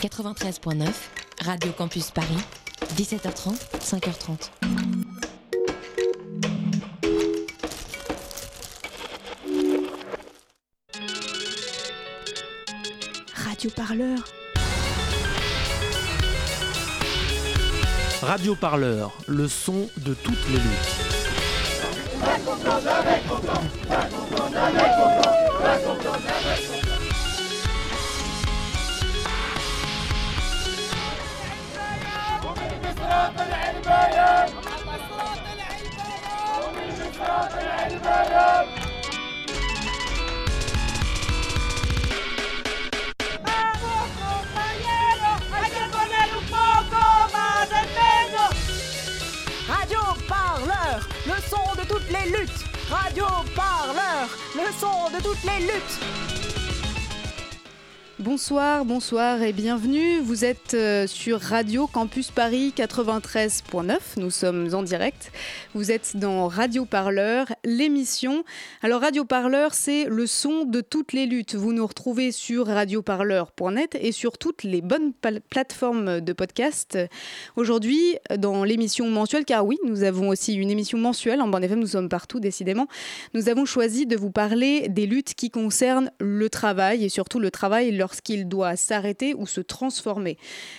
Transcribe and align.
93.9, 0.00 0.86
Radio 1.44 1.72
Campus 1.72 2.12
Paris, 2.12 2.38
17h30, 2.94 3.56
5h30. 3.80 4.50
Radio 13.34 13.70
Parleur. 13.74 14.18
Radio 18.22 18.54
Parleur, 18.54 19.12
le 19.26 19.48
son 19.48 19.88
de 19.96 20.14
toutes 20.14 20.48
les 20.48 20.58
luttes. 20.58 21.08
Radio 49.68 49.98
Parleur, 50.28 51.08
le 51.26 51.34
son 51.48 51.74
de 51.80 51.86
toutes 51.86 52.10
les 52.10 52.30
luttes. 52.30 52.64
Radio 52.90 53.26
Parleur, 53.54 54.28
le 54.54 54.72
son 54.78 55.10
de 55.16 55.22
toutes 55.22 55.44
les 55.44 55.66
luttes. 55.66 56.27
Bonsoir, 58.30 58.84
bonsoir 58.84 59.40
et 59.40 59.54
bienvenue. 59.54 60.20
Vous 60.20 60.44
êtes 60.44 60.74
euh, 60.74 61.06
sur 61.06 61.40
Radio 61.40 61.86
Campus 61.86 62.30
Paris 62.30 62.74
93.9. 62.76 63.96
Nous 64.18 64.30
sommes 64.30 64.68
en 64.74 64.82
direct. 64.82 65.32
Vous 65.74 65.90
êtes 65.92 66.16
dans 66.16 66.48
Radio 66.48 66.86
Parleur, 66.86 67.46
l'émission. 67.62 68.42
Alors 68.80 69.02
Radio 69.02 69.26
Parleur, 69.26 69.74
c'est 69.74 70.06
le 70.06 70.26
son 70.26 70.64
de 70.64 70.80
toutes 70.80 71.12
les 71.12 71.26
luttes. 71.26 71.56
Vous 71.56 71.74
nous 71.74 71.86
retrouvez 71.86 72.32
sur 72.32 72.68
radioparleur.net 72.68 73.94
et 74.00 74.10
sur 74.12 74.38
toutes 74.38 74.62
les 74.62 74.80
bonnes 74.80 75.12
plateformes 75.50 76.22
de 76.22 76.32
podcast. 76.32 76.98
Aujourd'hui, 77.54 78.16
dans 78.38 78.64
l'émission 78.64 79.10
mensuelle, 79.10 79.44
car 79.44 79.66
oui, 79.66 79.76
nous 79.84 80.04
avons 80.04 80.30
aussi 80.30 80.54
une 80.54 80.70
émission 80.70 80.96
mensuelle. 80.96 81.42
En 81.42 81.48
bande 81.48 81.64
FM, 81.64 81.80
nous 81.80 81.88
sommes 81.88 82.08
partout, 82.08 82.40
décidément. 82.40 82.86
Nous 83.34 83.50
avons 83.50 83.66
choisi 83.66 84.06
de 84.06 84.16
vous 84.16 84.30
parler 84.30 84.88
des 84.88 85.04
luttes 85.04 85.34
qui 85.34 85.50
concernent 85.50 86.10
le 86.18 86.48
travail 86.48 87.04
et 87.04 87.10
surtout 87.10 87.40
le 87.40 87.50
travail 87.50 87.92
lorsqu'il 87.92 88.48
doit 88.48 88.76
s'arrêter 88.76 89.34
ou 89.34 89.46
se 89.46 89.60
transformer. 89.60 90.38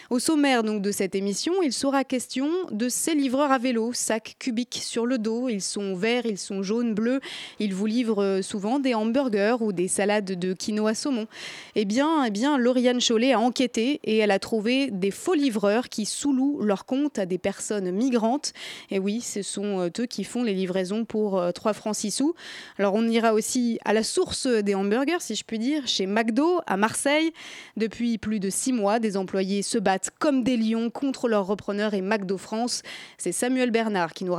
Au 0.10 0.18
sommaire 0.18 0.64
donc 0.64 0.82
de 0.82 0.92
cette 0.92 1.14
émission, 1.14 1.54
il 1.62 1.74
sera 1.74 2.04
question 2.04 2.50
de 2.72 2.90
ces 2.90 3.14
livreurs 3.14 3.52
à 3.52 3.60
vélo, 3.60 3.94
sacs 3.94 4.36
cubiques 4.40 4.80
sur 4.90 5.06
le 5.06 5.18
dos. 5.18 5.48
Ils 5.48 5.62
sont 5.62 5.96
verts, 5.96 6.26
ils 6.26 6.38
sont 6.38 6.64
jaunes, 6.64 6.94
bleus. 6.94 7.22
Ils 7.60 7.74
vous 7.74 7.86
livrent 7.86 8.24
euh, 8.24 8.42
souvent 8.42 8.80
des 8.80 8.94
hamburgers 8.94 9.58
ou 9.62 9.72
des 9.72 9.88
salades 9.88 10.26
de 10.26 10.54
quinoa 10.54 10.96
saumon. 10.96 11.28
Eh 11.76 11.86
bien, 11.86 12.26
eh 12.26 12.32
bien, 12.32 12.58
Lauriane 12.58 13.00
Chollet 13.00 13.34
a 13.34 13.40
enquêté 13.40 14.00
et 14.04 14.18
elle 14.18 14.32
a 14.32 14.40
trouvé 14.40 14.90
des 14.92 15.12
faux 15.12 15.36
livreurs 15.36 15.90
qui 15.90 16.06
sous-louent 16.06 16.62
leur 16.64 16.86
compte 16.86 17.20
à 17.20 17.26
des 17.26 17.38
personnes 17.38 17.92
migrantes. 17.92 18.54
Et 18.90 19.00
oui, 19.00 19.22
ce 19.22 19.42
sont 19.44 19.80
euh, 19.80 19.90
eux 20.00 20.06
qui 20.06 20.24
font 20.24 20.44
les 20.44 20.54
livraisons 20.54 21.06
pour 21.06 21.40
euh, 21.40 21.52
3 21.52 21.74
francs 21.74 21.96
6 21.96 22.12
sous. 22.12 22.34
Alors 22.78 22.96
on 22.96 23.08
ira 23.08 23.34
aussi 23.34 23.80
à 23.86 23.94
la 23.94 24.04
source 24.04 24.48
des 24.48 24.74
hamburgers, 24.74 25.22
si 25.22 25.36
je 25.36 25.44
puis 25.44 25.60
dire, 25.60 25.88
chez 25.88 26.08
McDo 26.08 26.60
à 26.66 26.78
Marseille. 26.78 27.32
Depuis 27.78 28.18
plus 28.18 28.40
de 28.40 28.50
six 28.50 28.74
mois, 28.74 29.00
des 29.00 29.18
employés 29.18 29.62
se 29.62 29.78
battent 29.78 30.10
comme 30.18 30.44
des 30.44 30.58
lions 30.58 30.90
contre 30.90 31.28
leurs 31.28 31.46
repreneurs 31.46 31.94
et 31.94 32.02
McDo 32.02 32.38
France. 32.38 32.82
C'est 33.18 33.32
Samuel 33.32 33.70
Bernard 33.70 34.14
qui 34.14 34.26
nous 34.26 34.36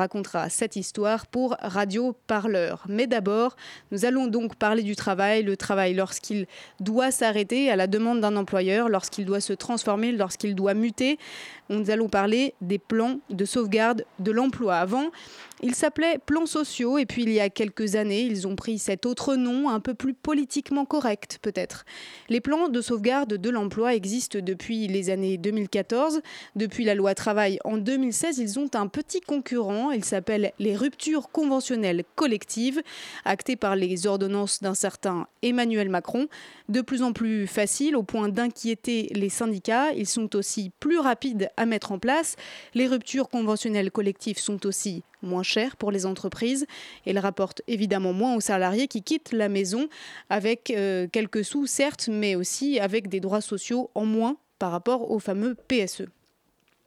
cette 0.49 0.77
histoire 0.77 1.27
pour 1.27 1.57
Radio 1.61 2.17
Parleur. 2.27 2.85
Mais 2.89 3.07
d'abord, 3.07 3.57
nous 3.91 4.05
allons 4.05 4.27
donc 4.27 4.57
parler 4.57 4.83
du 4.83 4.97
travail, 4.97 5.43
le 5.43 5.57
travail 5.57 5.95
lorsqu'il 5.95 6.47
doit 6.79 7.11
s'arrêter 7.11 7.71
à 7.71 7.77
la 7.77 7.87
demande 7.87 8.21
d'un 8.21 8.37
employeur, 8.37 8.89
lorsqu'il 8.89 9.25
doit 9.25 9.41
se 9.41 9.53
transformer, 9.53 10.13
lorsqu'il 10.13 10.55
doit 10.55 10.75
muter. 10.75 11.19
Nous 11.69 11.91
allons 11.91 12.09
parler 12.09 12.55
des 12.61 12.79
plans 12.79 13.21
de 13.31 13.45
sauvegarde 13.45 14.05
de 14.19 14.31
l'emploi. 14.31 14.77
Avant, 14.77 15.11
ils 15.63 15.75
s'appelaient 15.75 16.19
plans 16.25 16.47
sociaux 16.47 16.99
et 16.99 17.07
puis 17.07 17.23
il 17.23 17.33
y 17.33 17.41
a 17.41 17.51
quelques 17.51 17.97
années, 17.97 18.23
ils 18.23 18.47
ont 18.47 18.57
pris 18.57 18.79
cet 18.79 19.07
autre 19.07 19.37
nom 19.37 19.69
un 19.69 19.81
peu 19.81 19.95
plus 19.95 20.15
politiquement 20.15 20.85
correct 20.85 21.39
peut-être. 21.43 21.85
Les 22.29 22.41
plans 22.41 22.69
de 22.69 22.81
sauvegarde 22.81 23.35
de 23.35 23.51
l'emploi 23.51 23.95
existent 23.95 24.39
depuis 24.41 24.87
les 24.87 25.11
années 25.11 25.37
2014. 25.37 26.21
Depuis 26.57 26.85
la 26.85 26.95
loi 26.95 27.15
travail 27.15 27.59
en 27.65 27.77
2016, 27.77 28.39
ils 28.39 28.59
ont 28.59 28.71
un 28.75 28.87
petit 28.87 29.21
concurrent. 29.21 29.91
Il 29.91 30.05
s'appelle 30.05 30.53
les 30.59 30.77
ruptures 30.77 31.31
conventionnelles 31.31 32.05
collectives, 32.15 32.83
actées 33.25 33.57
par 33.57 33.77
les 33.77 34.07
ordonnances 34.07 34.63
d'un 34.63 34.75
certain 34.75 35.27
Emmanuel 35.43 35.89
Macron. 35.89 36.29
De 36.71 36.83
plus 36.83 37.03
en 37.03 37.13
plus 37.13 37.49
faciles 37.49 37.97
au 37.97 38.05
point 38.05 38.29
d'inquiéter 38.29 39.11
les 39.13 39.29
syndicats. 39.29 39.93
Ils 39.93 40.07
sont 40.07 40.37
aussi 40.37 40.71
plus 40.79 41.01
rapides 41.01 41.51
à 41.57 41.67
mettre 41.67 41.91
en 41.91 41.99
place. 41.99 42.37
Les 42.75 42.87
ruptures 42.87 43.29
conventionnelles 43.29 43.91
collectives 43.91 44.39
sont 44.39 44.65
aussi 44.67 45.03
moins 45.21 45.43
chères 45.43 45.77
pour 45.77 45.91
les 45.91 46.07
entreprises. 46.07 46.67
Elles 47.05 47.19
rapportent 47.19 47.63
évidemment 47.67 48.13
moins 48.13 48.37
aux 48.37 48.41
salariés 48.41 48.87
qui 48.87 49.03
quittent 49.03 49.33
la 49.33 49.49
maison 49.49 49.89
avec 50.29 50.71
euh, 50.71 51.09
quelques 51.11 51.45
sous, 51.45 51.67
certes, 51.67 52.09
mais 52.09 52.37
aussi 52.37 52.79
avec 52.79 53.09
des 53.09 53.19
droits 53.19 53.41
sociaux 53.41 53.91
en 53.97 54.05
moins 54.05 54.37
par 54.61 54.71
rapport 54.71 55.11
au 55.11 55.19
fameux 55.19 55.57
PSE. 55.67 56.05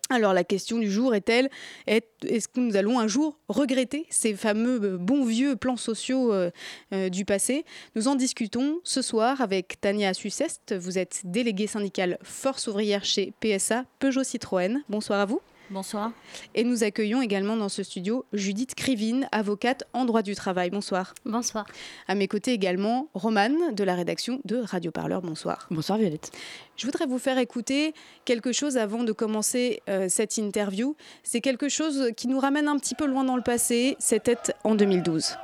Alors 0.10 0.34
la 0.34 0.44
question 0.44 0.80
du 0.80 0.92
jour 0.92 1.16
est-elle 1.16 1.50
est, 1.88 2.06
est-ce 2.28 2.48
que 2.48 2.60
nous 2.60 2.76
allons 2.76 3.00
un 3.00 3.08
jour 3.08 3.40
regretter 3.48 4.06
ces 4.10 4.36
fameux 4.36 4.80
euh, 4.84 4.98
bons 4.98 5.24
vieux 5.24 5.56
plans 5.56 5.78
sociaux 5.78 6.34
euh, 6.34 6.52
euh, 6.94 7.10
du 7.10 7.24
passé? 7.24 7.64
Nous 7.96 8.08
en 8.10 8.16
discutons 8.16 8.80
ce 8.84 9.02
soir 9.02 9.40
avec 9.40 9.80
Tania 9.80 10.14
Suceste. 10.14 10.76
Vous 10.78 10.98
êtes 10.98 11.22
déléguée 11.24 11.68
syndicale 11.68 12.18
Force 12.22 12.68
ouvrière 12.68 13.06
chez 13.06 13.34
PSA 13.40 13.86
Peugeot 14.00 14.24
Citroën. 14.24 14.84
Bonsoir 14.90 15.22
à 15.22 15.26
vous. 15.26 15.42
Bonsoir. 15.70 16.12
Et 16.56 16.64
nous 16.64 16.84
accueillons 16.84 17.22
également 17.22 17.56
dans 17.56 17.70
ce 17.70 17.84
studio 17.84 18.26
Judith 18.34 18.76
Krivine, 18.76 19.28
avocate 19.32 19.84
en 19.94 20.06
droit 20.06 20.22
du 20.22 20.36
travail. 20.36 20.70
Bonsoir. 20.70 21.14
Bonsoir. 21.26 21.66
À 22.08 22.16
mes 22.16 22.28
côtés 22.28 22.52
également 22.52 23.08
Romane 23.14 23.74
de 23.74 23.84
la 23.84 23.96
rédaction 23.96 24.42
de 24.46 24.58
Radio 24.58 24.92
Parleur. 24.92 25.22
Bonsoir. 25.22 25.68
Bonsoir 25.72 25.98
Violette. 25.98 26.32
Je 26.76 26.86
voudrais 26.86 27.06
vous 27.06 27.18
faire 27.18 27.38
écouter 27.38 27.94
quelque 28.26 28.52
chose 28.52 28.78
avant 28.78 29.04
de 29.04 29.12
commencer 29.14 29.82
euh, 29.90 30.08
cette 30.10 30.38
interview. 30.38 30.96
C'est 31.24 31.42
quelque 31.42 31.70
chose 31.70 32.12
qui 32.18 32.28
nous 32.28 32.40
ramène 32.40 32.68
un 32.68 32.78
petit 32.78 32.96
peu 32.96 33.06
loin 33.06 33.24
dans 33.24 33.38
le 33.38 33.44
passé. 33.44 33.96
C'était 34.00 34.38
en 34.64 34.76
2012. 34.76 35.38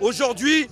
Aujourd'hui, 0.00 0.68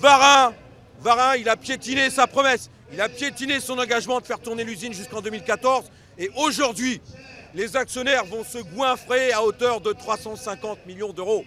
Varin, 0.00 0.52
Varin, 1.00 1.36
il 1.36 1.48
a 1.48 1.56
piétiné 1.56 2.10
sa 2.10 2.26
promesse. 2.26 2.70
Il 2.92 3.00
a 3.00 3.08
piétiné 3.08 3.60
son 3.60 3.78
engagement 3.78 4.20
de 4.20 4.26
faire 4.26 4.40
tourner 4.40 4.64
l'usine 4.64 4.92
jusqu'en 4.92 5.20
2014. 5.20 5.84
Et 6.18 6.30
aujourd'hui, 6.36 7.00
les 7.54 7.76
actionnaires 7.76 8.24
vont 8.24 8.44
se 8.44 8.58
goinfrer 8.58 9.32
à 9.32 9.42
hauteur 9.42 9.80
de 9.80 9.92
350 9.92 10.86
millions 10.86 11.12
d'euros. 11.12 11.44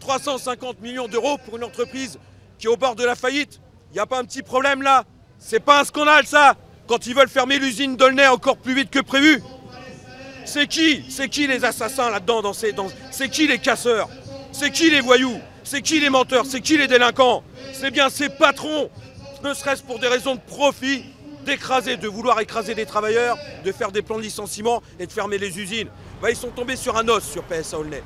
350 0.00 0.80
millions 0.80 1.08
d'euros 1.08 1.38
pour 1.38 1.56
une 1.56 1.64
entreprise 1.64 2.18
qui 2.58 2.66
est 2.66 2.70
au 2.70 2.76
bord 2.76 2.94
de 2.94 3.04
la 3.04 3.16
faillite. 3.16 3.60
Il 3.90 3.94
n'y 3.94 4.00
a 4.00 4.06
pas 4.06 4.18
un 4.18 4.24
petit 4.24 4.42
problème 4.42 4.82
là? 4.82 5.04
C'est 5.38 5.60
pas 5.60 5.80
un 5.80 5.84
scandale 5.84 6.26
ça? 6.26 6.56
Quand 6.86 7.06
ils 7.06 7.14
veulent 7.14 7.28
fermer 7.28 7.58
l'usine 7.58 7.96
d'Aulnay 7.96 8.26
encore 8.28 8.58
plus 8.58 8.74
vite 8.74 8.90
que 8.90 9.00
prévu 9.00 9.42
C'est 10.44 10.66
qui? 10.66 11.04
C'est 11.10 11.28
qui 11.28 11.46
les 11.46 11.64
assassins 11.64 12.10
là-dedans 12.10 12.42
dans 12.42 12.52
ces, 12.52 12.72
dans... 12.72 12.88
C'est 13.10 13.28
qui 13.28 13.46
les 13.46 13.58
casseurs? 13.58 14.08
C'est 14.52 14.70
qui 14.70 14.90
les 14.90 15.00
voyous? 15.00 15.40
C'est 15.64 15.82
qui 15.82 15.98
les 16.00 16.10
menteurs 16.10 16.46
C'est 16.46 16.60
qui 16.60 16.76
les 16.76 16.86
délinquants 16.86 17.42
C'est 17.72 17.90
bien 17.90 18.08
ces 18.10 18.28
patrons 18.28 18.90
ne 19.44 19.54
serait-ce 19.54 19.82
pour 19.82 19.98
des 19.98 20.08
raisons 20.08 20.34
de 20.34 20.40
profit, 20.40 21.04
d'écraser, 21.44 21.96
de 21.96 22.08
vouloir 22.08 22.40
écraser 22.40 22.74
des 22.74 22.86
travailleurs, 22.86 23.36
de 23.64 23.72
faire 23.72 23.92
des 23.92 24.02
plans 24.02 24.16
de 24.16 24.22
licenciement 24.22 24.82
et 24.98 25.06
de 25.06 25.12
fermer 25.12 25.38
les 25.38 25.58
usines. 25.58 25.88
Bah, 26.22 26.30
ils 26.30 26.36
sont 26.36 26.48
tombés 26.48 26.76
sur 26.76 26.96
un 26.96 27.06
os 27.08 27.22
sur 27.22 27.42
PSA 27.44 27.78
Aulnay. 27.78 28.02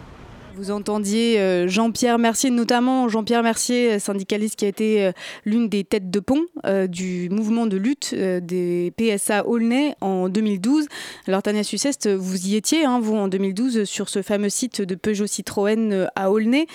Vous 0.58 0.72
entendiez 0.72 1.38
euh, 1.38 1.68
Jean-Pierre 1.68 2.18
Mercier, 2.18 2.50
notamment 2.50 3.08
Jean-Pierre 3.08 3.44
Mercier, 3.44 4.00
syndicaliste 4.00 4.56
qui 4.56 4.64
a 4.64 4.68
été 4.68 5.04
euh, 5.04 5.12
l'une 5.44 5.68
des 5.68 5.84
têtes 5.84 6.10
de 6.10 6.18
pont 6.18 6.46
euh, 6.66 6.88
du 6.88 7.28
mouvement 7.30 7.66
de 7.66 7.76
lutte 7.76 8.10
euh, 8.12 8.40
des 8.40 8.92
PSA 8.96 9.46
Aulnay 9.46 9.94
en 10.00 10.28
2012. 10.28 10.88
Alors 11.28 11.44
Tania 11.44 11.62
Suceste, 11.62 12.08
vous 12.08 12.48
y 12.48 12.56
étiez, 12.56 12.84
hein, 12.84 12.98
vous, 12.98 13.14
en 13.14 13.28
2012, 13.28 13.84
sur 13.84 14.08
ce 14.08 14.20
fameux 14.20 14.48
site 14.48 14.82
de 14.82 14.96
Peugeot 14.96 15.28
Citroën 15.28 15.92
euh, 15.92 16.06
à 16.16 16.32
Aulnay. 16.32 16.66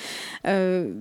Euh, 0.47 0.93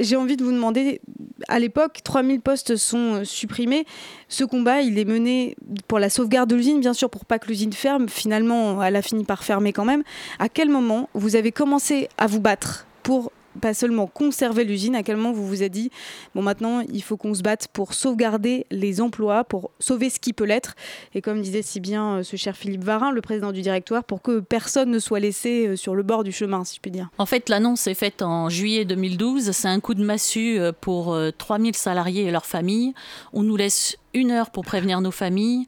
J'ai 0.00 0.16
envie 0.16 0.38
de 0.38 0.42
vous 0.42 0.52
demander, 0.52 1.02
à 1.48 1.58
l'époque, 1.58 2.00
3000 2.02 2.40
postes 2.40 2.76
sont 2.76 3.16
euh, 3.16 3.24
supprimés. 3.24 3.84
Ce 4.28 4.44
combat, 4.44 4.80
il 4.80 4.98
est 4.98 5.04
mené 5.04 5.56
pour 5.88 5.98
la 5.98 6.08
sauvegarde 6.08 6.48
de 6.48 6.56
l'usine, 6.56 6.80
bien 6.80 6.94
sûr, 6.94 7.10
pour 7.10 7.26
pas 7.26 7.38
que 7.38 7.48
l'usine 7.48 7.74
ferme. 7.74 8.08
Finalement, 8.08 8.82
elle 8.82 8.96
a 8.96 9.02
fini 9.02 9.24
par 9.24 9.44
fermer 9.44 9.74
quand 9.74 9.84
même. 9.84 10.04
À 10.38 10.48
quel 10.48 10.70
moment 10.70 11.10
vous 11.12 11.36
avez 11.36 11.52
commencé 11.52 12.08
à 12.16 12.29
vous 12.30 12.40
battre 12.40 12.86
pour 13.02 13.32
pas 13.60 13.74
seulement 13.74 14.06
conserver 14.06 14.62
l'usine, 14.64 14.94
à 14.94 15.02
quel 15.02 15.16
moment 15.16 15.32
vous 15.32 15.44
vous 15.44 15.64
êtes 15.64 15.72
dit, 15.72 15.90
bon 16.36 16.42
maintenant 16.42 16.80
il 16.80 17.02
faut 17.02 17.16
qu'on 17.16 17.34
se 17.34 17.42
batte 17.42 17.66
pour 17.72 17.94
sauvegarder 17.94 18.64
les 18.70 19.00
emplois, 19.00 19.42
pour 19.42 19.72
sauver 19.80 20.08
ce 20.08 20.20
qui 20.20 20.32
peut 20.32 20.44
l'être, 20.44 20.76
et 21.14 21.20
comme 21.20 21.42
disait 21.42 21.62
si 21.62 21.80
bien 21.80 22.18
euh, 22.18 22.22
ce 22.22 22.36
cher 22.36 22.56
Philippe 22.56 22.84
Varin, 22.84 23.10
le 23.10 23.20
président 23.20 23.50
du 23.50 23.60
directoire, 23.60 24.04
pour 24.04 24.22
que 24.22 24.38
personne 24.38 24.90
ne 24.92 25.00
soit 25.00 25.18
laissé 25.18 25.66
euh, 25.66 25.76
sur 25.76 25.96
le 25.96 26.04
bord 26.04 26.22
du 26.22 26.30
chemin, 26.30 26.64
si 26.64 26.76
je 26.76 26.80
puis 26.80 26.92
dire. 26.92 27.10
En 27.18 27.26
fait, 27.26 27.48
l'annonce 27.48 27.88
est 27.88 27.94
faite 27.94 28.22
en 28.22 28.48
juillet 28.48 28.84
2012, 28.84 29.50
c'est 29.50 29.68
un 29.68 29.80
coup 29.80 29.94
de 29.94 30.04
massue 30.04 30.60
pour 30.80 31.18
3000 31.36 31.74
salariés 31.74 32.26
et 32.26 32.30
leurs 32.30 32.46
familles. 32.46 32.94
On 33.32 33.42
nous 33.42 33.56
laisse 33.56 33.96
une 34.14 34.30
heure 34.30 34.50
pour 34.50 34.64
prévenir 34.64 35.00
nos 35.00 35.10
familles. 35.10 35.66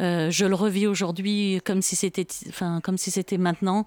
Euh, 0.00 0.30
je 0.30 0.44
le 0.44 0.54
revis 0.54 0.86
aujourd'hui 0.86 1.60
comme 1.64 1.82
si 1.82 1.96
c'était, 1.96 2.26
enfin, 2.48 2.80
comme 2.82 2.98
si 2.98 3.10
c'était 3.10 3.38
maintenant. 3.38 3.86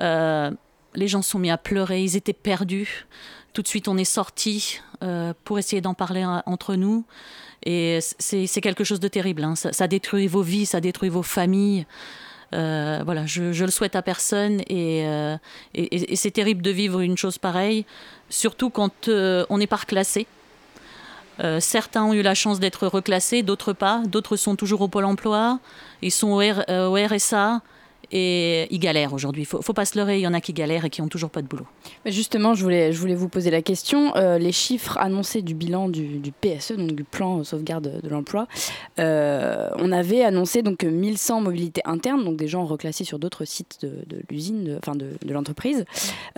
Euh, 0.00 0.50
les 0.94 1.08
gens 1.08 1.22
sont 1.22 1.38
mis 1.38 1.50
à 1.50 1.58
pleurer, 1.58 2.02
ils 2.02 2.16
étaient 2.16 2.32
perdus. 2.32 3.06
Tout 3.52 3.62
de 3.62 3.68
suite, 3.68 3.88
on 3.88 3.96
est 3.96 4.04
sorti 4.04 4.80
euh, 5.02 5.32
pour 5.44 5.58
essayer 5.58 5.80
d'en 5.80 5.94
parler 5.94 6.24
entre 6.46 6.76
nous. 6.76 7.04
Et 7.64 7.98
c'est 8.18 8.60
quelque 8.60 8.84
chose 8.84 9.00
de 9.00 9.08
terrible. 9.08 9.44
Hein. 9.44 9.54
Ça, 9.54 9.86
détruit 9.86 10.28
vos 10.28 10.42
vies, 10.42 10.66
ça 10.66 10.80
détruit 10.80 11.10
vos 11.10 11.22
familles. 11.22 11.84
voilà, 12.52 13.26
je, 13.26 13.52
je, 13.52 13.64
le 13.64 13.70
souhaite 13.70 13.96
à 13.96 14.02
personne 14.02 14.62
et, 14.68 15.04
et, 15.74 16.16
c'est 16.16 16.30
terrible 16.30 16.62
de 16.62 16.70
vivre 16.70 17.00
une 17.00 17.18
chose 17.18 17.38
pareille, 17.38 17.84
surtout 18.30 18.70
quand 18.70 19.08
on 19.08 19.58
n'est 19.58 19.66
pas 19.66 19.76
reclassé. 19.76 20.26
Euh, 21.42 21.58
certains 21.60 22.04
ont 22.04 22.12
eu 22.12 22.22
la 22.22 22.34
chance 22.34 22.60
d'être 22.60 22.86
reclassés, 22.86 23.42
d'autres 23.42 23.72
pas. 23.72 24.02
D'autres 24.06 24.36
sont 24.36 24.56
toujours 24.56 24.82
au 24.82 24.88
Pôle 24.88 25.06
emploi. 25.06 25.58
Ils 26.02 26.10
sont 26.10 26.32
au, 26.32 26.40
euh, 26.42 27.06
RSA 27.06 27.62
et 28.12 28.66
ils 28.70 28.78
galèrent 28.78 29.12
aujourd'hui. 29.12 29.42
Il 29.42 29.46
faut, 29.46 29.62
faut 29.62 29.72
pas 29.72 29.84
se 29.84 29.98
leurrer, 29.98 30.18
il 30.18 30.22
y 30.22 30.26
en 30.26 30.34
a 30.34 30.40
qui 30.40 30.52
galèrent 30.52 30.84
et 30.84 30.90
qui 30.90 31.02
ont 31.02 31.08
toujours 31.08 31.30
pas 31.30 31.42
de 31.42 31.46
boulot. 31.46 31.66
Justement, 32.06 32.54
je 32.54 32.62
voulais, 32.62 32.92
je 32.92 32.98
voulais 32.98 33.14
vous 33.14 33.28
poser 33.28 33.50
la 33.50 33.62
question. 33.62 34.14
Euh, 34.16 34.38
les 34.38 34.52
chiffres 34.52 34.98
annoncés 34.98 35.42
du 35.42 35.54
bilan 35.54 35.88
du, 35.88 36.32
PSE, 36.40 36.72
donc 36.72 36.92
du 36.92 37.04
plan 37.04 37.44
sauvegarde 37.44 38.00
de 38.02 38.08
l'emploi, 38.08 38.46
on 38.98 39.92
avait 39.92 40.22
annoncé 40.22 40.62
donc 40.62 40.84
1100 40.84 41.40
mobilités 41.40 41.82
internes, 41.84 42.24
donc 42.24 42.36
des 42.36 42.48
gens 42.48 42.64
reclassés 42.64 43.04
sur 43.04 43.18
d'autres 43.18 43.44
sites 43.44 43.80
de, 43.82 44.22
l'usine, 44.30 44.78
enfin 44.78 44.94
de, 44.94 45.10
l'entreprise, 45.28 45.84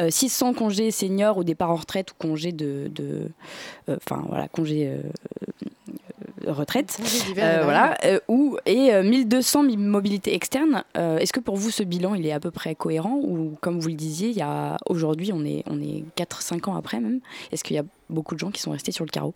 600 0.09 0.55
congés 0.55 0.91
seniors 0.91 1.39
ou 1.39 1.45
départ 1.45 1.71
en 1.71 1.77
retraite 1.77 2.13
ou 2.13 2.15
congés 2.19 2.53
de, 2.53 2.91
enfin 3.89 4.25
voilà, 4.29 4.49
congés 4.49 4.91
retraite, 6.47 6.99
euh, 7.39 7.61
voilà, 7.65 7.97
euh, 8.05 8.19
ou, 8.29 8.57
et 8.67 8.93
1200 9.03 9.65
euh, 9.65 9.77
mobilités 9.77 10.35
externes. 10.35 10.85
Est-ce 10.95 11.33
que 11.33 11.41
pour 11.41 11.57
vous 11.57 11.71
ce 11.71 11.83
bilan 11.83 12.15
il 12.15 12.27
est 12.27 12.33
à 12.33 12.41
peu 12.41 12.51
près 12.51 12.75
cohérent 12.75 13.19
ou 13.23 13.57
comme 13.61 13.79
vous 13.81 13.89
le 13.89 13.95
disiez, 13.95 14.31
il 14.31 14.37
y 14.37 14.43
a 14.43 14.77
aujourd'hui 14.87 15.33
on 15.33 15.45
est 15.45 15.63
on 15.67 15.81
est 15.81 16.05
4-5 16.17 16.71
ans 16.71 16.77
après 16.77 17.01
même, 17.01 17.21
est-ce 17.51 17.65
qu'il 17.65 17.77
y 17.77 17.79
a 17.79 17.85
beaucoup 18.11 18.35
de 18.35 18.41
gens 18.41 18.51
qui 18.51 18.61
sont 18.61 18.71
restés 18.71 18.93
sur 18.93 19.05
le 19.05 19.11
carreau? 19.11 19.35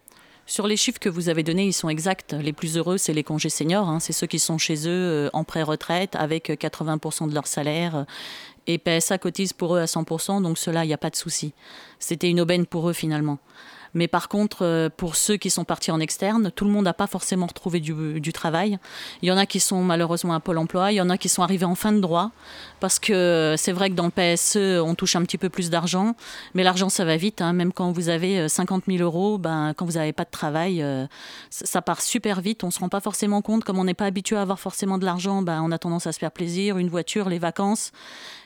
Sur 0.48 0.68
les 0.68 0.76
chiffres 0.76 1.00
que 1.00 1.08
vous 1.08 1.28
avez 1.28 1.42
donnés, 1.42 1.66
ils 1.66 1.72
sont 1.72 1.88
exacts. 1.88 2.32
Les 2.32 2.52
plus 2.52 2.76
heureux, 2.76 2.98
c'est 2.98 3.12
les 3.12 3.24
congés 3.24 3.48
seniors. 3.48 3.88
Hein. 3.88 3.98
C'est 3.98 4.12
ceux 4.12 4.28
qui 4.28 4.38
sont 4.38 4.58
chez 4.58 4.86
eux 4.86 5.28
en 5.32 5.42
pré-retraite 5.42 6.14
avec 6.14 6.50
80% 6.50 7.28
de 7.28 7.34
leur 7.34 7.48
salaire. 7.48 8.06
Et 8.68 8.78
PSA 8.78 9.18
cotise 9.18 9.52
pour 9.52 9.74
eux 9.74 9.80
à 9.80 9.86
100%, 9.86 10.42
donc 10.42 10.58
cela, 10.58 10.84
il 10.84 10.88
n'y 10.88 10.94
a 10.94 10.98
pas 10.98 11.10
de 11.10 11.16
souci. 11.16 11.52
C'était 11.98 12.30
une 12.30 12.40
aubaine 12.40 12.64
pour 12.64 12.88
eux 12.88 12.92
finalement. 12.92 13.38
Mais 13.94 14.08
par 14.08 14.28
contre, 14.28 14.64
euh, 14.64 14.88
pour 14.94 15.16
ceux 15.16 15.36
qui 15.36 15.50
sont 15.50 15.64
partis 15.64 15.90
en 15.90 16.00
externe, 16.00 16.50
tout 16.54 16.64
le 16.64 16.70
monde 16.70 16.84
n'a 16.84 16.94
pas 16.94 17.06
forcément 17.06 17.46
retrouvé 17.46 17.80
du, 17.80 18.32
travail. 18.32 18.78
Il 19.22 19.28
y 19.28 19.32
en 19.32 19.36
a 19.36 19.46
qui 19.46 19.60
sont 19.60 19.82
malheureusement 19.82 20.34
à 20.34 20.40
Pôle 20.40 20.58
emploi, 20.58 20.92
il 20.92 20.96
y 20.96 21.00
en 21.00 21.10
a 21.10 21.18
qui 21.18 21.28
sont 21.28 21.42
arrivés 21.42 21.64
en 21.64 21.74
fin 21.74 21.92
de 21.92 22.00
droit, 22.00 22.30
parce 22.80 22.98
que 22.98 23.54
c'est 23.56 23.72
vrai 23.72 23.90
que 23.90 23.94
dans 23.94 24.06
le 24.06 24.10
PSE, 24.10 24.80
on 24.82 24.94
touche 24.94 25.16
un 25.16 25.22
petit 25.22 25.38
peu 25.38 25.48
plus 25.48 25.70
d'argent, 25.70 26.14
mais 26.54 26.62
l'argent, 26.62 26.88
ça 26.88 27.04
va 27.04 27.16
vite. 27.16 27.40
Hein. 27.40 27.52
Même 27.52 27.72
quand 27.72 27.92
vous 27.92 28.08
avez 28.08 28.48
50 28.48 28.84
euh, 28.88 28.92
000 28.98 29.02
euros, 29.02 29.38
ben, 29.38 29.72
quand 29.76 29.86
vous 29.86 29.92
n'avez 29.92 30.12
pas 30.12 30.24
de 30.24 30.30
travail, 30.30 30.82
euh, 30.82 31.06
ça 31.50 31.82
part 31.82 32.02
super 32.02 32.40
vite. 32.40 32.64
On 32.64 32.68
ne 32.68 32.72
se 32.72 32.80
rend 32.80 32.88
pas 32.88 33.00
forcément 33.00 33.42
compte, 33.42 33.64
comme 33.64 33.78
on 33.78 33.84
n'est 33.84 33.94
pas 33.94 34.06
habitué 34.06 34.36
à 34.36 34.42
avoir 34.42 34.60
forcément 34.60 34.98
de 34.98 35.04
l'argent, 35.04 35.42
ben, 35.42 35.62
on 35.62 35.72
a 35.72 35.78
tendance 35.78 36.06
à 36.06 36.12
se 36.12 36.18
faire 36.18 36.32
plaisir, 36.32 36.78
une 36.78 36.88
voiture, 36.88 37.28
les 37.28 37.38
vacances. 37.38 37.92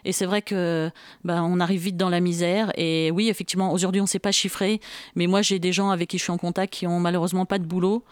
Et 0.04 0.12
c'est 0.12 0.26
vrai 0.26 0.42
que 0.42 0.90
ben, 1.24 1.42
on 1.42 1.60
arrive 1.60 1.82
vite 1.82 1.96
dans 1.96 2.08
la 2.08 2.20
misère. 2.20 2.72
Et 2.76 3.10
oui, 3.10 3.28
effectivement, 3.28 3.72
aujourd'hui, 3.72 4.00
on 4.00 4.04
ne 4.04 4.08
sait 4.08 4.18
pas 4.18 4.32
chiffrer, 4.32 4.80
mais 5.14 5.26
moi, 5.26 5.42
j'ai 5.42 5.58
des 5.58 5.72
gens 5.72 5.90
avec 5.90 6.08
qui 6.08 6.18
je 6.18 6.22
suis 6.22 6.32
en 6.32 6.38
contact 6.38 6.72
qui 6.72 6.86
ont 6.86 7.00
malheureusement 7.00 7.46
pas 7.46 7.58
de 7.58 7.64
boulot. 7.64 8.04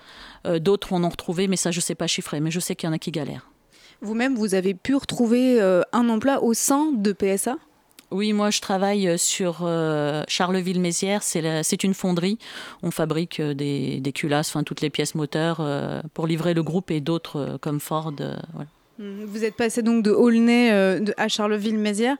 Euh, 0.46 0.58
d'autres 0.58 0.92
en 0.92 1.02
ont 1.04 1.08
retrouvé, 1.08 1.48
mais 1.48 1.56
ça, 1.56 1.70
je 1.70 1.78
ne 1.78 1.82
sais 1.82 1.94
pas 1.94 2.06
chiffrer. 2.06 2.40
Mais 2.40 2.50
je 2.50 2.60
sais 2.60 2.76
qu'il 2.76 2.88
y 2.88 2.90
en 2.90 2.94
a 2.94 2.98
qui 2.98 3.10
galèrent. 3.10 3.48
Vous-même, 4.00 4.36
vous 4.36 4.54
avez 4.54 4.74
pu 4.74 4.94
retrouver 4.94 5.60
euh, 5.60 5.82
un 5.92 6.08
emploi 6.08 6.42
au 6.42 6.54
sein 6.54 6.92
de 6.92 7.12
PSA 7.12 7.56
oui, 8.10 8.32
moi 8.32 8.48
je 8.48 8.62
travaille 8.62 9.06
euh, 9.06 9.18
sur 9.18 9.68
Charleville-Mézières. 10.28 11.22
C'est 11.22 11.84
une 11.84 11.92
fonderie. 11.92 12.38
On 12.82 12.90
fabrique 12.90 13.38
des, 13.38 14.00
des 14.00 14.12
culasses, 14.12 14.48
enfin 14.48 14.62
toutes 14.62 14.80
les 14.80 14.88
pièces 14.88 15.14
moteurs 15.14 15.60
pour 16.14 16.26
livrer 16.26 16.54
le 16.54 16.62
groupe 16.62 16.90
et 16.90 17.02
d'autres 17.02 17.58
comme 17.60 17.80
Ford. 17.80 18.14
Mmh, 18.98 19.24
vous 19.26 19.44
êtes 19.44 19.56
passé 19.56 19.82
donc 19.82 20.02
de 20.04 20.10
Aulnay 20.10 20.70
à 21.18 21.28
Charleville-Mézières. 21.28 22.16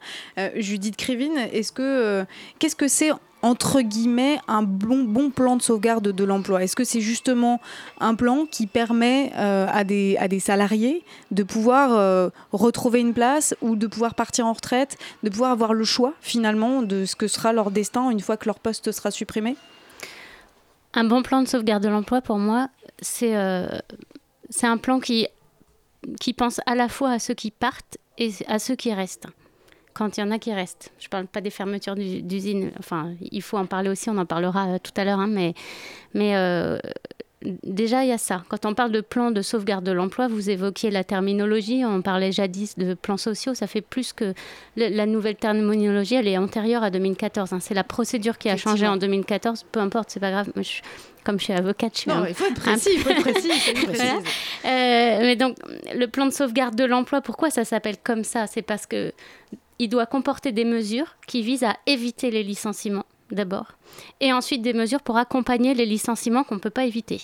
Judith 0.57 0.95
est-ce 1.09 1.71
que 1.71 2.23
qu'est-ce 2.59 2.75
que 2.75 2.87
c'est 2.87 3.09
entre 3.41 3.81
guillemets, 3.81 4.39
un 4.47 4.63
bon, 4.63 5.29
plan 5.29 5.55
de 5.55 5.61
sauvegarde 5.61 6.09
de 6.09 6.23
l'emploi. 6.23 6.63
Est-ce 6.63 6.75
que 6.75 6.83
c'est 6.83 7.01
justement 7.01 7.61
un 7.99 8.15
plan 8.15 8.45
qui 8.45 8.67
permet 8.67 9.31
euh, 9.37 9.67
à, 9.69 9.83
des, 9.83 10.39
salariés 10.39 11.03
de 11.31 11.43
pouvoir 11.43 11.93
euh, 11.93 12.29
retrouver 12.51 12.99
une 12.99 13.13
place 13.13 13.55
ou 13.61 13.75
de 13.75 13.87
pouvoir 13.87 14.15
partir 14.15 14.45
en 14.45 14.53
retraite, 14.53 14.97
de 15.23 15.29
pouvoir 15.29 15.51
avoir 15.51 15.73
le 15.73 15.83
choix 15.83 16.13
finalement 16.21 16.81
de 16.81 17.05
ce 17.05 17.15
que 17.15 17.27
sera 17.27 17.53
leur 17.53 17.71
destin 17.71 18.09
une 18.09 18.19
fois 18.19 18.37
que 18.37 18.45
leur 18.45 18.59
poste 18.59 18.91
sera 18.91 19.11
supprimé? 19.11 19.55
Un 20.93 21.03
bon 21.03 21.21
plan 21.21 21.41
de 21.41 21.47
sauvegarde 21.47 21.83
de 21.83 21.89
l'emploi, 21.89 22.21
pour 22.21 22.39
moi, 22.39 22.69
c'est 23.01 23.35
euh, 23.35 23.67
un 24.63 24.77
plan 24.77 24.99
qui 24.99 25.27
pense 26.35 26.59
à 26.65 26.75
la 26.75 26.89
fois 26.89 27.11
à 27.11 27.19
ceux 27.19 27.35
qui 27.35 27.51
partent 27.51 27.97
et 28.17 28.31
à 28.47 28.59
ceux 28.59 28.75
qui 28.75 28.93
restent 28.93 29.27
quand 29.93 30.17
il 30.17 30.21
y 30.21 30.23
en 30.23 30.31
a 30.31 30.39
qui 30.39 30.53
restent. 30.53 30.91
Je 30.99 31.07
ne 31.07 31.09
parle 31.09 31.27
pas 31.27 31.41
des 31.41 31.49
fermetures 31.49 31.95
d'usines, 31.95 32.71
enfin, 32.79 33.11
il 33.21 33.41
faut 33.41 33.57
en 33.57 33.65
parler 33.65 33.89
aussi, 33.89 34.09
on 34.09 34.17
en 34.17 34.25
parlera 34.25 34.67
euh, 34.67 34.77
tout 34.81 34.93
à 34.95 35.03
l'heure, 35.03 35.19
hein, 35.19 35.27
mais, 35.27 35.53
mais 36.13 36.35
euh, 36.35 36.77
déjà, 37.63 38.03
il 38.03 38.09
y 38.09 38.11
a 38.11 38.17
ça. 38.17 38.43
Quand 38.49 38.65
on 38.65 38.73
parle 38.73 38.91
de 38.91 39.01
plan 39.01 39.31
de 39.31 39.41
sauvegarde 39.41 39.85
de 39.85 39.91
l'emploi, 39.91 40.27
vous 40.27 40.49
évoquiez 40.49 40.91
la 40.91 41.03
terminologie, 41.03 41.83
on 41.85 42.01
parlait 42.01 42.31
jadis 42.31 42.77
de 42.77 42.93
plans 42.93 43.17
sociaux, 43.17 43.53
ça 43.53 43.67
fait 43.67 43.81
plus 43.81 44.13
que 44.13 44.33
la 44.75 45.05
nouvelle 45.05 45.35
terminologie, 45.35 46.15
elle 46.15 46.27
est 46.27 46.37
antérieure 46.37 46.83
à 46.83 46.89
2014. 46.89 47.53
Hein. 47.53 47.59
C'est 47.61 47.73
la 47.73 47.83
procédure 47.83 48.37
qui 48.37 48.49
a 48.49 48.57
changé 48.57 48.87
en 48.87 48.97
2014, 48.97 49.65
peu 49.71 49.79
importe, 49.79 50.09
c'est 50.09 50.19
pas 50.19 50.31
grave. 50.31 50.51
comme 51.23 51.39
je 51.39 51.43
suis 51.45 51.53
avocate, 51.53 51.93
je 51.95 51.99
suis 52.01 52.11
Non, 52.11 52.25
il 52.25 52.33
faut 52.33 52.45
être 52.45 52.59
précis, 52.59 52.89
il 52.93 52.99
faut 52.99 53.09
être 53.09 53.21
précis. 53.21 53.51
euh, 54.65 55.19
mais 55.21 55.35
donc, 55.35 55.57
le 55.95 56.05
plan 56.07 56.25
de 56.25 56.31
sauvegarde 56.31 56.75
de 56.75 56.83
l'emploi, 56.85 57.21
pourquoi 57.21 57.49
ça 57.49 57.63
s'appelle 57.63 57.97
comme 58.03 58.23
ça? 58.23 58.47
C'est 58.47 58.61
parce 58.61 58.85
que 58.85 59.13
il 59.79 59.89
doit 59.89 60.05
comporter 60.05 60.51
des 60.51 60.65
mesures 60.65 61.15
qui 61.25 61.41
visent 61.41 61.63
à 61.63 61.77
éviter 61.85 62.31
les 62.31 62.43
licenciements 62.43 63.05
d'abord, 63.31 63.73
et 64.21 64.33
ensuite 64.33 64.61
des 64.61 64.73
mesures 64.73 65.01
pour 65.01 65.17
accompagner 65.17 65.73
les 65.73 65.85
licenciements 65.85 66.43
qu'on 66.43 66.55
ne 66.55 66.59
peut 66.59 66.69
pas 66.69 66.85
éviter. 66.85 67.21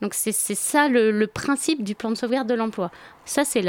Donc 0.00 0.14
c'est 0.14 0.32
ça 0.32 0.88
le, 0.88 1.26
principe 1.26 1.82
du 1.82 1.94
plan 1.94 2.10
de 2.10 2.14
sauvegarde 2.14 2.48
de 2.48 2.54
l'emploi. 2.54 2.90
Ça, 3.24 3.44
c'est 3.44 3.62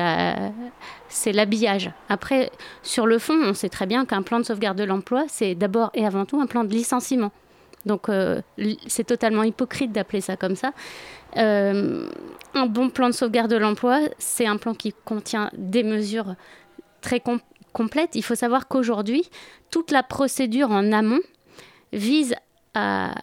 l'habillage. 1.34 1.92
Après, 2.08 2.52
sur 2.84 3.08
le 3.08 3.18
fond, 3.18 3.34
on 3.34 3.54
sait 3.54 3.70
très 3.70 3.88
bien 3.88 4.06
qu'un 4.06 4.22
plan 4.22 4.40
de 4.40 4.46
sauvegarde 4.46 4.78
de 4.78 4.84
l'emploi, 4.84 5.26
c'est 5.28 5.56
d'abord 5.56 5.90
et 5.96 6.06
avant 6.06 6.26
tout 6.26 6.40
un 6.40 6.46
plan 6.46 6.64
de 6.64 6.72
licenciement. 6.72 7.32
Donc 7.86 8.10
euh, 8.10 8.42
c'est 8.88 9.06
totalement 9.06 9.44
hypocrite 9.44 9.92
d'appeler 9.92 10.22
ça 10.22 10.36
comme 10.36 10.56
ça. 10.56 10.74
Euh, 11.38 12.08
un 12.54 12.66
bon 12.66 12.90
plan 12.90 13.08
de 13.08 13.14
sauvegarde 13.14 13.50
de 13.50 13.58
l'emploi, 13.58 14.02
c'est 14.18 14.46
un 14.46 14.58
plan 14.58 14.74
qui 14.74 14.94
contient 15.06 15.50
des 15.58 15.84
mesures 15.84 16.36
très, 17.02 17.22
complète. 17.72 18.12
Il 18.16 18.24
faut 18.24 18.36
savoir 18.36 18.68
qu'aujourd'hui, 18.68 19.30
toute 19.72 19.92
la 19.92 20.04
procédure 20.04 20.72
en 20.72 20.92
amont 20.92 21.20
vise 21.94 22.36
à, 22.74 23.14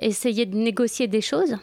essayer 0.00 0.46
de 0.46 0.56
négocier 0.56 1.06
des 1.06 1.20
choses, 1.20 1.56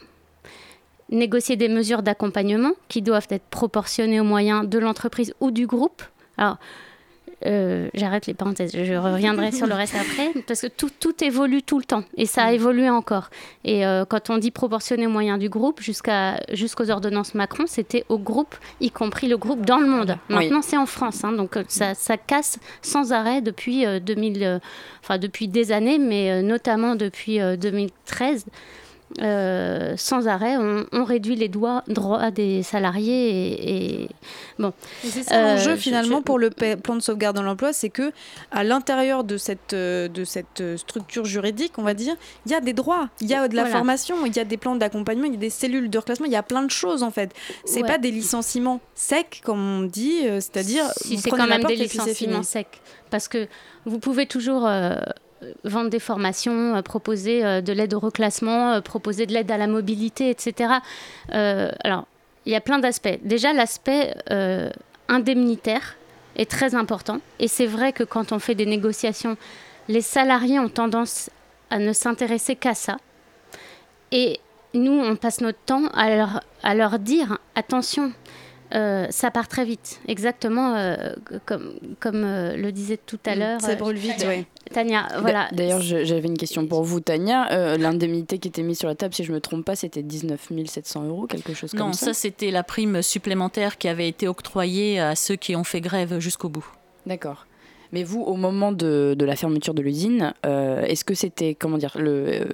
négocier 1.10 1.56
des 1.56 1.68
mesures 1.68 2.02
d'accompagnement 2.02 2.72
qui 2.88 3.02
doivent 3.02 3.26
être 3.28 3.44
proportionnées 3.44 4.18
aux 4.18 4.24
moyens 4.24 4.66
de 4.66 4.78
l'entreprise 4.78 5.34
ou 5.40 5.50
du 5.50 5.66
groupe. 5.66 6.02
Alors, 6.38 6.56
euh, 7.46 7.88
j'arrête 7.94 8.26
les 8.26 8.34
parenthèses, 8.34 8.72
je 8.72 8.94
reviendrai 8.94 9.52
sur 9.52 9.66
le 9.66 9.74
reste 9.74 9.94
après, 9.94 10.30
parce 10.46 10.62
que 10.62 10.66
tout, 10.68 10.90
tout, 10.98 11.22
évolue 11.24 11.62
tout 11.62 11.78
le 11.78 11.84
temps, 11.84 12.04
et 12.16 12.26
ça 12.26 12.44
a 12.44 12.52
mm. 12.52 12.54
évolué 12.54 12.90
encore. 12.90 13.30
Et 13.64 13.86
euh, 13.86 14.04
quand 14.04 14.30
on 14.30 14.38
dit 14.38 14.50
proportionner 14.50 15.06
aux 15.06 15.10
moyens 15.10 15.38
du 15.38 15.48
groupe, 15.48 15.80
jusqu'à, 15.80 16.40
jusqu'aux 16.52 16.90
ordonnances 16.90 17.34
Macron, 17.34 17.64
c'était 17.66 18.04
au 18.08 18.18
groupe, 18.18 18.54
y 18.80 18.90
compris 18.90 19.28
le 19.28 19.36
groupe 19.36 19.64
dans 19.64 19.78
le 19.78 19.86
monde. 19.86 20.16
Maintenant, 20.28 20.62
c'est 20.62 20.76
en 20.76 20.86
France, 20.86 21.24
hein, 21.24 21.32
donc 21.32 21.56
euh, 21.56 21.64
ça, 21.68 21.94
ça, 21.94 22.16
casse 22.16 22.58
sans 22.82 23.12
arrêt 23.12 23.40
depuis, 23.40 23.84
2000, 24.00 24.60
enfin, 25.02 25.18
depuis 25.18 25.48
des 25.48 25.72
années, 25.72 25.98
mais 25.98 26.42
notamment 26.42 26.94
depuis 26.94 27.38
2013. 27.38 28.46
Euh, 29.20 29.94
sans 29.96 30.26
arrêt, 30.26 30.56
on, 30.56 31.04
réduit 31.04 31.36
les 31.36 31.48
droits, 31.48 31.84
droits 31.86 32.30
des 32.30 32.62
salariés 32.62 34.02
et, 34.02 34.08
bon. 34.58 34.72
c'est 35.02 35.22
ça 35.24 35.54
l'enjeu 35.54 35.76
finalement 35.76 36.22
pour 36.22 36.38
le 36.38 36.48
plan 36.48 36.96
de 36.96 37.00
sauvegarde 37.00 37.36
de 37.36 37.42
l'emploi, 37.42 37.72
c'est 37.72 37.90
que 37.90 38.12
à 38.50 38.64
l'intérieur 38.64 39.24
de 39.24 39.36
cette 39.36 39.74
de 39.74 40.24
cette 40.24 40.62
structure 40.76 41.24
juridique, 41.24 41.74
on 41.78 41.82
va 41.82 41.94
dire, 41.94 42.14
il 42.46 42.52
y 42.52 42.54
a 42.54 42.60
des 42.60 42.72
droits, 42.72 43.08
il 43.20 43.28
y 43.28 43.34
a 43.34 43.48
de 43.48 43.56
la 43.56 43.66
formation, 43.66 44.24
il 44.24 44.34
y 44.34 44.40
a 44.40 44.44
des 44.44 44.56
plans 44.56 44.76
d'accompagnement, 44.76 45.26
il 45.26 45.32
y 45.32 45.36
a 45.36 45.40
des 45.40 45.50
cellules 45.50 45.90
de 45.90 45.98
reclassement, 45.98 46.26
il 46.26 46.32
y 46.32 46.36
a 46.36 46.42
plein 46.42 46.62
de 46.62 46.70
choses 46.70 47.02
en 47.02 47.10
fait. 47.10 47.32
C'est 47.64 47.82
pas 47.82 47.98
des 47.98 48.10
licenciements 48.10 48.80
secs 48.94 49.42
comme 49.44 49.60
on 49.60 49.82
dit, 49.82 50.20
c'est-à-dire 50.22 50.84
si 50.96 51.18
c'est 51.18 51.30
quand 51.30 51.46
même 51.46 51.64
des 51.64 51.76
licenciements 51.76 52.42
secs, 52.42 52.80
parce 53.10 53.28
que 53.28 53.46
vous 53.84 53.98
pouvez 53.98 54.26
toujours 54.26 54.68
vendre 55.64 55.90
des 55.90 55.98
formations, 55.98 56.76
euh, 56.76 56.82
proposer 56.82 57.44
euh, 57.44 57.60
de 57.60 57.72
l'aide 57.72 57.94
au 57.94 57.98
reclassement, 57.98 58.72
euh, 58.72 58.80
proposer 58.80 59.26
de 59.26 59.32
l'aide 59.32 59.50
à 59.50 59.56
la 59.56 59.66
mobilité, 59.66 60.30
etc. 60.30 60.74
alors, 61.28 62.06
il 62.44 62.52
y 62.52 62.56
a 62.56 62.60
plein 62.60 62.78
d'aspects. 62.78 63.20
Déjà, 63.22 63.52
l'aspect 63.52 64.14
indemnitaire 65.08 65.96
est 66.34 66.50
très 66.50 66.74
important. 66.74 67.20
Et 67.38 67.46
c'est 67.46 67.66
vrai 67.66 67.92
que 67.92 68.02
quand 68.02 68.32
on 68.32 68.40
fait 68.40 68.56
des 68.56 68.66
négociations, 68.66 69.36
les 69.88 70.00
salariés 70.00 70.58
ont 70.58 70.68
tendance 70.68 71.30
à 71.70 71.78
ne 71.78 71.92
s'intéresser 71.92 72.56
qu'à 72.56 72.74
ça. 72.74 72.96
Et 74.10 74.40
nous, 74.74 74.92
on 74.92 75.14
passe 75.14 75.40
notre 75.40 75.60
temps 75.60 75.86
à 75.94 76.10
leur, 76.10 76.40
à 76.64 76.74
leur 76.74 76.98
dire 76.98 77.38
attention, 77.54 78.12
euh, 78.74 79.06
ça 79.10 79.30
part 79.30 79.48
très 79.48 79.64
vite, 79.64 80.00
exactement 80.08 80.74
euh, 80.74 81.14
comme, 81.44 81.74
comme 82.00 82.24
euh, 82.24 82.56
le 82.56 82.72
disait 82.72 82.96
tout 82.96 83.18
à 83.26 83.34
l'heure. 83.34 83.60
Ça 83.60 83.74
brûle 83.74 83.96
vite, 83.96 84.24
oui. 84.26 84.46
Tania, 84.72 85.08
voilà. 85.20 85.48
D'ailleurs, 85.52 85.80
j'avais 85.80 86.26
une 86.28 86.38
question 86.38 86.66
pour 86.66 86.82
vous, 86.82 87.00
Tania. 87.00 87.76
L'indemnité 87.76 88.38
qui 88.38 88.48
était 88.48 88.62
mise 88.62 88.78
sur 88.78 88.88
la 88.88 88.94
table, 88.94 89.12
si 89.12 89.24
je 89.24 89.30
ne 89.30 89.36
me 89.36 89.40
trompe 89.40 89.64
pas, 89.64 89.76
c'était 89.76 90.02
19 90.02 90.48
700 90.66 91.04
euros, 91.04 91.26
quelque 91.26 91.52
chose 91.52 91.72
comme 91.72 91.80
ça 91.80 91.84
Non, 91.84 91.92
ça, 91.92 92.14
c'était 92.14 92.50
la 92.50 92.62
prime 92.62 93.02
supplémentaire 93.02 93.76
qui 93.76 93.88
avait 93.88 94.08
été 94.08 94.28
octroyée 94.28 95.00
à 95.00 95.14
ceux 95.16 95.36
qui 95.36 95.54
ont 95.56 95.64
fait 95.64 95.80
grève 95.80 96.18
jusqu'au 96.18 96.48
bout. 96.48 96.66
D'accord. 97.04 97.46
Mais 97.92 98.04
vous, 98.04 98.22
au 98.22 98.36
moment 98.36 98.72
de, 98.72 99.14
de 99.18 99.24
la 99.26 99.36
fermeture 99.36 99.74
de 99.74 99.82
l'usine, 99.82 100.32
est-ce 100.44 101.04
que 101.04 101.14
c'était, 101.14 101.54
comment 101.54 101.76
dire, 101.76 101.92
le, 101.96 102.46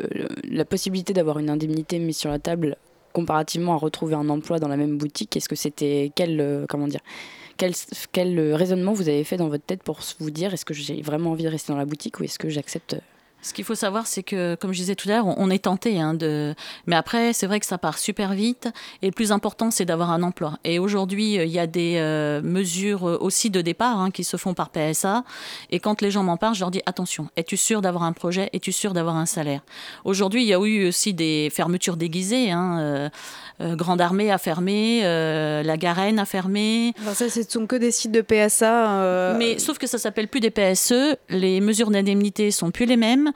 la 0.50 0.64
possibilité 0.64 1.12
d'avoir 1.12 1.38
une 1.38 1.50
indemnité 1.50 2.00
mise 2.00 2.16
sur 2.16 2.30
la 2.30 2.40
table 2.40 2.76
comparativement 3.12 3.75
à 3.75 3.77
retrouver 3.77 4.15
un 4.15 4.29
emploi 4.29 4.59
dans 4.59 4.69
la 4.69 4.77
même 4.77 4.99
boutique 4.99 5.37
Est-ce 5.37 5.49
que 5.49 5.57
c'était 5.57 6.12
quel, 6.15 6.41
euh, 6.41 6.67
comment 6.69 6.88
dire, 6.88 7.00
quel, 7.57 7.73
quel 8.12 8.55
raisonnement 8.55 8.93
vous 8.93 9.09
avez 9.09 9.25
fait 9.25 9.37
dans 9.37 9.49
votre 9.49 9.65
tête 9.65 9.83
pour 9.83 10.00
vous 10.21 10.31
dire 10.31 10.55
est-ce 10.55 10.65
que 10.65 10.75
j'ai 10.75 11.03
vraiment 11.03 11.33
envie 11.33 11.45
de 11.45 11.49
rester 11.49 11.73
dans 11.73 11.79
la 11.79 11.85
boutique 11.85 12.21
ou 12.21 12.25
est-ce 12.25 12.38
que 12.38 12.49
j'accepte 12.49 12.97
ce 13.40 13.52
qu'il 13.52 13.64
faut 13.64 13.76
savoir, 13.76 14.09
c'est 14.09 14.25
que, 14.25 14.57
comme 14.57 14.73
je 14.73 14.78
disais 14.78 14.97
tout 14.97 15.09
à 15.09 15.12
l'heure, 15.12 15.26
on 15.26 15.49
est 15.49 15.64
tenté. 15.64 16.00
Hein, 16.00 16.14
de... 16.14 16.54
Mais 16.87 16.97
après, 16.97 17.33
c'est 17.33 17.47
vrai 17.47 17.61
que 17.61 17.66
ça 17.66 17.78
part 17.78 17.97
super 17.97 18.33
vite. 18.33 18.68
Et 19.00 19.07
le 19.07 19.12
plus 19.12 19.30
important, 19.30 19.71
c'est 19.71 19.85
d'avoir 19.85 20.11
un 20.11 20.25
emploi. 20.25 20.59
Et 20.64 20.80
aujourd'hui, 20.80 21.38
euh, 21.38 21.45
il 21.45 21.52
y 21.52 21.61
a 21.61 21.68
des 21.68 21.97
euh, 21.99 22.42
mesures 22.42 23.09
euh, 23.09 23.16
aussi 23.21 23.49
de 23.50 23.61
départ 23.61 24.00
hein, 24.00 24.11
qui 24.11 24.25
se 24.25 24.37
font 24.37 24.54
par 24.54 24.71
PSA. 24.71 25.23
Et 25.71 25.78
quand 25.78 26.02
les 26.02 26.11
gens 26.11 26.25
m'en 26.25 26.37
parlent, 26.37 26.57
je 26.57 26.61
leur 26.61 26.73
dis 26.73 26.83
attention, 26.85 27.28
es-tu 27.37 27.57
sûr 27.57 27.80
d'avoir 27.80 28.02
un 28.02 28.12
projet? 28.12 28.50
Es-tu 28.52 28.73
sûr 28.73 28.92
d'avoir 28.92 29.16
un 29.16 29.26
salaire? 29.26 29.61
Aujourd'hui, 30.04 30.42
il 30.42 30.49
y 30.49 30.54
a 30.54 30.59
eu 30.59 30.88
aussi 30.88 31.14
des 31.14 31.49
fermetures 31.52 31.97
déguisées. 31.97 32.50
Hein, 32.50 33.11
Grande 33.61 34.00
Armée 34.00 34.30
a 34.30 34.38
fermé, 34.38 35.02
la 35.02 35.76
Garenne 35.76 36.18
a 36.18 36.25
fermé. 36.25 36.95
Enfin, 37.00 37.14
ça, 37.14 37.28
ce 37.28 37.42
sont 37.42 37.66
que 37.66 37.76
des 37.76 37.90
sites 37.90 38.12
de 38.12 38.21
PSA. 38.21 39.35
Mais 39.38 39.59
sauf 39.59 39.78
que 39.78 39.87
ça 39.87 39.99
s'appelle 39.99 40.28
plus 40.28 40.40
des 40.40 40.50
PSE. 40.50 41.16
Les 41.28 41.61
mesures 41.61 41.90
d'indemnité 41.90 42.50
sont 42.50 42.71
plus 42.71 42.87
les 42.87 42.97
mêmes. 42.97 43.27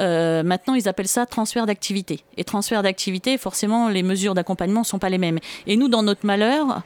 Euh, 0.00 0.42
maintenant, 0.42 0.74
ils 0.74 0.88
appellent 0.88 1.08
ça 1.08 1.26
transfert 1.26 1.66
d'activité. 1.66 2.24
Et 2.36 2.44
transfert 2.44 2.82
d'activité, 2.82 3.38
forcément, 3.38 3.88
les 3.88 4.02
mesures 4.02 4.34
d'accompagnement 4.34 4.80
ne 4.80 4.86
sont 4.86 4.98
pas 4.98 5.08
les 5.08 5.18
mêmes. 5.18 5.38
Et 5.66 5.76
nous, 5.76 5.88
dans 5.88 6.02
notre 6.02 6.26
malheur, 6.26 6.82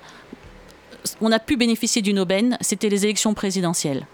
on 1.20 1.32
a 1.32 1.38
pu 1.38 1.56
bénéficier 1.56 2.02
d'une 2.02 2.18
aubaine, 2.18 2.56
c'était 2.60 2.88
les 2.88 3.04
élections 3.04 3.34
présidentielles. 3.34 4.06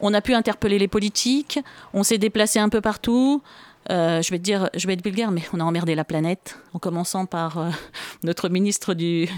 On 0.00 0.12
a 0.12 0.20
pu 0.20 0.34
interpeller 0.34 0.78
les 0.78 0.88
politiques, 0.88 1.58
on 1.94 2.02
s'est 2.02 2.18
déplacé 2.18 2.58
un 2.58 2.68
peu 2.68 2.80
partout, 2.80 3.42
euh, 3.90 4.22
je 4.22 4.30
vais 4.30 4.38
te 4.38 4.42
dire, 4.42 4.68
je 4.74 4.86
vais 4.86 4.94
être 4.94 5.04
vulgaire, 5.04 5.30
mais 5.30 5.42
on 5.52 5.60
a 5.60 5.64
emmerdé 5.64 5.94
la 5.94 6.04
planète, 6.04 6.58
en 6.72 6.78
commençant 6.78 7.26
par 7.26 7.58
euh, 7.58 7.70
notre 8.22 8.48
ministre 8.48 8.94
du, 8.94 9.28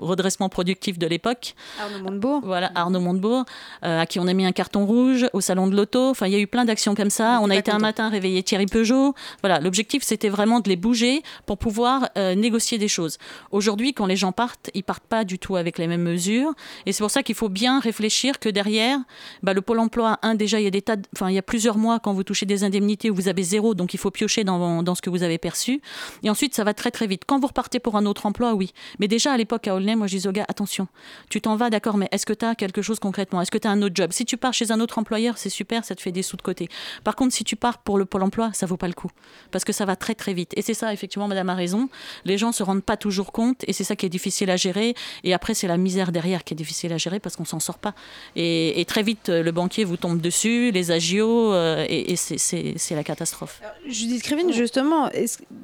redressement 0.00 0.48
productif 0.48 0.98
de 0.98 1.06
l'époque. 1.06 1.54
Arnaud 1.80 2.04
Montebourg. 2.04 2.40
Voilà, 2.44 2.70
Arnaud 2.74 3.00
Montebourg, 3.00 3.44
euh, 3.84 4.00
à 4.00 4.06
qui 4.06 4.18
on 4.18 4.26
a 4.26 4.32
mis 4.32 4.46
un 4.46 4.52
carton 4.52 4.86
rouge 4.86 5.26
au 5.32 5.40
salon 5.40 5.66
de 5.66 5.76
l'auto. 5.76 6.10
Enfin, 6.10 6.26
il 6.26 6.32
y 6.32 6.36
a 6.36 6.38
eu 6.38 6.46
plein 6.46 6.64
d'actions 6.64 6.94
comme 6.94 7.10
ça. 7.10 7.38
On, 7.42 7.50
a 7.50 7.56
été 7.56 7.70
un 7.70 7.78
matin 7.78 8.08
réveiller 8.08 8.42
Thierry 8.42 8.66
Peugeot. 8.66 9.14
Voilà, 9.42 9.60
l'objectif, 9.60 10.02
c'était 10.02 10.28
vraiment 10.28 10.60
de 10.60 10.68
les 10.68 10.76
bouger 10.76 11.22
pour 11.46 11.58
pouvoir 11.58 12.08
négocier 12.16 12.78
des 12.78 12.88
choses. 12.88 13.18
Aujourd'hui, 13.50 13.94
quand 13.94 14.06
les 14.06 14.16
gens 14.16 14.32
partent, 14.32 14.70
ils 14.74 14.84
partent 14.84 15.06
pas 15.06 15.24
du 15.24 15.38
tout 15.38 15.56
avec 15.56 15.78
les 15.78 15.86
mêmes 15.86 16.02
mesures. 16.02 16.52
Et 16.86 16.92
c'est 16.92 17.02
pour 17.02 17.10
ça 17.10 17.22
qu'il 17.22 17.34
faut 17.34 17.48
bien 17.48 17.80
réfléchir 17.80 18.38
que 18.38 18.48
derrière, 18.48 18.98
bah, 19.42 19.52
le 19.52 19.60
Pôle 19.60 19.78
emploi, 19.78 20.18
un, 20.22 20.34
déjà, 20.34 20.60
il 20.60 20.64
y 20.64 20.66
a 20.66 20.70
des 20.70 20.82
tas, 20.82 20.96
enfin, 21.14 21.30
il 21.30 21.34
y 21.34 21.38
a 21.38 21.42
plusieurs 21.42 21.76
mois 21.76 21.98
quand 21.98 22.12
vous 22.12 22.24
touchez 22.24 22.46
des 22.46 22.64
indemnités 22.64 23.10
où 23.10 23.14
vous 23.14 23.28
avez 23.28 23.42
zéro, 23.42 23.74
donc 23.74 23.94
il 23.94 23.97
faut 23.98 24.10
piocher 24.10 24.44
dans, 24.44 24.94
ce 24.94 25.02
que 25.02 25.10
vous 25.10 25.22
avez 25.22 25.38
perçu. 25.38 25.80
Et 26.22 26.30
ensuite, 26.30 26.54
ça 26.54 26.64
va 26.64 26.74
très 26.74 26.90
très 26.90 27.06
vite. 27.06 27.22
Quand 27.26 27.38
vous 27.38 27.46
repartez 27.46 27.80
pour 27.80 27.96
un 27.96 28.06
autre 28.06 28.26
emploi, 28.26 28.54
oui. 28.54 28.72
Mais 28.98 29.08
déjà 29.08 29.32
à 29.32 29.36
l'époque 29.36 29.68
à 29.68 29.74
Aulnay, 29.74 29.96
moi 29.96 30.06
je 30.06 30.16
dis 30.18 30.28
aux 30.28 30.32
gars, 30.32 30.46
attention, 30.48 30.88
tu 31.30 31.40
t'en 31.40 31.56
vas, 31.56 31.70
d'accord, 31.70 31.96
mais 31.96 32.08
est-ce 32.12 32.26
que 32.26 32.32
tu 32.32 32.44
as 32.44 32.54
quelque 32.54 32.82
chose 32.82 32.98
concrètement? 32.98 33.40
Est-ce 33.40 33.50
que 33.50 33.58
tu 33.58 33.68
as 33.68 33.70
un 33.70 33.82
autre 33.82 33.94
job? 33.94 34.12
Si 34.12 34.24
tu 34.24 34.36
pars 34.36 34.54
chez 34.54 34.70
un 34.72 34.80
autre 34.80 34.98
employeur, 34.98 35.38
c'est 35.38 35.50
super, 35.50 35.84
ça 35.84 35.94
te 35.94 36.02
fait 36.02 36.12
des 36.12 36.22
sous 36.22 36.36
de 36.36 36.42
côté. 36.42 36.68
Par 37.04 37.16
contre, 37.16 37.34
si 37.34 37.44
tu 37.44 37.56
pars 37.56 37.78
pour 37.78 37.98
le 37.98 38.04
Pôle 38.04 38.22
emploi, 38.22 38.50
ça 38.52 38.66
vaut 38.66 38.76
pas 38.76 38.88
le 38.88 38.94
coup. 38.94 39.10
Parce 39.50 39.64
que 39.64 39.72
ça 39.72 39.84
va 39.84 39.96
très 39.96 40.14
très 40.14 40.34
vite. 40.34 40.52
Et 40.56 40.62
c'est 40.62 40.74
ça, 40.74 40.92
effectivement, 40.92 41.28
madame 41.28 41.48
a 41.48 41.54
raison. 41.54 41.88
Les 42.24 42.38
gens 42.38 42.52
se 42.52 42.62
rendent 42.62 42.82
pas 42.82 42.96
toujours 42.96 43.32
compte 43.32 43.64
et 43.66 43.72
c'est 43.72 43.84
ça 43.84 43.96
qui 43.96 44.06
est 44.06 44.08
difficile 44.08 44.50
à 44.50 44.56
gérer. 44.56 44.94
Et 45.24 45.34
après, 45.34 45.54
c'est 45.54 45.68
la 45.68 45.76
misère 45.76 46.12
derrière 46.12 46.44
qui 46.44 46.54
est 46.54 46.56
difficile 46.56 46.92
à 46.92 46.98
gérer 46.98 47.20
parce 47.20 47.36
qu'on 47.36 47.44
s'en 47.44 47.60
sort 47.60 47.78
pas. 47.78 47.94
Et, 48.36 48.84
très 48.88 49.02
vite, 49.02 49.28
le 49.28 49.50
banquier 49.50 49.84
vous 49.84 49.96
tombe 49.96 50.20
dessus, 50.20 50.70
les 50.70 50.90
agios, 50.90 51.52
euh, 51.52 51.84
et, 51.88 52.16
c'est 52.16 52.94
la 52.94 53.04
catastrophe. 53.04 53.60
Judith 53.88 54.22
Krivine, 54.22 54.52
justement, 54.52 55.10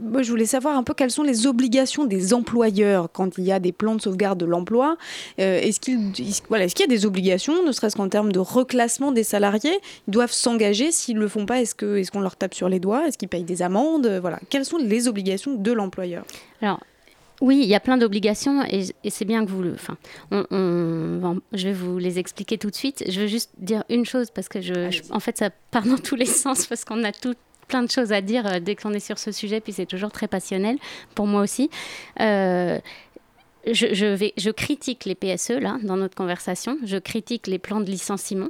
moi, 0.00 0.22
je 0.22 0.30
voulais 0.30 0.46
savoir 0.46 0.76
un 0.76 0.82
peu 0.82 0.94
quelles 0.94 1.10
sont 1.10 1.22
les 1.22 1.46
obligations 1.46 2.04
des 2.04 2.32
employeurs 2.32 3.10
quand 3.12 3.38
il 3.38 3.44
y 3.44 3.52
a 3.52 3.60
des 3.60 3.72
plans 3.72 3.94
de 3.94 4.00
sauvegarde 4.00 4.38
de 4.38 4.46
l'emploi. 4.46 4.96
Euh, 5.38 5.60
est-ce 5.60 5.78
qu'il 5.78 6.12
voilà, 6.48 6.64
est 6.64 6.74
qu'il 6.74 6.80
y 6.80 6.88
a 6.88 6.94
des 6.94 7.06
obligations, 7.06 7.64
ne 7.64 7.72
serait-ce 7.72 7.96
qu'en 7.96 8.08
termes 8.08 8.32
de 8.32 8.38
reclassement 8.38 9.12
des 9.12 9.24
salariés? 9.24 9.78
Ils 10.08 10.10
doivent 10.10 10.32
s'engager. 10.32 10.90
S'ils 10.90 11.16
ne 11.16 11.20
le 11.20 11.28
font 11.28 11.46
pas, 11.46 11.60
est-ce 11.60 11.74
qu'on 11.74 11.96
est 11.96 12.10
qu'on 12.10 12.20
leur 12.20 12.36
tape 12.36 12.54
sur 12.54 12.68
les 12.68 12.80
doigts? 12.80 13.06
Est-ce 13.06 13.18
qu'ils 13.18 13.28
payent 13.28 13.44
des 13.44 13.62
amendes? 13.62 14.06
Voilà. 14.20 14.40
Quelles 14.48 14.64
sont 14.64 14.78
les 14.78 15.06
obligations 15.06 15.54
de 15.54 15.72
l'employeur? 15.72 16.24
Alors, 16.62 16.80
oui, 17.40 17.60
il 17.62 17.68
y 17.68 17.74
a 17.74 17.80
plein 17.80 17.98
d'obligations 17.98 18.62
et, 18.64 18.86
c'est 19.10 19.24
bien 19.24 19.44
que 19.44 19.50
vous 19.50 19.62
le. 19.62 19.74
Enfin, 19.74 19.96
on, 20.30 21.40
je 21.52 21.68
vais 21.68 21.74
vous 21.74 21.98
les 21.98 22.18
expliquer 22.18 22.58
tout 22.58 22.70
de 22.70 22.76
suite. 22.76 23.04
Je 23.08 23.20
veux 23.22 23.26
juste 23.26 23.50
dire 23.58 23.84
une 23.90 24.06
chose 24.06 24.30
parce 24.30 24.48
que 24.48 24.60
je 24.60 24.90
en 25.10 25.20
fait, 25.20 25.38
ça 25.38 25.50
part 25.70 25.84
dans 25.84 25.98
tous 25.98 26.16
les 26.16 26.26
sens 26.42 26.66
parce 26.66 26.84
qu'on 26.84 27.02
a 27.04 27.12
tout, 27.12 27.34
plein 27.66 27.82
de 27.82 27.90
choses 27.90 28.12
à 28.12 28.20
dire 28.20 28.46
euh, 28.46 28.60
dès 28.60 28.76
qu'on 28.76 28.92
est 28.92 29.00
sur 29.00 29.18
ce 29.18 29.32
sujet, 29.32 29.60
puis 29.60 29.72
c'est 29.72 29.86
toujours 29.86 30.12
très 30.12 30.28
passionnel 30.28 30.78
pour 31.14 31.26
moi 31.26 31.42
aussi. 31.42 31.70
Euh, 32.20 32.78
je, 33.66 34.06
vais, 34.06 34.34
je 34.36 34.50
critique 34.50 35.04
les 35.04 35.14
PSE 35.14 35.58
là 35.60 35.78
dans 35.82 35.96
notre 35.96 36.14
conversation, 36.14 36.76
je 36.84 36.98
critique 36.98 37.46
les 37.46 37.58
plans 37.58 37.80
de 37.80 37.90
licenciement. 37.90 38.48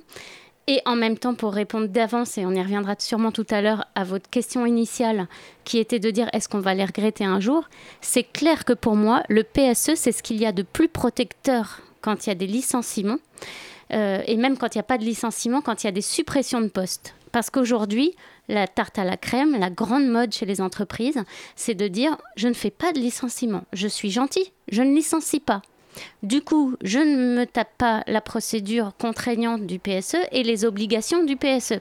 Et 0.66 0.80
en 0.86 0.96
même 0.96 1.18
temps, 1.18 1.34
pour 1.34 1.52
répondre 1.52 1.88
d'avance, 1.88 2.38
et 2.38 2.46
on 2.46 2.52
y 2.52 2.62
reviendra 2.62 2.94
sûrement 2.98 3.32
tout 3.32 3.46
à 3.50 3.60
l'heure 3.60 3.84
à 3.94 4.02
votre 4.02 4.30
question 4.30 4.64
initiale, 4.64 5.28
qui 5.64 5.78
était 5.78 5.98
de 5.98 6.10
dire 6.10 6.28
est-ce 6.32 6.48
qu'on 6.48 6.60
va 6.60 6.72
les 6.72 6.84
regretter 6.84 7.24
un 7.24 7.38
jour, 7.38 7.68
c'est 8.00 8.22
clair 8.22 8.64
que 8.64 8.72
pour 8.72 8.96
moi, 8.96 9.22
le 9.28 9.42
PSE, 9.42 9.94
c'est 9.94 10.12
ce 10.12 10.22
qu'il 10.22 10.38
y 10.38 10.46
a 10.46 10.52
de 10.52 10.62
plus 10.62 10.88
protecteur 10.88 11.80
quand 12.00 12.26
il 12.26 12.30
y 12.30 12.32
a 12.32 12.34
des 12.34 12.46
licenciements, 12.46 13.18
euh, 13.92 14.22
et 14.26 14.36
même 14.36 14.56
quand 14.56 14.74
il 14.74 14.78
n'y 14.78 14.80
a 14.80 14.84
pas 14.84 14.96
de 14.96 15.04
licenciement, 15.04 15.60
quand 15.60 15.84
il 15.84 15.86
y 15.86 15.88
a 15.88 15.92
des 15.92 16.00
suppressions 16.00 16.62
de 16.62 16.68
postes. 16.68 17.14
Parce 17.30 17.50
qu'aujourd'hui, 17.50 18.14
la 18.48 18.66
tarte 18.66 18.98
à 18.98 19.04
la 19.04 19.16
crème, 19.16 19.58
la 19.58 19.70
grande 19.70 20.08
mode 20.08 20.32
chez 20.32 20.46
les 20.46 20.60
entreprises, 20.60 21.22
c'est 21.56 21.74
de 21.74 21.88
dire 21.88 22.16
je 22.36 22.48
ne 22.48 22.54
fais 22.54 22.70
pas 22.70 22.92
de 22.92 22.98
licenciement, 22.98 23.64
je 23.72 23.88
suis 23.88 24.10
gentil, 24.10 24.52
je 24.70 24.82
ne 24.82 24.94
licencie 24.94 25.40
pas. 25.40 25.62
Du 26.22 26.42
coup, 26.42 26.74
je 26.82 26.98
ne 26.98 27.36
me 27.36 27.46
tape 27.46 27.76
pas 27.78 28.02
la 28.06 28.20
procédure 28.20 28.92
contraignante 28.98 29.66
du 29.66 29.78
PSE 29.78 30.16
et 30.32 30.42
les 30.42 30.64
obligations 30.64 31.22
du 31.22 31.36
PSE. 31.36 31.80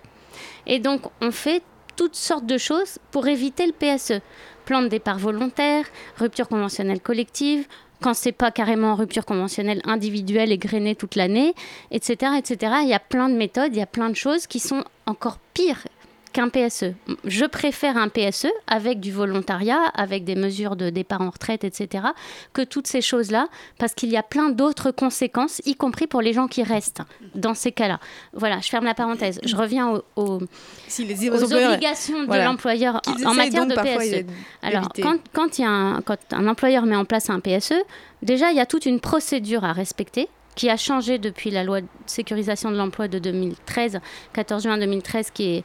Et 0.67 0.79
donc, 0.79 1.01
on 1.21 1.31
fait 1.31 1.63
toutes 1.95 2.15
sortes 2.15 2.45
de 2.45 2.57
choses 2.57 2.99
pour 3.11 3.27
éviter 3.27 3.65
le 3.65 3.73
PSE. 3.73 4.21
Plan 4.65 4.81
de 4.81 4.87
départ 4.87 5.17
volontaire, 5.17 5.85
rupture 6.17 6.47
conventionnelle 6.47 7.01
collective, 7.01 7.67
quand 8.01 8.13
c'est 8.13 8.31
pas 8.31 8.51
carrément 8.51 8.95
rupture 8.95 9.25
conventionnelle 9.25 9.81
individuelle 9.85 10.51
et 10.51 10.57
grainée 10.57 10.95
toute 10.95 11.15
l'année, 11.15 11.53
etc., 11.91 12.33
etc. 12.37 12.73
Il 12.83 12.89
y 12.89 12.93
a 12.93 12.99
plein 12.99 13.29
de 13.29 13.35
méthodes, 13.35 13.73
il 13.73 13.79
y 13.79 13.81
a 13.81 13.87
plein 13.87 14.09
de 14.09 14.15
choses 14.15 14.45
qui 14.45 14.59
sont 14.59 14.83
encore 15.05 15.39
pires 15.53 15.87
qu'un 16.33 16.49
PSE. 16.49 16.93
Je 17.23 17.45
préfère 17.45 17.95
un 17.95 18.09
PSE 18.09 18.47
avec 18.67 18.99
du 18.99 19.11
volontariat, 19.11 19.79
avec 19.93 20.25
des 20.25 20.35
mesures 20.35 20.75
de 20.75 20.89
départ 20.89 21.21
en 21.21 21.29
retraite, 21.29 21.63
etc., 21.63 22.03
que 22.51 22.61
toutes 22.63 22.87
ces 22.87 23.01
choses-là, 23.01 23.47
parce 23.77 23.93
qu'il 23.93 24.09
y 24.09 24.17
a 24.17 24.23
plein 24.23 24.49
d'autres 24.49 24.91
conséquences, 24.91 25.61
y 25.65 25.75
compris 25.75 26.07
pour 26.07 26.21
les 26.21 26.33
gens 26.33 26.47
qui 26.47 26.63
restent 26.63 27.01
dans 27.35 27.53
ces 27.53 27.71
cas-là. 27.71 27.99
Voilà, 28.33 28.59
je 28.59 28.67
ferme 28.67 28.85
la 28.85 28.93
parenthèse. 28.95 29.39
Je 29.45 29.55
reviens 29.55 29.89
aux, 29.89 30.03
aux, 30.15 30.39
Si 30.87 31.05
les 31.05 31.29
aux 31.29 31.43
employeurs- 31.43 31.71
obligations 31.73 32.23
de 32.23 32.27
l'employeur 32.45 32.99
en- 33.25 33.33
matière 33.33 33.65
de 33.67 33.75
PSE. 33.75 34.25
Alors, 34.61 34.89
quand, 35.01 35.17
quand, 35.31 35.59
y 35.59 35.63
a 35.63 35.69
un, 35.69 36.01
quand 36.01 36.17
un 36.31 36.47
employeur 36.47 36.85
met 36.85 36.95
en 36.95 37.05
place 37.05 37.29
un 37.29 37.39
PSE, 37.39 37.73
déjà, 38.21 38.51
il 38.51 38.57
y 38.57 38.59
a 38.59 38.65
toute 38.65 38.85
une 38.85 38.99
procédure 38.99 39.63
à 39.63 39.71
respecter 39.73 40.27
qui 40.55 40.69
a 40.69 40.77
changé 40.77 41.17
depuis 41.17 41.49
la 41.49 41.63
loi 41.63 41.81
de 41.81 41.87
sécurisation 42.05 42.69
de 42.71 42.77
l'emploi 42.77 43.07
de 43.07 43.17
2013, 43.19 43.99
14 44.33 44.63
juin 44.63 44.77
2013, 44.77 45.31
qui 45.31 45.55
est 45.57 45.63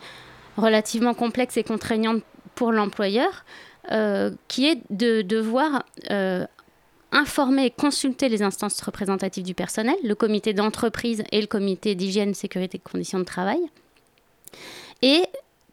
relativement 0.58 1.14
complexe 1.14 1.56
et 1.56 1.64
contraignante 1.64 2.22
pour 2.54 2.72
l'employeur, 2.72 3.44
euh, 3.90 4.30
qui 4.48 4.66
est 4.66 4.80
de 4.90 5.22
devoir 5.22 5.84
euh, 6.10 6.46
informer 7.12 7.66
et 7.66 7.70
consulter 7.70 8.28
les 8.28 8.42
instances 8.42 8.80
représentatives 8.82 9.44
du 9.44 9.54
personnel, 9.54 9.96
le 10.04 10.14
comité 10.14 10.52
d'entreprise 10.52 11.24
et 11.32 11.40
le 11.40 11.46
comité 11.46 11.94
d'hygiène, 11.94 12.34
sécurité 12.34 12.76
et 12.76 12.90
conditions 12.90 13.18
de 13.18 13.24
travail. 13.24 13.60
Et 15.00 15.22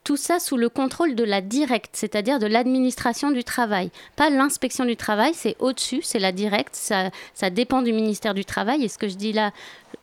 tout 0.06 0.18
ça 0.18 0.40
sous 0.40 0.56
le 0.56 0.70
contrôle 0.70 1.16
de 1.16 1.24
la 1.24 1.42
directe, 1.42 1.90
c'est-à-dire 1.94 2.38
de 2.38 2.46
l'administration 2.46 3.32
du 3.32 3.44
travail. 3.44 3.90
Pas 4.16 4.30
l'inspection 4.30 4.86
du 4.86 4.96
travail, 4.96 5.34
c'est 5.34 5.56
au-dessus, 5.60 6.02
c'est 6.04 6.20
la 6.20 6.32
directe, 6.32 6.76
ça, 6.76 7.10
ça 7.34 7.50
dépend 7.50 7.82
du 7.82 7.92
ministère 7.92 8.36
du 8.36 8.46
Travail. 8.46 8.86
Et 8.86 8.88
ce 8.88 9.00
que 9.00 9.10
je 9.10 9.16
dis 9.16 9.34
là, 9.34 9.52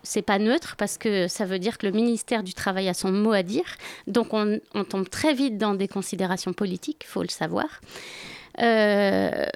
c'est 0.03 0.23
pas 0.23 0.39
neutre 0.39 0.75
parce 0.77 0.99
que 0.99 1.29
ça 1.29 1.45
veut 1.45 1.59
dire 1.59 1.79
que 1.79 1.87
le 1.87 1.93
ministère 1.93 2.43
du 2.43 2.55
Travail 2.55 2.89
a 2.89 2.95
son 2.95 3.13
mot 3.13 3.33
à 3.33 3.43
dire. 3.43 3.77
Donc 4.07 4.35
on, 4.35 4.59
on 4.75 4.85
tombe 4.85 5.09
très 5.09 5.35
vite 5.35 5.59
dans 5.59 5.75
des 5.75 5.89
considérations 5.89 6.53
politiques, 6.53 7.03
il 7.05 7.09
faut 7.09 7.23
le 7.23 7.29
savoir. 7.29 7.67
Euh, 8.61 9.47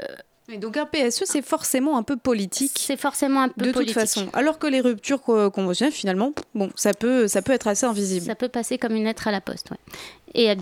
Et 0.51 0.59
donc 0.59 0.77
un 0.77 0.87
PSE, 0.87 1.25
c'est 1.25 1.43
forcément 1.43 1.97
un 1.99 2.03
peu 2.03 2.17
politique. 2.17 2.73
c'est 2.79 2.97
forcément 2.97 3.43
un 3.43 3.49
peu 3.49 3.61
De 3.61 3.65
toute 3.67 3.75
politique. 3.75 3.95
façon, 3.95 4.29
alors 4.33 4.59
que 4.59 4.67
les 4.67 4.81
ruptures 4.81 5.21
co- 5.21 5.51
conventionnelles, 5.51 5.93
finalement, 5.93 6.33
bon, 6.55 6.71
ça 6.77 6.95
peut, 6.95 7.27
ça 7.29 7.43
peut 7.43 7.53
être 7.53 7.67
assez 7.67 7.85
invisible. 7.87 8.25
Ça 8.27 8.35
peut 8.37 8.49
passer 8.49 8.79
comme 8.79 8.95
une 8.95 9.05
lettre 9.05 9.27
à 9.29 9.33
la 9.33 9.41
poste, 9.41 9.71
ouais. 9.73 9.79
Et 10.37 10.55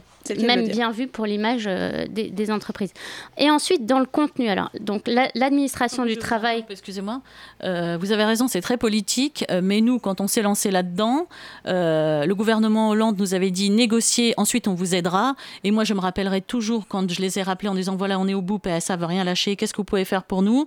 même 0.46 0.68
bien 0.68 0.90
vu 0.90 1.06
pour 1.06 1.26
l'image 1.26 1.64
euh, 1.66 2.06
des, 2.08 2.30
des 2.30 2.50
entreprises. 2.50 2.92
Et 3.36 3.50
ensuite, 3.50 3.84
dans 3.84 3.98
le 3.98 4.06
contenu, 4.06 4.48
alors, 4.48 4.70
donc 4.80 5.02
la- 5.06 5.28
l'administration 5.34 6.04
du 6.06 6.16
travail, 6.16 6.64
Excusez-moi. 6.70 7.20
Euh, 7.62 7.98
vous 8.00 8.10
avez 8.12 8.24
raison, 8.24 8.48
c'est 8.48 8.62
très 8.62 8.78
politique. 8.78 9.44
euh, 9.50 9.60
mais 9.62 9.82
nous, 9.82 9.98
quand 9.98 10.22
on 10.22 10.26
s'est 10.26 10.40
lancé 10.40 10.70
là-dedans, 10.70 11.26
euh, 11.66 12.24
le 12.24 12.34
gouvernement 12.34 12.88
Hollande 12.88 13.18
nous 13.18 13.34
avait 13.34 13.50
dit 13.50 13.68
négocier, 13.68 14.32
ensuite 14.38 14.66
on 14.66 14.74
vous 14.74 14.94
aidera. 14.94 15.34
Et 15.62 15.70
moi, 15.70 15.84
je 15.84 15.92
me 15.92 16.00
rappellerai 16.00 16.40
toujours 16.40 16.86
quand 16.88 17.10
je 17.10 17.20
les 17.20 17.38
ai 17.38 17.42
rappelés 17.42 17.68
en 17.68 17.74
disant 17.74 17.96
voilà, 17.96 18.18
on 18.18 18.26
est 18.26 18.34
au 18.34 18.40
bout, 18.42 18.58
PSA 18.58 18.96
veut 18.96 19.06
rien 19.06 19.24
lâcher, 19.24 19.56
qu'est-ce 19.56 19.72
que 19.74 19.78
vous 19.78 19.84
pouvez 19.84 20.06
faire 20.06 20.22
pour 20.22 20.40
nous? 20.40 20.66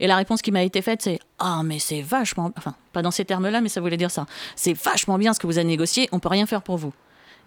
Et 0.00 0.08
la 0.08 0.16
réponse 0.16 0.42
qui 0.42 0.50
m'a 0.50 0.62
été 0.64 0.82
faite, 0.82 1.02
c'est 1.02 1.20
ah, 1.38 1.60
mais 1.64 1.78
c'est 1.78 2.02
vachement. 2.02 2.50
Enfin, 2.56 2.74
pas 2.92 3.02
dans 3.02 3.10
ces 3.12 3.24
termes-là, 3.24 3.60
mais 3.60 3.68
ça 3.68 3.80
voulait 3.80 3.96
dire 3.98 4.10
ça. 4.10 4.26
C'est 4.56 4.72
vachement 4.72 5.16
bien 5.18 5.32
ce 5.32 5.38
que 5.38 5.46
vous 5.46 5.58
avez 5.58 5.66
négocié, 5.68 6.08
on 6.10 6.18
peut 6.18 6.28
rien 6.30 6.46
faire 6.46 6.62
pour 6.62 6.76
vous. 6.76 6.92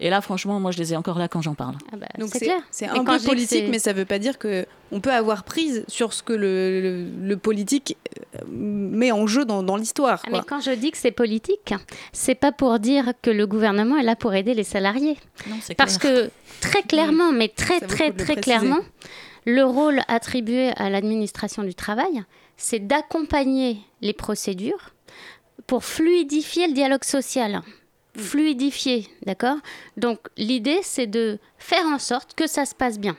Et 0.02 0.08
là, 0.10 0.20
franchement, 0.22 0.58
moi, 0.60 0.70
je 0.70 0.78
les 0.78 0.92
ai 0.94 0.96
encore 0.96 1.18
là 1.18 1.28
quand 1.28 1.42
j'en 1.42 1.54
parle. 1.54 1.74
ah 1.92 1.96
bah, 1.96 2.06
Donc 2.18 2.30
c'est 2.32 2.40
clair. 2.40 2.60
un 2.90 3.04
peu 3.04 3.18
politique, 3.20 3.66
mais 3.70 3.78
ça 3.78 3.92
ne 3.92 3.98
veut 3.98 4.04
pas 4.06 4.18
dire 4.18 4.38
que 4.38 4.66
on 4.92 5.00
peut 5.00 5.12
avoir 5.12 5.44
prise 5.44 5.84
sur 5.88 6.12
ce 6.14 6.22
que 6.22 6.32
le, 6.32 6.80
le, 6.80 7.28
le 7.28 7.36
politique 7.36 7.96
euh, 8.36 8.38
met 8.48 9.12
en 9.12 9.26
jeu 9.26 9.44
dans, 9.44 9.62
dans 9.62 9.76
l'histoire. 9.76 10.22
Ah, 10.26 10.30
mais 10.32 10.40
quand 10.46 10.60
je 10.60 10.70
dis 10.72 10.90
que 10.90 10.96
c'est 10.96 11.10
politique, 11.10 11.74
c'est 12.12 12.34
pas 12.34 12.50
pour 12.50 12.78
dire 12.78 13.12
que 13.22 13.30
le 13.30 13.46
gouvernement 13.46 13.96
est 13.98 14.02
là 14.02 14.16
pour 14.16 14.34
aider 14.34 14.54
les 14.54 14.64
salariés. 14.64 15.16
Non, 15.48 15.56
Parce 15.76 15.98
clair. 15.98 16.26
que 16.26 16.30
très 16.60 16.82
clairement, 16.82 17.30
mais 17.32 17.48
très 17.48 17.78
Ça 17.80 17.86
très 17.86 18.12
très 18.12 18.36
clairement, 18.36 18.80
le 19.44 19.64
rôle 19.64 20.00
attribué 20.08 20.70
à 20.76 20.90
l'administration 20.90 21.62
du 21.62 21.74
travail, 21.74 22.22
c'est 22.56 22.80
d'accompagner 22.86 23.78
les 24.00 24.12
procédures 24.12 24.90
pour 25.66 25.84
fluidifier 25.84 26.66
le 26.68 26.72
dialogue 26.74 27.04
social. 27.04 27.60
Fluidifier, 28.20 29.08
d'accord? 29.26 29.56
Donc 29.96 30.18
l'idée, 30.36 30.80
c'est 30.82 31.06
de 31.06 31.38
faire 31.58 31.84
en 31.86 31.98
sorte 31.98 32.34
que 32.34 32.46
ça 32.46 32.64
se 32.64 32.74
passe 32.74 32.98
bien. 32.98 33.16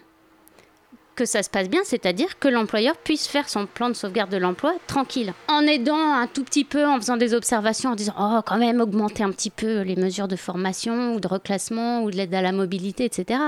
Que 1.15 1.25
ça 1.25 1.43
se 1.43 1.49
passe 1.49 1.69
bien, 1.69 1.81
c'est-à-dire 1.83 2.39
que 2.39 2.47
l'employeur 2.47 2.95
puisse 2.97 3.27
faire 3.27 3.49
son 3.49 3.65
plan 3.65 3.89
de 3.89 3.93
sauvegarde 3.93 4.31
de 4.31 4.37
l'emploi 4.37 4.73
tranquille, 4.87 5.33
en 5.49 5.61
aidant 5.61 6.13
un 6.13 6.27
tout 6.27 6.43
petit 6.43 6.63
peu, 6.63 6.85
en 6.85 6.97
faisant 6.97 7.17
des 7.17 7.33
observations, 7.33 7.91
en 7.91 7.95
disant 7.95 8.15
oh 8.17 8.41
quand 8.45 8.57
même 8.57 8.79
augmenter 8.79 9.23
un 9.23 9.31
petit 9.31 9.49
peu 9.49 9.81
les 9.81 9.95
mesures 9.95 10.27
de 10.27 10.37
formation 10.37 11.15
ou 11.15 11.19
de 11.19 11.27
reclassement 11.27 12.03
ou 12.03 12.11
de 12.11 12.15
l'aide 12.15 12.33
à 12.33 12.41
la 12.41 12.53
mobilité, 12.53 13.05
etc. 13.05 13.39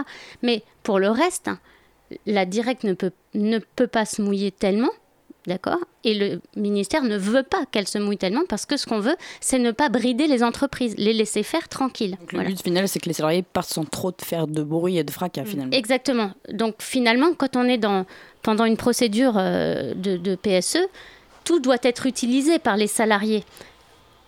Mais 0.41 0.63
pour 0.83 0.99
le 0.99 1.09
reste, 1.09 1.49
la 2.25 2.45
directe 2.45 2.83
ne 2.83 2.93
peut, 2.93 3.11
ne 3.33 3.59
peut 3.59 3.87
pas 3.87 4.05
se 4.05 4.21
mouiller 4.21 4.51
tellement, 4.51 4.91
d'accord 5.47 5.79
Et 6.03 6.13
le 6.13 6.41
ministère 6.55 7.03
ne 7.03 7.17
veut 7.17 7.43
pas 7.43 7.65
qu'elle 7.71 7.87
se 7.87 7.97
mouille 7.97 8.17
tellement 8.17 8.43
parce 8.47 8.65
que 8.65 8.77
ce 8.77 8.85
qu'on 8.85 8.99
veut, 8.99 9.15
c'est 9.41 9.59
ne 9.59 9.71
pas 9.71 9.89
brider 9.89 10.27
les 10.27 10.43
entreprises, 10.43 10.95
les 10.97 11.13
laisser 11.13 11.43
faire 11.43 11.67
tranquilles. 11.69 12.17
Donc, 12.19 12.31
le 12.31 12.37
Voilà. 12.39 12.49
but 12.49 12.61
final, 12.61 12.87
c'est 12.87 12.99
que 12.99 13.07
les 13.07 13.13
salariés 13.13 13.43
partent 13.43 13.69
sans 13.69 13.85
trop 13.85 14.11
de 14.11 14.21
faire 14.23 14.47
de 14.47 14.63
bruit 14.63 14.97
et 14.97 15.03
de 15.03 15.11
fracas 15.11 15.45
finalement. 15.45 15.71
Exactement. 15.73 16.31
Donc 16.51 16.75
finalement, 16.81 17.33
quand 17.33 17.55
on 17.55 17.63
est 17.65 17.77
dans, 17.77 18.05
pendant 18.41 18.65
une 18.65 18.77
procédure 18.77 19.33
euh, 19.37 19.93
de, 19.95 20.17
de 20.17 20.35
PSE, 20.35 20.77
tout 21.43 21.59
doit 21.59 21.77
être 21.83 22.05
utilisé 22.05 22.57
par 22.59 22.77
les 22.77 22.87
salariés. 22.87 23.43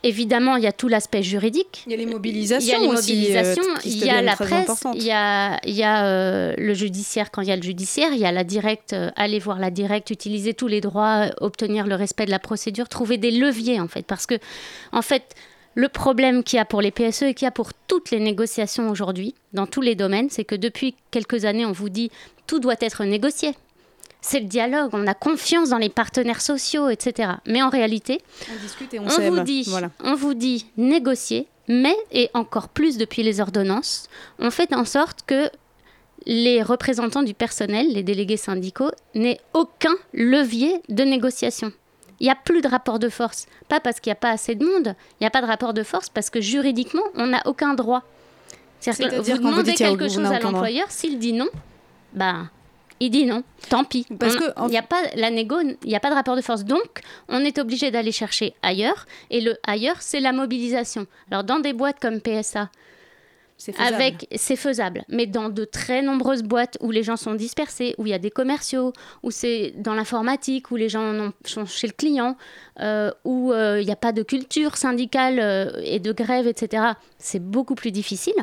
Évidemment, 0.06 0.56
il 0.56 0.64
y 0.64 0.68
a 0.68 0.72
tout 0.72 0.88
l'aspect 0.88 1.24
juridique. 1.24 1.84
Il 1.88 1.92
y 1.92 1.96
a 1.96 1.98
les 1.98 2.04
Il 2.04 2.10
y 2.10 2.14
mobilisations 2.14 2.78
a 2.78 2.80
les 2.80 2.88
aussi, 2.88 3.14
mobilisations, 3.14 3.64
euh, 3.64 3.80
il 3.86 4.06
y 4.06 4.10
a 4.12 4.22
la 4.22 4.36
presse, 4.36 4.84
il 4.94 5.02
y 5.02 5.12
a, 5.12 5.60
il 5.66 5.74
y 5.74 5.82
a 5.82 6.06
euh, 6.06 6.54
le 6.60 6.74
judiciaire 6.76 7.32
quand 7.32 7.42
il 7.42 7.48
y 7.48 7.52
a 7.52 7.56
le 7.56 7.64
judiciaire, 7.64 8.14
il 8.14 8.20
y 8.20 8.26
a 8.26 8.32
la 8.32 8.44
directe, 8.44 8.94
euh, 8.94 9.10
aller 9.16 9.40
voir 9.40 9.58
la 9.58 9.72
directe, 9.72 10.12
utiliser 10.12 10.54
tous 10.54 10.68
les 10.68 10.80
droits, 10.80 11.26
euh, 11.26 11.30
obtenir 11.42 11.88
le 11.88 11.96
respect 11.96 12.26
de 12.26 12.30
la 12.30 12.38
procédure, 12.38 12.88
trouver 12.88 13.18
des 13.18 13.32
leviers 13.32 13.80
en 13.80 13.88
fait. 13.88 14.06
Parce 14.06 14.28
que, 14.28 14.36
en 14.92 15.02
fait, 15.02 15.34
le 15.74 15.90
problème 15.90 16.44
qu'il 16.44 16.58
y 16.58 16.60
a 16.60 16.66
pour 16.66 16.82
les 16.82 16.92
PSE 16.92 17.24
et 17.24 17.34
qu'il 17.34 17.48
y 17.48 17.50
a 17.50 17.52
pour 17.52 17.74
toutes 17.74 18.12
les 18.12 18.20
négociations 18.20 18.92
aujourd'hui, 18.92 19.34
dans 19.54 19.66
tous 19.66 19.82
les 19.82 19.96
domaines, 19.96 20.30
c'est 20.30 20.46
que 20.46 20.56
depuis 20.56 20.94
quelques 21.10 21.46
années, 21.46 21.66
on 21.66 21.72
vous 21.72 21.90
dit 21.90 22.12
tout 22.46 22.60
doit 22.60 22.76
être 22.80 23.06
négocié. 23.06 23.56
C'est 24.28 24.40
le 24.40 24.48
dialogue, 24.48 24.90
on 24.94 25.06
a 25.06 25.14
confiance 25.14 25.70
dans 25.70 25.78
les 25.78 25.90
partenaires 25.90 26.42
sociaux, 26.42 26.90
etc. 26.90 27.34
Mais 27.46 27.62
en 27.62 27.70
réalité, 27.70 28.22
On 28.52 28.60
discute 28.60 28.92
et 28.96 29.00
on, 29.00 29.04
on 29.06 29.10
s'aime. 29.10 29.36
vous 29.36 29.44
dit, 29.44 29.64
Voilà. 29.68 29.92
on 30.04 30.16
vous 30.16 30.34
dit 30.34 30.66
négocier, 30.78 31.48
mais 31.68 31.96
et 32.12 32.32
encore 32.34 32.70
plus 32.70 32.98
depuis 32.98 33.22
les 33.22 33.40
ordonnances, 33.40 34.08
on 34.40 34.50
fait 34.50 34.74
en 34.74 34.84
sorte 34.84 35.20
que 35.28 35.48
les 36.26 36.64
représentants 36.64 37.22
du 37.22 37.36
personnel, 37.36 37.94
les 37.94 38.02
délégués 38.02 38.36
syndicaux, 38.38 38.90
n'aient 39.14 39.40
aucun 39.54 39.94
levier 40.12 40.82
de 40.90 41.04
négociation. 41.04 41.72
Il 42.20 42.24
n'y 42.24 42.32
a 42.32 42.36
plus 42.36 42.62
de 42.62 42.68
rapport 42.68 42.98
de 42.98 43.10
force. 43.10 43.46
Pas 43.70 43.80
parce 43.80 44.00
qu'il 44.00 44.10
n'y 44.10 44.14
a 44.14 44.20
pas 44.20 44.32
assez 44.32 44.56
de 44.56 44.66
monde, 44.66 44.96
il 45.20 45.24
n'y 45.24 45.28
a 45.28 45.30
pas 45.30 45.42
de 45.44 45.48
rapport 45.48 45.76
de 45.76 45.84
force 45.84 46.10
parce 46.10 46.32
que 46.32 46.42
juridiquement, 46.42 47.04
on 47.14 47.28
n'a 47.28 47.44
aucun 47.46 47.76
droit. 47.76 48.02
C'est-à-dire 48.80 49.10
que 49.38 49.42
vous 49.44 49.50
demandez 49.50 49.74
quelque 49.76 50.10
chose 50.10 50.26
à 50.32 50.40
l'employeur, 50.40 50.90
s'il 50.90 51.20
dit 51.20 51.34
non, 51.34 51.48
bah, 52.14 52.46
il 53.00 53.10
dit 53.10 53.26
non, 53.26 53.44
tant 53.70 53.84
pis. 53.84 54.06
Parce 54.20 54.36
On- 54.36 54.40
que, 54.40 54.60
en- 54.60 54.70
n'y 54.70 54.78
a 54.78 54.82
pas 54.82 55.02
la 55.16 55.30
négo, 55.30 55.60
il 55.62 55.78
n'y 55.86 55.96
a 55.96 56.00
pas 56.00 56.10
de 56.10 56.16
rapport 56.16 56.36
de 56.36 56.42
force. 56.42 56.64
Donc, 56.64 57.02
on 57.28 57.40
est 57.44 57.58
obligé 57.60 57.92
d'aller 57.92 58.12
chercher 58.12 58.54
ailleurs. 58.62 59.06
Et 59.30 59.42
le 59.42 59.58
ailleurs, 59.68 59.98
c'est 60.02 60.20
la 60.20 60.32
mobilisation. 60.32 61.06
Alors, 61.30 61.44
dans 61.44 61.60
des 61.60 61.74
boîtes 61.74 62.00
comme 62.00 62.22
PSA, 62.22 62.70
C'est 63.58 63.72
faisable. 63.72 63.96
avec, 63.96 64.28
c'est 64.36 64.58
faisable. 64.58 65.04
Mais 65.10 65.28
dans 65.28 65.48
de 65.50 65.64
très 65.66 66.02
nombreuses 66.02 66.44
boîtes 66.44 66.78
où 66.82 66.92
les 66.92 67.04
gens 67.04 67.16
sont 67.16 67.34
dispersés, 67.36 67.96
où 67.98 68.06
il 68.06 68.10
y 68.10 68.14
a 68.14 68.20
des 68.20 68.30
commerciaux, 68.32 68.92
où 69.24 69.32
c'est 69.32 69.74
dans 69.78 69.94
l'informatique, 69.94 70.72
où 70.72 70.76
les 70.76 70.90
gens 70.90 71.04
en 71.04 71.20
ont- 71.28 71.34
sont 71.46 71.66
chez 71.66 71.88
le 71.88 71.94
client, 71.94 72.36
euh, 72.82 73.12
où 73.24 73.54
euh, 73.54 73.80
il 73.82 73.86
n'y 73.86 73.94
a 73.94 73.96
pas 73.98 74.12
de 74.12 74.24
culture 74.24 74.76
syndicale 74.76 75.40
euh, 75.40 75.72
et 75.84 76.00
de 76.00 76.12
grève, 76.12 76.48
etc., 76.48 76.84
c'est 77.18 77.40
beaucoup 77.42 77.76
plus 77.76 77.92
difficile. 77.92 78.34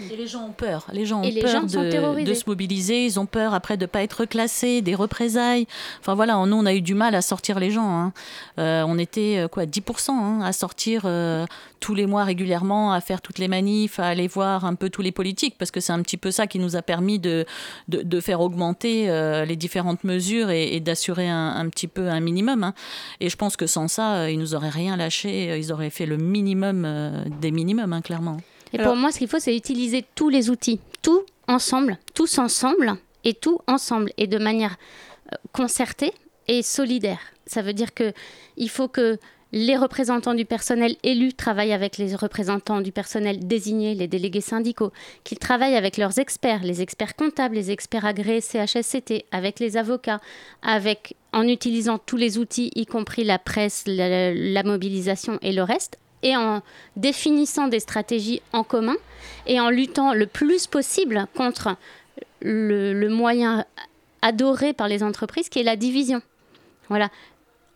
Et 0.00 0.16
les 0.16 0.26
gens 0.26 0.44
ont 0.46 0.52
peur. 0.52 0.86
Les 0.92 1.06
gens 1.06 1.20
ont 1.20 1.22
les 1.22 1.40
peur 1.40 1.50
gens 1.50 1.62
de, 1.62 2.34
se 2.34 2.44
mobiliser. 2.46 3.04
Ils 3.06 3.18
ont 3.18 3.26
peur 3.26 3.54
après 3.54 3.76
de 3.76 3.82
ne 3.82 3.86
pas 3.86 4.02
être 4.02 4.24
classés, 4.24 4.82
des 4.82 4.94
représailles. 4.94 5.66
Enfin 6.00 6.14
voilà, 6.14 6.34
nous 6.46 6.56
on 6.56 6.66
a 6.66 6.74
eu 6.74 6.80
du 6.82 6.94
mal 6.94 7.14
à 7.14 7.22
sortir 7.22 7.58
les 7.58 7.70
gens. 7.70 7.88
hein. 7.88 8.12
Euh, 8.58 8.84
on 8.86 8.98
était 8.98 9.38
euh, 9.38 9.48
quoi, 9.48 9.64
10% 9.64 10.10
hein, 10.10 10.40
à 10.42 10.52
sortir 10.52 11.02
euh, 11.04 11.46
tous 11.80 11.94
les 11.94 12.06
mois 12.06 12.24
régulièrement, 12.24 12.92
à 12.92 13.00
faire 13.00 13.20
toutes 13.20 13.38
les 13.38 13.48
manifs, 13.48 13.98
à 13.98 14.06
aller 14.06 14.28
voir 14.28 14.64
un 14.64 14.74
peu 14.74 14.90
tous 14.90 15.02
les 15.02 15.12
politiques, 15.12 15.56
parce 15.58 15.70
que 15.70 15.80
c'est 15.80 15.92
un 15.92 16.02
petit 16.02 16.16
peu 16.16 16.30
ça 16.30 16.46
qui 16.46 16.58
nous 16.58 16.76
a 16.76 16.82
permis 16.82 17.18
de, 17.18 17.44
de, 17.88 18.02
de 18.02 18.20
faire 18.20 18.40
augmenter 18.40 19.08
euh, 19.10 19.44
les 19.44 19.56
différentes 19.56 20.04
mesures 20.04 20.50
et, 20.50 20.74
et 20.74 20.80
d'assurer 20.80 21.28
un, 21.28 21.54
un 21.56 21.68
petit 21.68 21.88
peu 21.88 22.08
un 22.08 22.20
minimum. 22.20 22.64
hein. 22.64 22.74
Et 23.20 23.28
je 23.28 23.36
pense 23.36 23.56
que 23.56 23.66
sans 23.66 23.88
ça, 23.88 24.30
ils 24.30 24.38
nous 24.38 24.54
auraient 24.54 24.68
rien 24.70 24.96
lâché. 24.96 25.58
Ils 25.58 25.72
auraient 25.72 25.90
fait 25.90 26.06
le 26.06 26.16
minimum 26.16 26.86
des 27.40 27.50
minimums, 27.50 28.00
clairement. 28.02 28.38
Et 28.72 28.78
Alors- 28.78 28.92
pour 28.92 28.96
moi, 29.00 29.12
ce 29.12 29.18
qu'il 29.18 29.28
faut, 29.28 29.38
c'est 29.38 29.56
utiliser 29.56 30.04
tous 30.14 30.28
les 30.28 30.50
outils, 30.50 30.80
tout 31.02 31.22
ensemble, 31.48 31.98
tous 32.14 32.38
ensemble, 32.38 32.96
et 33.24 33.34
tout 33.34 33.60
ensemble, 33.66 34.12
et 34.18 34.26
de 34.26 34.38
manière 34.38 34.76
euh, 35.32 35.36
concertée 35.52 36.12
et 36.48 36.62
solidaire. 36.62 37.20
Ça 37.46 37.62
veut 37.62 37.72
dire 37.72 37.92
que 37.94 38.12
il 38.56 38.70
faut 38.70 38.88
que 38.88 39.18
les 39.52 39.76
représentants 39.76 40.34
du 40.34 40.44
personnel 40.44 40.96
élus 41.02 41.32
travaillent 41.32 41.72
avec 41.72 41.98
les 41.98 42.14
représentants 42.14 42.80
du 42.80 42.92
personnel 42.92 43.46
désignés, 43.46 43.94
les 43.94 44.08
délégués 44.08 44.40
syndicaux, 44.40 44.92
qu'ils 45.24 45.38
travaillent 45.38 45.76
avec 45.76 45.96
leurs 45.96 46.18
experts, 46.18 46.62
les 46.62 46.82
experts 46.82 47.14
comptables, 47.16 47.54
les 47.54 47.70
experts 47.70 48.04
agréés 48.04 48.40
CHSCT, 48.40 49.24
avec 49.30 49.60
les 49.60 49.76
avocats, 49.76 50.20
avec, 50.62 51.16
en 51.32 51.46
utilisant 51.46 51.98
tous 51.98 52.16
les 52.16 52.38
outils, 52.38 52.70
y 52.74 52.86
compris 52.86 53.24
la 53.24 53.38
presse, 53.38 53.84
la, 53.86 54.34
la 54.34 54.62
mobilisation 54.62 55.38
et 55.42 55.52
le 55.52 55.62
reste, 55.62 55.98
et 56.22 56.36
en 56.36 56.62
définissant 56.96 57.68
des 57.68 57.80
stratégies 57.80 58.42
en 58.52 58.64
commun 58.64 58.96
et 59.46 59.60
en 59.60 59.70
luttant 59.70 60.12
le 60.12 60.26
plus 60.26 60.66
possible 60.66 61.26
contre 61.34 61.76
le, 62.40 63.08
moyen 63.08 63.64
adoré 64.22 64.72
par 64.72 64.88
les 64.88 65.02
entreprises 65.02 65.48
qui 65.48 65.60
est 65.60 65.64
la 65.64 65.76
division. 65.76 66.22
Voilà. 66.88 67.10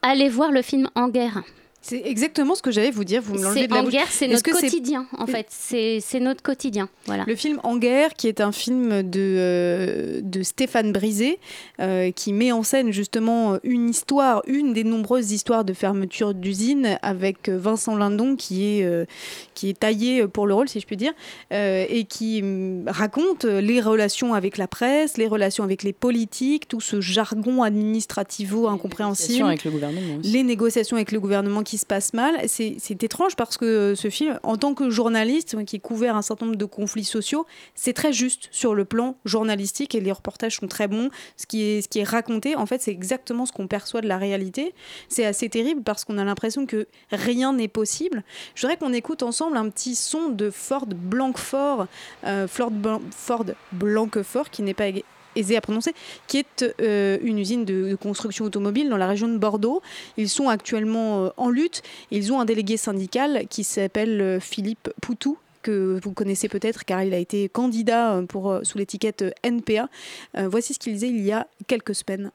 Allez 0.03 0.29
voir 0.29 0.51
le 0.51 0.63
film 0.63 0.89
En 0.95 1.09
guerre. 1.09 1.43
C'est 1.83 2.03
exactement 2.05 2.55
ce 2.55 2.63
que 2.63 2.71
j'allais 2.71 2.91
vous 2.91 3.05
dire. 3.05 3.23
Vous 3.23 3.35
me 3.35 3.43
l'enlevez 3.43 3.63
C'est 3.63 3.67
de 3.69 3.75
la 3.75 3.81
en 3.81 3.85
bouche. 3.85 3.93
guerre, 3.93 4.07
c'est 4.11 4.29
notre 4.29 4.51
quotidien 4.51 5.07
en 5.17 5.27
fait. 5.27 5.47
C'est 5.51 6.21
notre 6.21 6.43
quotidien. 6.43 6.89
Voilà. 7.07 7.25
Le 7.27 7.35
film 7.35 7.59
En 7.63 7.77
guerre, 7.79 8.15
qui 8.15 8.29
est 8.29 8.41
un 8.41 8.53
film 8.53 9.03
de, 9.03 9.19
euh, 9.19 10.21
de 10.23 10.43
Stéphane 10.43 10.93
Brisé, 10.93 11.39
euh, 11.81 12.11
qui 12.11 12.33
met 12.33 12.53
en 12.53 12.63
scène 12.63 12.93
justement 12.93 13.59
une 13.63 13.89
histoire, 13.89 14.43
une 14.47 14.73
des 14.73 14.85
nombreuses 14.85 15.33
histoires 15.33 15.65
de 15.65 15.73
fermeture 15.73 16.35
d'usines, 16.35 16.99
avec 17.03 17.49
Vincent 17.49 17.97
Lindon 17.97 18.37
qui 18.37 18.67
est, 18.67 18.85
euh, 18.85 19.07
qui 19.55 19.71
est 19.71 19.79
taillé 19.81 20.27
pour 20.29 20.47
le 20.47 20.55
rôle, 20.55 20.69
si 20.69 20.81
je 20.81 20.87
puis 20.87 20.97
dire, 20.97 21.13
euh, 21.53 21.87
et 21.89 22.05
qui 22.05 22.41
hum, 22.43 22.85
raconte 22.87 23.45
les 23.45 23.81
relations 23.81 24.35
avec 24.35 24.59
la 24.59 24.69
presse, 24.69 25.17
les 25.17 25.27
relations 25.29 25.65
avec 25.65 25.83
les 25.83 25.93
politiques, 25.95 26.69
tout 26.69 26.81
ce 26.81 27.01
jargon 27.01 27.63
administrativo-incompréhensible 27.63 29.47
avec 29.47 29.65
le 29.65 29.71
gouvernement 29.71 30.17
aussi. 30.19 30.31
les 30.33 30.43
négociations 30.43 30.97
avec 30.97 31.13
le 31.13 31.21
gouvernement 31.21 31.63
qui 31.71 31.79
se 31.79 31.87
passent 31.87 32.15
mal. 32.15 32.35
C'est 32.49 33.03
étrange 33.05 33.37
parce 33.37 33.57
que 33.57 33.65
euh, 33.65 33.95
ce 33.95 34.11
film, 34.11 34.41
en 34.43 34.57
tant 34.57 34.75
que 34.75 34.91
journaliste 34.91 35.65
qui 35.65 35.79
couvert 35.79 36.17
un 36.17 36.23
certain 36.23 36.47
nombre 36.47 36.59
de 36.59 36.65
conflits 36.65 37.05
sociaux, 37.05 37.47
c'est 37.77 37.93
très 37.93 38.13
juste 38.13 38.49
sur 38.51 38.75
le 38.75 38.85
plan 38.85 39.15
journalistique 39.25 39.95
et 39.95 40.01
les 40.01 40.11
reportages 40.11 40.57
sont 40.57 40.67
très 40.67 40.89
bons. 40.89 41.11
Ce 41.37 41.47
qui 41.47 41.63
est, 41.63 42.03
raconté, 42.03 42.57
en 42.57 42.67
fait, 42.67 42.83
c'est 42.83 42.91
exactement 42.91 43.47
ce 43.47 43.53
qu'on 43.53 43.69
perçoit 43.69 44.01
de 44.01 44.09
la 44.09 44.19
réalité. 44.19 44.75
C'est 45.09 45.25
assez 45.25 45.49
terrible 45.49 45.83
parce 45.85 46.05
qu'on 46.05 46.19
a 46.19 46.25
l'impression 46.25 46.67
que 46.67 46.89
rien 47.13 47.53
n'est 47.53 47.69
possible. 47.69 48.25
Je 48.57 48.63
voudrais 48.63 48.77
qu'on 48.77 48.93
écoute 48.93 49.23
ensemble 49.23 49.57
un 49.57 49.69
petit 49.71 49.95
son 49.95 50.31
de 50.31 50.51
Ford 50.51 50.87
Blancfort, 50.87 51.87
euh, 52.25 52.49
Ford, 52.49 52.73
Blan- 52.73 53.03
Ford 53.15 53.47
Blanquefort, 53.71 54.51
qui 54.51 54.63
n'est 54.63 54.75
pas 54.75 54.89
aisé 55.37 55.57
à 55.57 55.61
prononcer, 55.61 55.95
qui 56.27 56.39
est 56.39 56.65
euh, 56.81 57.19
une 57.23 57.39
usine 57.39 57.65
de, 57.65 57.97
construction 58.01 58.45
automobile 58.45 58.89
dans 58.89 58.97
la 58.97 59.07
région 59.07 59.29
de 59.29 59.39
Bordeaux. 59.39 59.83
Ils 60.17 60.29
sont 60.29 60.49
actuellement 60.49 61.25
euh, 61.25 61.29
en 61.37 61.51
lutte. 61.51 61.83
Ils 62.11 62.33
ont 62.33 62.41
un 62.41 62.45
délégué 62.45 62.77
syndical 62.77 63.47
qui 63.49 63.65
s'appelle 63.65 64.21
euh, 64.21 64.41
Philippe 64.41 64.91
Poutou 65.01 65.39
que 65.63 66.01
vous 66.03 66.13
connaissez 66.13 66.49
peut-être 66.49 66.87
car 66.87 67.03
il 67.03 67.13
a 67.13 67.19
été 67.19 67.51
candidat 67.51 68.23
pour, 68.31 68.61
sous 68.63 68.79
l'étiquette 68.79 69.25
NPA. 69.43 69.91
Voici 70.35 70.73
ce 70.73 70.79
qu'il 70.79 70.95
disait 70.95 71.11
il 71.11 71.21
y 71.21 71.33
a 71.33 71.47
quelques 71.67 71.95
semaines. 71.95 72.31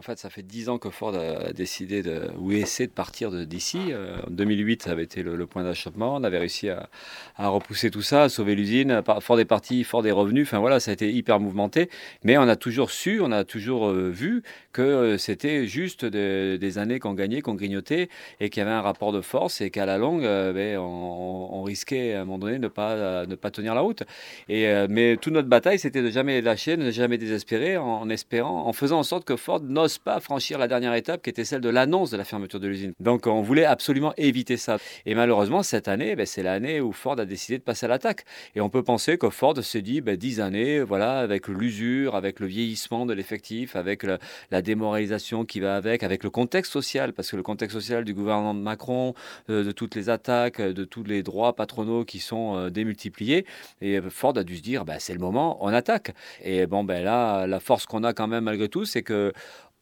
En 0.00 0.02
fait, 0.02 0.18
ça 0.18 0.30
fait 0.30 0.42
dix 0.42 0.70
ans 0.70 0.78
que 0.78 0.88
Ford 0.88 1.14
a 1.14 1.52
décidé 1.52 2.02
de, 2.02 2.30
ou 2.38 2.52
essaie 2.52 2.86
de 2.86 2.90
partir 2.90 3.30
d'ici. 3.44 3.78
Euh, 3.90 4.16
En 4.26 4.30
2008, 4.30 4.84
ça 4.84 4.92
avait 4.92 5.02
été 5.02 5.22
le, 5.22 5.46
point 5.46 5.62
d'achoppement. 5.62 6.14
On 6.14 6.24
avait 6.24 6.38
réussi 6.38 6.70
à, 6.70 6.88
repousser 7.36 7.90
tout 7.90 8.00
ça, 8.00 8.22
à 8.22 8.28
sauver 8.30 8.54
l'usine. 8.54 9.02
Ford 9.20 9.38
est 9.38 9.44
parti, 9.44 9.84
Ford 9.84 10.06
est 10.06 10.10
revenu. 10.10 10.40
Enfin 10.44 10.58
voilà, 10.58 10.80
ça 10.80 10.90
a 10.90 10.94
été 10.94 11.12
hyper 11.12 11.38
mouvementé. 11.38 11.90
Mais 12.24 12.38
on 12.38 12.48
a 12.48 12.56
toujours 12.56 12.90
su, 12.90 13.20
on 13.20 13.30
a 13.30 13.44
toujours 13.44 13.88
euh, 13.88 14.08
vu 14.08 14.42
que 14.72 14.80
euh, 14.80 15.18
c'était 15.18 15.66
juste 15.66 16.06
de- 16.06 16.56
des 16.58 16.78
années 16.78 16.98
qu'on 16.98 17.12
gagnait, 17.12 17.42
qu'on 17.42 17.54
grignotait 17.54 18.08
et 18.40 18.48
qu'il 18.48 18.62
y 18.62 18.66
avait 18.66 18.74
un 18.74 18.80
rapport 18.80 19.12
de 19.12 19.20
force 19.20 19.60
et 19.60 19.68
qu'à 19.68 19.84
la 19.84 19.98
longue, 19.98 20.22
ben, 20.22 20.78
on, 20.78 21.62
risquait 21.62 22.14
à 22.14 22.22
un 22.22 22.24
moment 22.24 22.38
donné 22.38 22.56
de 22.56 22.62
ne 22.62 22.68
pas, 23.34 23.50
tenir 23.50 23.74
la 23.74 23.82
route. 23.82 24.02
Mais 24.48 25.18
toute 25.20 25.34
notre 25.34 25.48
bataille, 25.48 25.78
c'était 25.78 26.00
de 26.00 26.08
jamais 26.08 26.40
lâcher, 26.40 26.78
de 26.78 26.84
ne 26.84 26.90
jamais 26.90 27.18
désespérer, 27.18 27.76
en, 27.76 27.84
en 27.84 28.08
espérant, 28.08 28.66
en 28.66 28.72
faisant 28.72 29.00
en 29.00 29.02
sorte 29.02 29.26
que 29.26 29.36
Ford 29.36 29.60
n'ose 29.60 29.89
pas 29.98 30.20
franchir 30.20 30.58
la 30.58 30.68
dernière 30.68 30.94
étape, 30.94 31.22
qui 31.22 31.30
était 31.30 31.44
celle 31.44 31.60
de 31.60 31.68
l'annonce 31.68 32.10
de 32.10 32.16
la 32.16 32.24
fermeture 32.24 32.60
de 32.60 32.68
l'usine. 32.68 32.92
Donc, 33.00 33.26
on 33.26 33.42
voulait 33.42 33.64
absolument 33.64 34.12
éviter 34.16 34.56
ça. 34.56 34.78
Et 35.06 35.14
malheureusement, 35.14 35.62
cette 35.62 35.88
année, 35.88 36.16
ben, 36.16 36.26
c'est 36.26 36.42
l'année 36.42 36.80
où 36.80 36.92
Ford 36.92 37.18
a 37.18 37.24
décidé 37.24 37.58
de 37.58 37.62
passer 37.62 37.86
à 37.86 37.88
l'attaque. 37.88 38.24
Et 38.54 38.60
on 38.60 38.68
peut 38.68 38.82
penser 38.82 39.18
que 39.18 39.30
Ford 39.30 39.56
s'est 39.62 39.82
dit, 39.82 40.00
ben, 40.00 40.16
10 40.16 40.40
années, 40.40 40.80
voilà, 40.80 41.18
avec 41.18 41.48
l'usure, 41.48 42.14
avec 42.14 42.40
le 42.40 42.46
vieillissement 42.46 43.06
de 43.06 43.12
l'effectif, 43.12 43.76
avec 43.76 44.04
la 44.50 44.62
démoralisation 44.62 45.44
qui 45.44 45.60
va 45.60 45.76
avec, 45.76 46.02
avec 46.02 46.24
le 46.24 46.30
contexte 46.30 46.72
social, 46.72 47.12
parce 47.12 47.30
que 47.30 47.36
le 47.36 47.42
contexte 47.42 47.76
social 47.76 48.04
du 48.04 48.14
gouvernement 48.14 48.54
de 48.54 48.60
Macron, 48.60 49.14
euh, 49.48 49.64
de 49.64 49.72
toutes 49.72 49.94
les 49.94 50.08
attaques, 50.08 50.60
de 50.60 50.84
tous 50.84 51.04
les 51.04 51.22
droits 51.22 51.54
patronaux 51.54 52.04
qui 52.04 52.18
sont 52.18 52.56
euh, 52.56 52.70
démultipliés, 52.70 53.46
et 53.80 53.98
euh, 53.98 54.10
Ford 54.10 54.36
a 54.36 54.44
dû 54.44 54.56
se 54.56 54.62
dire, 54.62 54.84
bah, 54.84 54.98
c'est 54.98 55.12
le 55.12 55.18
moment, 55.18 55.58
on 55.64 55.68
attaque. 55.68 56.12
Et 56.42 56.66
bon, 56.66 56.84
ben 56.84 57.02
là, 57.02 57.46
la 57.46 57.60
force 57.60 57.86
qu'on 57.86 58.04
a 58.04 58.12
quand 58.12 58.28
même 58.28 58.44
malgré 58.44 58.68
tout, 58.68 58.84
c'est 58.84 59.02
que 59.02 59.32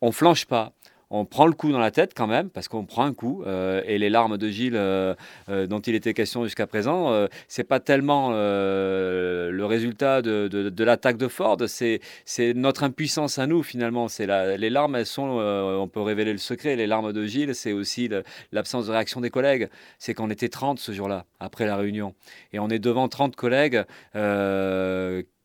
on 0.01 0.13
flanche 0.13 0.47
pas. 0.47 0.73
On 1.11 1.25
prend 1.25 1.47
le 1.47 1.53
coup 1.53 1.73
dans 1.73 1.79
la 1.79 1.91
tête 1.91 2.13
quand 2.15 2.27
même, 2.27 2.51
parce 2.51 2.69
qu'on 2.69 2.85
prend 2.85 3.05
un 3.05 3.15
coup. 3.15 3.43
euh, 3.47 3.83
et 3.87 3.97
les 3.97 4.11
larmes 4.11 4.37
de 4.37 4.49
Gilles, 4.49 4.77
euh, 4.77 5.15
euh, 5.49 5.67
dont 5.67 5.81
il 5.81 5.95
était 5.95 6.13
question 6.13 6.45
jusqu'à 6.45 6.67
présent, 6.67 7.27
c'est 7.47 7.65
pas 7.65 7.81
tellement 7.81 8.31
le 8.31 9.65
résultat 9.65 10.21
de, 10.23 10.85
l'attaque 10.85 11.17
de 11.17 11.29
Ford, 11.29 11.57
c'est 11.67 12.01
notre 12.55 12.85
impuissance 12.85 13.39
à 13.39 13.47
nous 13.47 13.63
finalement. 13.63 14.07
Les 14.19 14.71
larmes, 14.71 14.97
elles 14.97 15.07
sont, 15.07 15.23
on 15.23 15.89
peut 15.89 16.01
révéler 16.01 16.33
le 16.33 16.39
secret. 16.39 16.77
Les 16.77 16.87
larmes 16.87 17.13
de 17.13 17.25
Gilles, 17.25 17.55
c'est 17.55 17.73
aussi 17.73 18.11
l'absence 18.53 18.87
de 18.87 18.93
réaction 18.93 19.21
des 19.21 19.31
collègues. 19.31 19.69
C'est 19.99 20.15
qu'on 20.15 20.31
était 20.31 20.49
30 20.49 20.79
ce 20.79 20.93
jour-là, 20.93 21.25
après 21.41 21.67
la 21.67 21.77
réunion. 21.77 22.15
Et 22.53 22.59
on 22.59 22.69
est 22.69 22.79
devant 22.79 23.09
30 23.09 23.35
collègues 23.35 23.85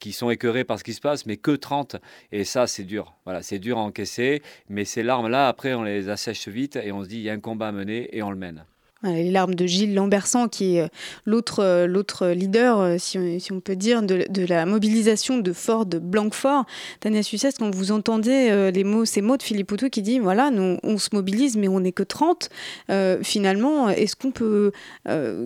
qui 0.03 0.11
sont 0.11 0.29
écœurés 0.29 0.65
par 0.65 0.77
ce 0.77 0.83
qui 0.83 0.91
se 0.91 0.99
passe, 0.99 1.25
mais 1.25 1.37
que 1.37 1.51
30. 1.51 1.95
Et 2.33 2.43
ça, 2.43 2.67
c'est 2.67 2.83
dur. 2.83 3.15
Voilà, 3.23 3.41
c'est 3.41 3.57
dur 3.57 3.77
à 3.77 3.81
encaisser. 3.81 4.41
Mais 4.67 4.83
ces 4.83 5.01
larmes-là, 5.01 5.47
après, 5.47 5.73
on 5.75 5.83
les 5.83 6.09
assèche 6.09 6.49
vite 6.49 6.75
et 6.75 6.91
on 6.91 7.05
se 7.05 7.07
dit, 7.07 7.19
il 7.19 7.23
y 7.23 7.29
a 7.29 7.33
un 7.33 7.39
combat 7.39 7.69
à 7.69 7.71
mener 7.71 8.09
et 8.11 8.21
on 8.21 8.29
le 8.29 8.35
mène. 8.35 8.65
Les 9.03 9.31
larmes 9.31 9.55
de 9.55 9.65
Gilles 9.65 9.93
Lambersan, 9.93 10.47
qui 10.47 10.77
est 10.77 10.83
euh, 10.83 10.87
l'autre 11.25 11.61
euh, 11.61 11.87
l'autre 11.87 12.27
leader, 12.27 12.79
euh, 12.79 12.95
si 12.97 13.17
on, 13.51 13.59
peut 13.59 13.75
dire, 13.75 14.01
de, 14.01 14.45
la 14.47 14.65
mobilisation 14.65 15.37
de 15.37 15.51
Ford 15.51 15.85
Blanquefort. 15.85 16.65
Tania 17.01 17.21
Sucès, 17.21 17.49
quand 17.59 17.73
vous 17.73 17.91
entendez 17.91 18.71
les 18.73 18.83
mots, 18.83 19.05
ces 19.05 19.21
mots 19.21 19.37
de 19.37 19.43
Philippe 19.43 19.67
Poutou 19.67 19.89
qui 19.89 20.01
dit 20.01 20.19
voilà, 20.19 20.51
nous, 20.51 20.77
on 20.83 20.97
se 20.97 21.09
mobilise, 21.13 21.57
mais 21.57 21.67
on 21.67 21.81
n'est 21.81 21.91
que 21.91 22.03
30, 22.03 22.49
euh, 22.89 23.19
finalement, 23.23 23.89
est-ce 23.89 24.15
qu'on 24.15 24.31
peut. 24.31 24.71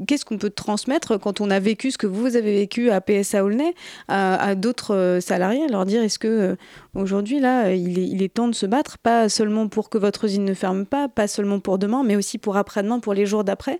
Qu'est-ce 0.08 0.26
qu'on 0.26 0.38
peut 0.38 0.50
transmettre 0.50 1.20
quand 1.20 1.42
on 1.42 1.50
a 1.50 1.60
vécu 1.60 1.92
ce 1.92 1.98
que 1.98 2.08
vous 2.08 2.36
avez 2.36 2.54
vécu 2.54 2.92
à 2.92 3.02
PSA 3.02 3.44
Aulnay 3.44 3.74
à, 4.08 4.56
d'autres 4.56 5.20
salariés 5.22 5.68
Leur 5.68 5.86
dire 5.86 6.04
est-ce 6.04 6.20
que 6.20 6.56
aujourd'hui, 6.94 7.40
là, 7.40 7.72
il 7.74 8.00
est, 8.00 8.08
il 8.08 8.22
est 8.22 8.34
temps 8.34 8.48
de 8.48 8.56
se 8.56 8.66
battre, 8.66 8.98
pas 8.98 9.30
seulement 9.30 9.68
pour 9.68 9.90
que 9.90 9.98
votre 9.98 10.26
usine 10.26 10.46
ne 10.46 10.54
ferme 10.54 10.86
pas, 10.86 11.08
pas 11.08 11.28
seulement 11.28 11.60
pour 11.60 11.78
demain, 11.78 12.04
mais 12.04 12.16
aussi 12.16 12.38
pour 12.38 12.58
après-demain, 12.58 13.00
pour 13.00 13.14
les 13.14 13.26
jours 13.26 13.44
d'après 13.48 13.80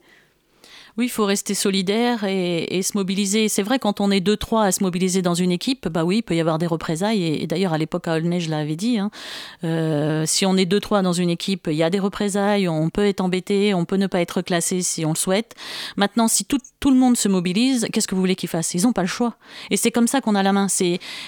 Oui, 0.98 1.06
il 1.06 1.10
faut 1.10 1.26
rester 1.26 1.54
solidaire 1.54 2.24
et, 2.24 2.82
se 2.82 2.98
mobiliser. 2.98 3.50
C'est 3.50 3.62
vrai, 3.62 3.78
quand 3.78 4.02
on 4.02 4.10
est 4.10 4.20
deux, 4.20 4.36
trois 4.36 4.66
à 4.66 4.72
se 4.72 4.84
mobiliser 4.84 5.22
dans 5.22 5.36
une 5.36 5.52
équipe, 5.52 5.88
bah 5.88 6.04
oui, 6.04 6.18
il 6.18 6.22
peut 6.24 6.36
y 6.36 6.40
avoir 6.40 6.58
des 6.58 6.66
représailles. 6.66 7.24
Et, 7.24 7.46
d'ailleurs, 7.46 7.74
à 7.74 7.78
l'époque, 7.78 8.08
à 8.08 8.16
Aulnay, 8.16 8.40
je 8.40 8.50
l'avais 8.50 8.76
dit, 8.76 8.98
hein, 8.98 9.12
euh, 9.64 10.26
si 10.26 10.48
on 10.48 10.58
est 10.58 10.66
deux, 10.66 10.80
trois 10.80 11.04
dans 11.04 11.14
une 11.14 11.30
équipe, 11.30 11.68
il 11.70 11.76
y 11.76 11.84
a 11.84 11.92
des 11.92 12.00
représailles, 12.00 12.68
on 12.68 12.90
peut 12.90 13.06
être 13.06 13.22
embêté, 13.22 13.76
on 13.76 13.86
peut 13.86 13.98
ne 13.98 14.08
pas 14.08 14.22
être 14.22 14.42
classé 14.42 14.82
si 14.82 15.06
on 15.06 15.10
le 15.10 15.16
souhaite. 15.16 15.54
Maintenant, 15.98 16.28
si 16.28 16.46
tout, 16.46 16.58
le 16.86 16.96
monde 16.96 17.18
se 17.18 17.28
mobilise, 17.28 17.88
qu'est-ce 17.92 18.08
que 18.08 18.16
vous 18.16 18.22
voulez 18.22 18.36
qu'ils 18.36 18.50
fassent? 18.50 18.74
Ils 18.74 18.84
n'ont 18.84 18.94
pas 18.94 19.02
le 19.02 19.08
choix. 19.08 19.36
Et 19.70 19.78
c'est 19.78 19.92
comme 19.92 20.08
ça 20.08 20.22
qu'on 20.22 20.36
a 20.36 20.42
la 20.42 20.54
main. 20.54 20.68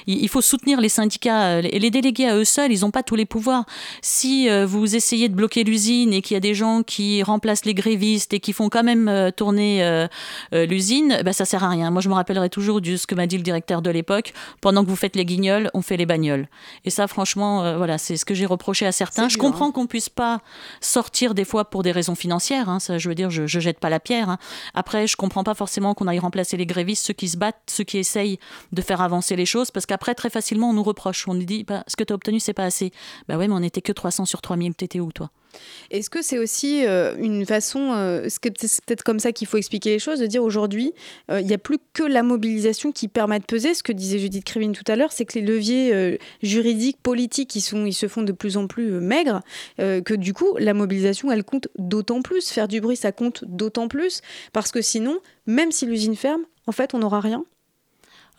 Il, 0.08 0.30
faut 0.30 0.42
soutenir 0.42 0.80
les 0.80 0.90
syndicats. 0.90 1.62
Les, 1.62 1.78
les 1.78 1.92
délégués 1.92 2.28
à 2.28 2.38
eux 2.38 2.46
seuls, 2.46 2.72
ils 2.72 2.82
n'ont 2.82 2.92
pas 2.92 3.04
tous 3.04 3.16
les 3.16 3.26
pouvoirs. 3.26 3.66
Si 4.02 4.50
euh, 4.50 4.66
vous 4.66 4.96
essayez 4.96 5.28
de 5.28 5.36
bloquer 5.36 5.64
l'usine 5.64 6.14
et 6.14 6.22
qu'il 6.22 6.36
y 6.36 6.38
a 6.38 6.40
des 6.40 6.54
gens 6.54 6.82
qui 6.82 7.22
remplacent 7.24 7.66
les 7.66 7.74
grévistes 7.74 8.34
et 8.34 8.40
qui 8.40 8.54
font 8.54 8.70
quand 8.70 8.84
même 8.84 9.10
euh, 9.10 9.32
tourner 9.32 9.59
euh, 9.60 10.08
euh, 10.54 10.66
l'usine, 10.66 11.22
bah, 11.24 11.34
ça 11.34 11.46
sert 11.46 11.64
à 11.64 11.70
rien. 11.70 11.92
Moi, 11.92 12.02
je 12.02 12.10
me 12.10 12.14
rappellerai 12.14 12.50
toujours 12.50 12.82
de 12.82 12.96
ce 12.96 13.06
que 13.08 13.16
m'a 13.16 13.28
dit 13.28 13.38
le 13.38 13.44
directeur 13.44 13.82
de 13.82 13.90
l'époque. 13.90 14.34
Pendant 14.62 14.84
que 14.84 14.90
vous 14.90 14.96
faites 14.96 15.16
les 15.16 15.26
guignols, 15.26 15.70
on 15.74 15.82
fait 15.82 15.98
les 15.98 16.06
bagnoles. 16.06 16.48
Et 16.86 16.90
ça, 16.90 17.08
franchement, 17.08 17.64
euh, 17.64 17.78
voilà, 17.78 17.98
c'est 17.98 18.18
ce 18.18 18.26
que 18.26 18.34
j'ai 18.34 18.46
reproché 18.46 18.86
à 18.86 18.92
certains. 18.92 19.28
Je 19.30 19.36
dur, 19.36 19.44
comprends 19.44 19.68
hein. 19.68 19.72
qu'on 19.72 19.88
puisse 19.88 20.10
pas 20.10 20.42
sortir 20.82 21.34
des 21.34 21.46
fois 21.46 21.66
pour 21.66 21.84
des 21.84 21.92
raisons 21.92 22.16
financières. 22.16 22.70
hein. 22.70 22.80
Ça, 22.80 22.98
je 22.98 23.10
veux 23.10 23.16
dire, 23.16 23.30
je, 23.30 23.48
je 23.48 23.60
jette 23.60 23.80
pas 23.80 23.90
la 23.90 24.00
pierre. 24.00 24.30
hein. 24.30 24.38
Après, 24.74 25.08
je 25.08 25.16
comprends 25.16 25.44
pas 25.44 25.54
forcément 25.56 25.94
qu'on 25.94 26.08
aille 26.08 26.20
remplacer 26.20 26.58
les 26.58 26.66
grévistes, 26.66 27.06
ceux 27.06 27.14
qui 27.14 27.28
se 27.30 27.38
battent, 27.38 27.62
ceux 27.68 27.84
qui 27.84 27.98
essayent 27.98 28.40
de 28.72 28.82
faire 28.82 29.02
avancer 29.02 29.36
les 29.36 29.46
choses, 29.46 29.72
parce 29.72 29.86
qu'après, 29.86 30.16
très 30.16 30.30
facilement, 30.30 30.70
on 30.70 30.74
nous 30.74 30.84
reproche. 30.84 31.28
On 31.28 31.34
nous 31.34 31.46
dit, 31.46 31.64
bah, 31.64 31.84
ce 31.88 31.96
que 31.96 32.04
tu 32.04 32.14
as 32.14 32.16
obtenu, 32.16 32.40
c'est 32.40 32.54
pas 32.54 32.66
assez. 32.66 32.92
Bah 33.28 33.38
ouais, 33.38 33.48
mais 33.48 33.54
on 33.54 33.60
n'était 33.60 33.82
que 33.82 33.92
300 33.92 34.26
sur 34.26 34.42
3000. 34.42 34.76
T'étais 34.76 35.00
où, 35.00 35.12
toi? 35.12 35.30
Est-ce 35.92 36.10
que 36.10 36.22
c'est 36.22 36.38
aussi 36.38 36.86
euh, 36.86 37.16
une 37.18 37.46
façon, 37.46 37.94
euh, 37.94 38.28
c'est 38.30 38.86
peut-être 38.86 39.04
comme 39.04 39.20
ça 39.20 39.32
qu'il 39.32 39.48
faut 39.48 39.58
expliquer 39.58 39.92
les 39.92 40.00
choses, 40.00 40.20
de 40.20 40.26
dire 40.26 40.44
aujourd'hui, 40.44 40.94
euh, 41.32 41.42
il 41.42 41.48
n'y 41.48 41.54
a 41.54 41.58
plus 41.58 41.78
que 41.94 42.04
la 42.04 42.24
mobilisation 42.24 42.92
qui 42.92 43.08
permet 43.08 43.40
de 43.40 43.46
peser. 43.46 43.74
Ce 43.74 43.84
que 43.84 43.92
disait 43.92 44.20
Judith 44.20 44.44
Krivine 44.44 44.74
tout 44.74 44.84
à 44.88 44.96
l'heure, 44.96 45.12
c'est 45.12 45.26
que 45.26 45.38
les 45.40 45.46
leviers 45.46 46.20
juridiques, 46.42 46.98
politiques, 47.02 47.56
ils, 47.56 47.62
sont, 47.62 47.86
ils 47.86 47.94
se 47.94 48.08
font 48.08 48.22
de 48.22 48.32
plus 48.32 48.58
en 48.58 48.68
plus 48.68 48.92
maigres, 48.92 49.42
que 49.78 50.14
du 50.14 50.34
coup, 50.34 50.56
la 50.58 50.74
mobilisation, 50.74 51.32
elle 51.32 51.44
compte 51.44 51.68
d'autant 51.78 52.22
plus. 52.22 52.50
Faire 52.50 52.68
du 52.68 52.82
bruit, 52.82 52.96
ça 52.96 53.12
compte 53.12 53.44
d'autant 53.46 53.88
plus, 53.88 54.22
parce 54.54 54.72
que 54.72 54.82
sinon, 54.82 55.20
même 55.46 55.72
si 55.72 55.86
l'usine 55.86 56.16
ferme, 56.16 56.44
en 56.68 56.72
fait, 56.72 56.94
on 56.94 57.00
n'aura 57.00 57.20
rien. 57.20 57.44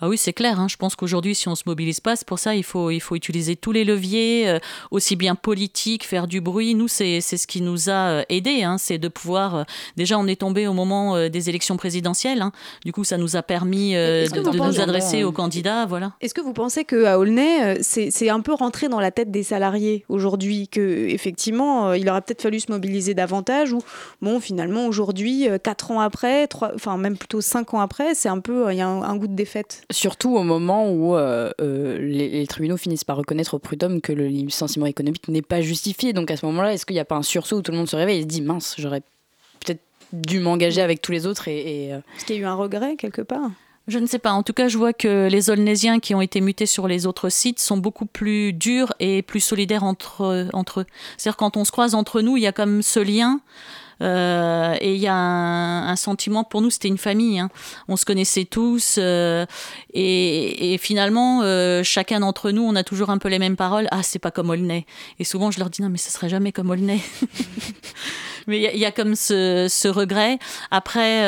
Ah 0.03 0.09
oui, 0.09 0.17
c'est 0.17 0.33
clair. 0.33 0.59
Hein. 0.59 0.67
Je 0.69 0.77
pense 0.77 0.97
qu'aujourd'hui, 0.97 1.35
si 1.35 1.49
on 1.49 1.55
se 1.55 1.65
mobilise 1.67 2.01
pas, 2.01 2.17
c'est 2.17 2.27
pour 2.27 2.39
ça 2.39 2.55
il 2.55 2.65
faut 2.65 2.91
il 2.91 3.01
faut 3.01 3.17
utiliser 3.17 3.57
tous 3.57 3.73
les 3.73 3.85
leviers, 3.85 4.49
euh, 4.49 4.59
aussi 4.91 5.15
bien 5.15 5.35
politiques, 5.35 6.07
faire 6.07 6.27
du 6.27 6.41
bruit. 6.41 6.75
Nous, 6.75 6.89
c'est 6.89 7.21
ce 7.21 7.47
qui 7.47 7.61
nous 7.61 7.91
a 7.91 8.11
euh, 8.11 8.23
aidé, 8.31 8.63
hein. 8.63 8.79
c'est 8.79 8.99
de 8.99 9.09
pouvoir. 9.09 9.55
Euh, 9.55 9.65
déjà, 9.97 10.19
on 10.19 10.27
est 10.27 10.41
tombé 10.41 10.67
au 10.67 10.73
moment 10.73 11.29
des 11.29 11.49
élections 11.49 11.77
présidentielles. 11.77 12.41
Hein. 12.41 12.53
Du 12.85 12.93
coup, 12.93 13.05
ça 13.05 13.19
nous 13.19 13.37
a 13.37 13.43
permis 13.43 13.93
de, 13.93 14.57
nous 14.57 14.81
adresser 14.81 15.25
aux 15.25 15.33
candidats. 15.33 15.85
Voilà. 15.87 16.13
Est-ce 16.21 16.35
que 16.35 16.41
vous 16.41 16.53
pensez 16.53 16.85
que 16.85 17.05
à 17.05 17.19
Aulnay, 17.19 17.83
c'est 17.83 18.31
un 18.31 18.41
peu 18.41 18.55
rentré 18.55 18.89
dans 18.89 19.01
la 19.01 19.11
tête 19.11 19.31
des 19.31 19.43
salariés 19.43 20.05
aujourd'hui 20.09 20.69
que 20.69 21.07
effectivement, 21.09 21.93
il 21.93 22.09
aurait 22.09 22.23
peut-être 22.23 22.43
fallu 22.43 22.61
se 22.61 22.71
mobiliser 22.71 23.15
davantage 23.15 23.73
ou 23.73 23.81
bon, 24.23 24.41
finalement, 24.41 24.87
aujourd'hui, 24.87 25.49
quatre 25.63 25.91
ans 25.91 26.01
après, 26.01 26.47
trois, 26.47 26.73
enfin 26.75 26.97
même 26.97 27.17
plutôt 27.17 27.41
cinq 27.41 27.75
ans 27.75 27.81
après, 27.81 28.15
c'est 28.15 28.29
un 28.29 28.41
peu 28.41 28.73
il 28.73 28.79
y 28.79 28.81
a 28.81 28.89
un 28.89 29.17
goût 29.17 29.29
de 29.29 29.35
défaite? 29.35 29.83
Surtout 29.90 30.37
au 30.37 30.44
moment 30.44 30.88
où 30.88 31.16
euh, 31.16 31.50
euh, 31.61 31.98
les, 31.98 32.46
tribunaux 32.46 32.76
finissent 32.76 33.05
par 33.05 33.16
reconnaître 33.16 33.55
au 33.55 33.59
prud'homme 33.59 34.00
que 34.00 34.12
le 34.12 34.26
licenciement 34.26 34.87
économique 34.87 35.26
n'est 35.29 35.42
pas 35.42 35.62
justifié. 35.62 36.12
Donc 36.12 36.31
à 36.31 36.37
ce 36.37 36.46
moment-là, 36.46 36.72
est-ce 36.72 36.87
qu'il 36.87 36.94
n'y 36.94 37.00
a 37.00 37.05
pas 37.05 37.16
un 37.16 37.22
sursaut 37.22 37.57
où 37.57 37.62
tout 37.62 37.72
le 37.72 37.79
monde 37.79 37.88
se 37.88 37.96
réveille 37.96 38.20
et 38.20 38.22
se 38.22 38.26
dit 38.26 38.40
mince, 38.40 38.76
j'aurais 38.79 39.00
peut-être 39.64 39.81
dû 40.12 40.38
m'engager 40.38 40.81
avec 40.81 41.03
tous 41.03 41.11
les 41.11 41.26
autres 41.26 41.48
et, 41.48 41.92
euh, 41.92 41.98
Est-ce 42.16 42.24
qu'il 42.24 42.37
y 42.37 42.38
a 42.38 42.42
eu 42.42 42.44
un 42.44 42.55
regret 42.55 42.94
quelque 42.96 43.22
part? 43.22 43.50
Je 43.88 43.98
ne 43.98 44.07
sais 44.07 44.20
pas. 44.20 44.31
En 44.31 44.44
tout 44.44 44.53
cas, 44.53 44.68
je 44.68 44.79
vois 44.79 44.92
que 44.92 45.29
les 45.29 45.50
Olnésiens 45.50 45.98
qui 45.98 46.14
ont 46.14 46.20
été 46.20 46.40
mutés 46.40 46.66
sur 46.66 46.87
les 46.87 47.07
autres 47.07 47.29
sites 47.29 47.59
sont 47.59 47.79
beaucoup 47.79 48.07
plus 48.07 48.53
durs 48.53 48.92
et 49.00 49.22
plus 49.22 49.40
solidaires 49.40 49.83
entre, 49.83 50.48
entre 50.53 50.81
eux. 50.81 50.87
C'est-à-dire 51.16 51.37
quand 51.37 51.57
on 51.57 51.64
se 51.64 51.72
croise 51.72 51.96
entre 51.96 52.20
nous, 52.20 52.37
il 52.37 52.44
y 52.44 52.46
a 52.46 52.53
comme 52.53 52.83
ce 52.83 53.00
lien. 53.00 53.40
Euh, 54.03 54.77
et 54.81 54.95
il 54.95 55.01
y 55.01 55.07
a 55.07 55.15
un, 55.15 55.97
sentiment, 55.97 56.45
pour 56.45 56.63
nous, 56.63 56.71
c'était 56.71 56.89
une 56.89 56.99
famille. 56.99 57.39
Hein. 57.39 57.51
On 57.89 57.97
se 57.97 58.05
connaissait 58.05 58.45
tous. 58.45 58.97
Euh, 58.99 59.47
et, 59.93 60.79
finalement, 60.81 61.43
euh, 61.43 61.83
chacun 61.83 62.21
d'entre 62.21 62.51
nous, 62.51 62.63
on 62.63 62.75
a 62.77 62.85
toujours 62.85 63.11
un 63.11 63.19
peu 63.19 63.29
les 63.29 63.39
mêmes 63.39 63.57
paroles. 63.57 63.89
Ah, 63.91 64.03
c'est 64.03 64.19
pas 64.19 64.31
comme 64.31 64.51
Aulnay. 64.51 64.87
Et 65.19 65.25
souvent, 65.25 65.51
je 65.51 65.59
leur 65.59 65.71
dis 65.71 65.83
non, 65.83 65.89
mais 65.89 65.99
ce 65.99 66.11
serait 66.11 66.29
jamais 66.29 66.53
comme 66.53 66.71
Aulnay. 66.71 67.01
mais 68.46 68.59
il 68.74 68.79
y, 68.79 68.85
a 68.85 68.92
comme 68.92 69.14
ce, 69.14 69.88
regret. 69.88 70.38
Après, 70.70 71.18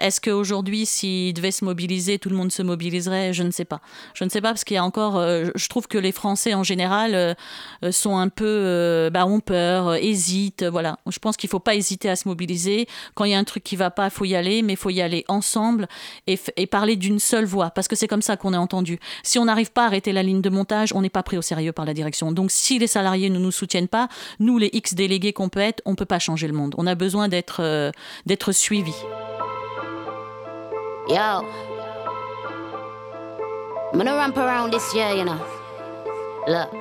est-ce 0.00 0.20
qu'aujourd'hui, 0.20 0.86
s'ils 0.86 1.34
devaient 1.34 1.50
se 1.50 1.64
mobiliser, 1.64 2.18
tout 2.18 2.28
le 2.28 2.36
monde 2.36 2.52
se 2.52 2.62
mobiliserait? 2.62 3.32
Je 3.32 3.42
ne 3.42 3.50
sais 3.50 3.64
pas. 3.64 3.80
Je 4.14 4.24
ne 4.24 4.28
sais 4.28 4.40
pas 4.40 4.48
parce 4.48 4.64
qu'il 4.64 4.74
y 4.74 4.78
a 4.78 4.84
encore. 4.84 5.20
je 5.20 5.68
trouve 5.68 5.86
que 5.88 5.98
les 5.98 6.12
Français 6.12 6.54
en 6.54 6.62
général 6.62 7.36
sont 7.90 8.16
un 8.16 8.28
peu. 8.28 9.10
bah, 9.12 9.26
ont 9.26 9.40
peur, 9.40 9.94
hésitent. 9.94 10.64
Voilà. 10.64 10.98
Je 11.08 11.18
pense 11.18 11.36
qu'il 11.36 11.48
ne 11.48 11.52
faut 11.52 11.60
pas 11.60 11.74
hésiter 11.74 12.08
à 12.08 12.16
se 12.16 12.28
mobiliser. 12.28 12.86
Quand 13.14 13.24
il 13.24 13.32
y 13.32 13.34
a 13.34 13.38
un 13.38 13.44
truc 13.44 13.64
qui 13.64 13.76
va 13.76 13.90
pas, 13.90 14.06
il 14.06 14.10
faut 14.10 14.24
y 14.24 14.34
aller, 14.34 14.62
mais 14.62 14.74
il 14.74 14.76
faut 14.76 14.90
y 14.90 15.00
aller 15.00 15.24
ensemble 15.28 15.88
et, 16.26 16.66
parler 16.66 16.96
d'une 16.96 17.18
seule 17.18 17.44
voix, 17.44 17.70
parce 17.70 17.88
que 17.88 17.96
c'est 17.96 18.06
comme 18.06 18.22
ça 18.22 18.36
qu'on 18.36 18.54
est 18.54 18.58
entendu. 18.58 18.98
Si 19.22 19.38
on 19.38 19.44
n'arrive 19.46 19.72
pas 19.72 19.84
à 19.84 19.86
arrêter 19.86 20.12
la 20.12 20.22
ligne 20.22 20.40
de 20.40 20.50
montage, 20.50 20.92
on 20.94 21.00
n'est 21.00 21.10
pas 21.10 21.22
pris 21.22 21.36
au 21.36 21.42
sérieux 21.42 21.72
par 21.72 21.84
la 21.84 21.94
direction. 21.94 22.32
Donc 22.32 22.50
si 22.50 22.78
les 22.78 22.86
salariés 22.86 23.30
ne 23.30 23.38
nous 23.38 23.50
soutiennent 23.50 23.88
pas, 23.88 24.08
nous, 24.38 24.58
les 24.58 24.70
X 24.72 24.94
délégués 24.94 25.32
qu'on 25.32 25.48
peut 25.48 25.60
être, 25.60 25.82
on 25.84 25.94
peut 25.94 26.04
pas 26.04 26.18
changer 26.18 26.46
le 26.50 26.56
monde. 26.56 26.74
On 26.78 26.86
a 26.86 26.94
besoin 26.94 27.28
d'être 27.28 27.60
euh, 27.62 27.90
d'être 28.26 28.52
suivis. 28.52 29.02
Yo. 31.08 31.44
I'm 33.92 34.00
ramp 34.06 34.36
around 34.36 34.72
this 34.72 34.94
year, 34.94 35.12
you 35.14 35.24
know. 35.24 35.40
Look. 36.46 36.79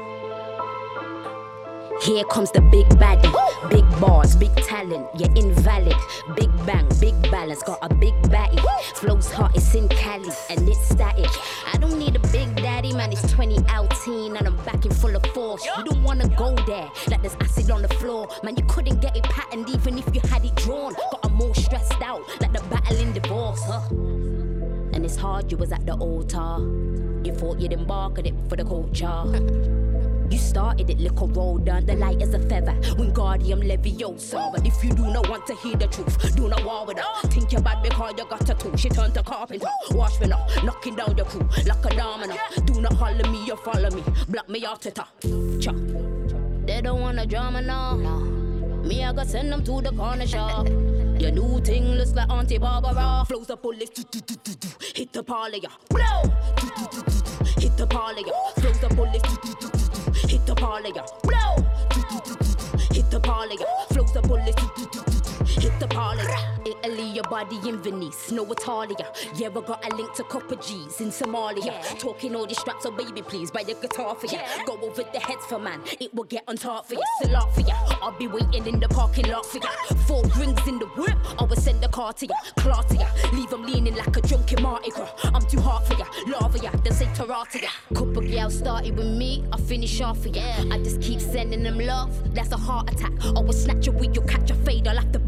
Here 2.01 2.23
comes 2.25 2.49
the 2.51 2.61
big 2.61 2.87
baddie. 2.97 3.29
Big 3.69 3.83
bars, 3.99 4.33
big 4.35 4.55
talent, 4.55 5.05
you're 5.19 5.29
invalid. 5.35 5.95
Big 6.35 6.49
bang, 6.65 6.87
big 6.99 7.13
balance, 7.29 7.61
got 7.61 7.77
a 7.81 7.93
big 7.93 8.13
batty. 8.31 8.57
Flows 8.95 9.29
hot, 9.29 9.53
it's 9.53 9.75
in 9.75 9.89
Cali, 9.89 10.29
and 10.49 10.67
it's 10.69 10.79
static. 10.89 11.29
I 11.71 11.77
don't 11.77 11.99
need 11.99 12.15
a 12.15 12.19
big 12.29 12.55
daddy, 12.55 12.93
man, 12.93 13.11
it's 13.11 13.21
2018, 13.23 14.37
and 14.37 14.47
I'm 14.47 14.55
back 14.63 14.85
in 14.85 14.93
full 14.93 15.13
of 15.13 15.25
force. 15.33 15.65
You 15.65 15.83
don't 15.83 16.01
wanna 16.01 16.29
go 16.29 16.55
there, 16.65 16.89
like 17.09 17.21
there's 17.21 17.35
acid 17.41 17.69
on 17.69 17.81
the 17.81 17.89
floor. 17.89 18.29
Man, 18.43 18.55
you 18.55 18.63
couldn't 18.63 19.01
get 19.01 19.17
it 19.17 19.23
patterned 19.23 19.69
even 19.69 19.97
if 19.97 20.15
you 20.15 20.21
had 20.21 20.45
it 20.45 20.55
drawn. 20.55 20.93
Got 20.93 21.25
a 21.25 21.29
more 21.29 21.53
stressed 21.53 22.01
out, 22.01 22.21
like 22.39 22.53
the 22.53 22.61
battle 22.69 22.97
in 22.97 23.11
divorce, 23.11 23.61
huh? 23.65 23.81
And 24.93 25.03
it's 25.03 25.17
hard, 25.17 25.51
you 25.51 25.57
was 25.57 25.73
at 25.73 25.85
the 25.85 25.95
altar. 25.95 26.59
You 27.25 27.33
thought 27.33 27.59
you'd 27.59 27.73
embark 27.73 28.19
on 28.19 28.25
it 28.25 28.35
for 28.47 28.55
the 28.55 28.63
culture. 28.63 29.85
You 30.29 30.37
started 30.37 30.89
it, 30.89 30.99
little 30.99 31.27
roll 31.27 31.57
down 31.57 31.85
the 31.85 31.95
light 31.95 32.21
as 32.21 32.33
a 32.33 32.39
feather. 32.39 32.73
Wingardium 32.97 33.63
Leviosa. 33.63 34.51
But 34.53 34.65
if 34.65 34.83
you 34.83 34.91
do 34.93 35.07
not 35.11 35.27
want 35.29 35.47
to 35.47 35.55
hear 35.55 35.75
the 35.75 35.87
truth, 35.87 36.35
do 36.35 36.47
not 36.47 36.63
war 36.63 36.85
with 36.85 36.99
her. 36.99 37.27
Think 37.29 37.51
you're 37.51 37.61
bad 37.61 37.81
because 37.81 38.13
you 38.17 38.25
got 38.25 38.49
a 38.49 38.53
tool. 38.53 38.75
She 38.75 38.89
turned 38.89 39.13
to 39.15 39.23
carpenter. 39.23 39.67
Wash 39.91 40.19
me 40.19 40.27
now, 40.27 40.45
knocking 40.63 40.95
down 40.95 41.17
your 41.17 41.25
crew 41.25 41.47
like 41.65 41.85
a 41.85 41.95
domino. 41.95 42.35
Do 42.65 42.81
not 42.81 42.93
holler 42.93 43.29
me 43.31 43.49
or 43.51 43.57
follow 43.57 43.89
me. 43.89 44.03
Block 44.27 44.49
me 44.49 44.65
out 44.65 44.81
to 44.83 44.91
top. 44.91 45.09
Uh, 45.25 45.59
cha. 45.59 45.71
They 46.65 46.81
don't 46.81 47.01
want 47.01 47.19
a 47.19 47.25
drama 47.25 47.61
now. 47.61 47.95
No. 47.95 48.19
Me, 48.83 49.03
I 49.03 49.11
gotta 49.11 49.27
send 49.27 49.51
them 49.51 49.63
to 49.63 49.81
the 49.81 49.91
corner 49.91 50.27
shop. 50.27 50.67
Your 50.67 51.31
new 51.31 51.59
thing 51.61 51.85
looks 51.95 52.13
like 52.13 52.29
Auntie 52.29 52.57
Barbara. 52.57 53.25
Flows 53.27 53.49
up 53.49 53.61
bullets, 53.61 53.99
hit 54.95 55.11
the 55.11 55.23
parlor, 55.23 55.59
blow. 55.89 56.21
Hit 57.57 57.75
the 57.75 57.87
parlor, 57.87 58.23
flows 58.55 58.83
up 58.83 58.95
bullets. 58.95 59.78
Hit 60.29 60.45
the 60.45 60.53
parlor, 60.53 60.91
blow. 61.23 61.55
Hit 62.91 63.09
the 63.09 63.19
parlor, 63.19 63.55
flows 63.89 64.13
the 64.13 64.21
bullets. 64.21 65.08
The 65.79 65.87
parlor. 65.87 66.25
Italy, 66.65 67.09
your 67.11 67.23
body 67.23 67.57
in 67.67 67.81
Venice, 67.81 68.31
no 68.31 68.43
Italia. 68.51 69.07
Yeah, 69.35 69.47
I 69.47 69.61
got 69.61 69.85
a 69.89 69.95
link 69.95 70.13
to 70.15 70.23
copper 70.23 70.57
G's 70.57 70.99
in 70.99 71.07
Somalia. 71.07 71.65
Yeah. 71.65 71.81
Talking 71.97 72.35
all 72.35 72.45
these 72.45 72.59
straps, 72.59 72.83
so 72.83 72.91
baby, 72.91 73.21
please 73.21 73.49
buy 73.49 73.63
the 73.63 73.75
guitar 73.75 74.13
for 74.13 74.25
ya. 74.27 74.39
Yeah. 74.41 74.65
Go 74.65 74.77
over 74.81 75.03
the 75.03 75.19
heads 75.19 75.45
for 75.45 75.57
man, 75.57 75.81
it 76.01 76.13
will 76.13 76.25
get 76.25 76.43
on 76.49 76.57
top 76.57 76.87
for 76.87 76.95
ya. 76.95 77.01
Still 77.21 77.37
off 77.37 77.55
for 77.55 77.61
ya. 77.61 77.73
I'll 78.01 78.11
be 78.11 78.27
waiting 78.27 78.67
in 78.67 78.79
the 78.81 78.89
parking 78.89 79.29
lot 79.29 79.45
for 79.45 79.59
ya. 79.59 79.69
Four 80.05 80.23
rings 80.37 80.67
in 80.67 80.79
the 80.79 80.85
whip, 80.97 81.17
I 81.39 81.45
will 81.45 81.55
send 81.55 81.81
the 81.81 81.87
car 81.87 82.11
to 82.11 82.25
ya. 82.25 82.35
Claw 82.57 82.81
to 82.81 82.95
ya, 82.97 83.07
leave 83.31 83.49
them 83.49 83.63
leaning 83.63 83.95
like 83.95 84.17
a 84.17 84.21
drunken 84.21 84.61
Mardi 84.61 84.91
Gras. 84.91 85.09
I'm 85.23 85.45
too 85.47 85.61
hot 85.61 85.87
for 85.87 85.97
ya, 85.97 86.05
lava 86.27 86.59
ya, 86.59 86.71
then 86.83 86.93
say 86.93 87.05
tarata 87.15 87.61
ya. 87.61 87.69
Couple 87.93 88.21
gals 88.21 88.57
started 88.57 88.97
with 88.97 89.07
me, 89.07 89.45
I 89.53 89.57
finish 89.61 90.01
off 90.01 90.19
for 90.21 90.29
ya. 90.29 90.43
I 90.71 90.77
just 90.83 91.01
keep 91.01 91.21
sending 91.21 91.63
them 91.63 91.79
love, 91.79 92.11
that's 92.35 92.51
a 92.51 92.57
heart 92.57 92.91
attack. 92.91 93.13
I 93.23 93.39
will 93.39 93.53
snatch 93.53 93.87
you 93.87 93.93
with 93.93 94.13
your 94.13 94.25
catch 94.25 94.51
a 94.51 94.55
fader 94.55 94.93
like 94.93 95.11
the 95.13 95.19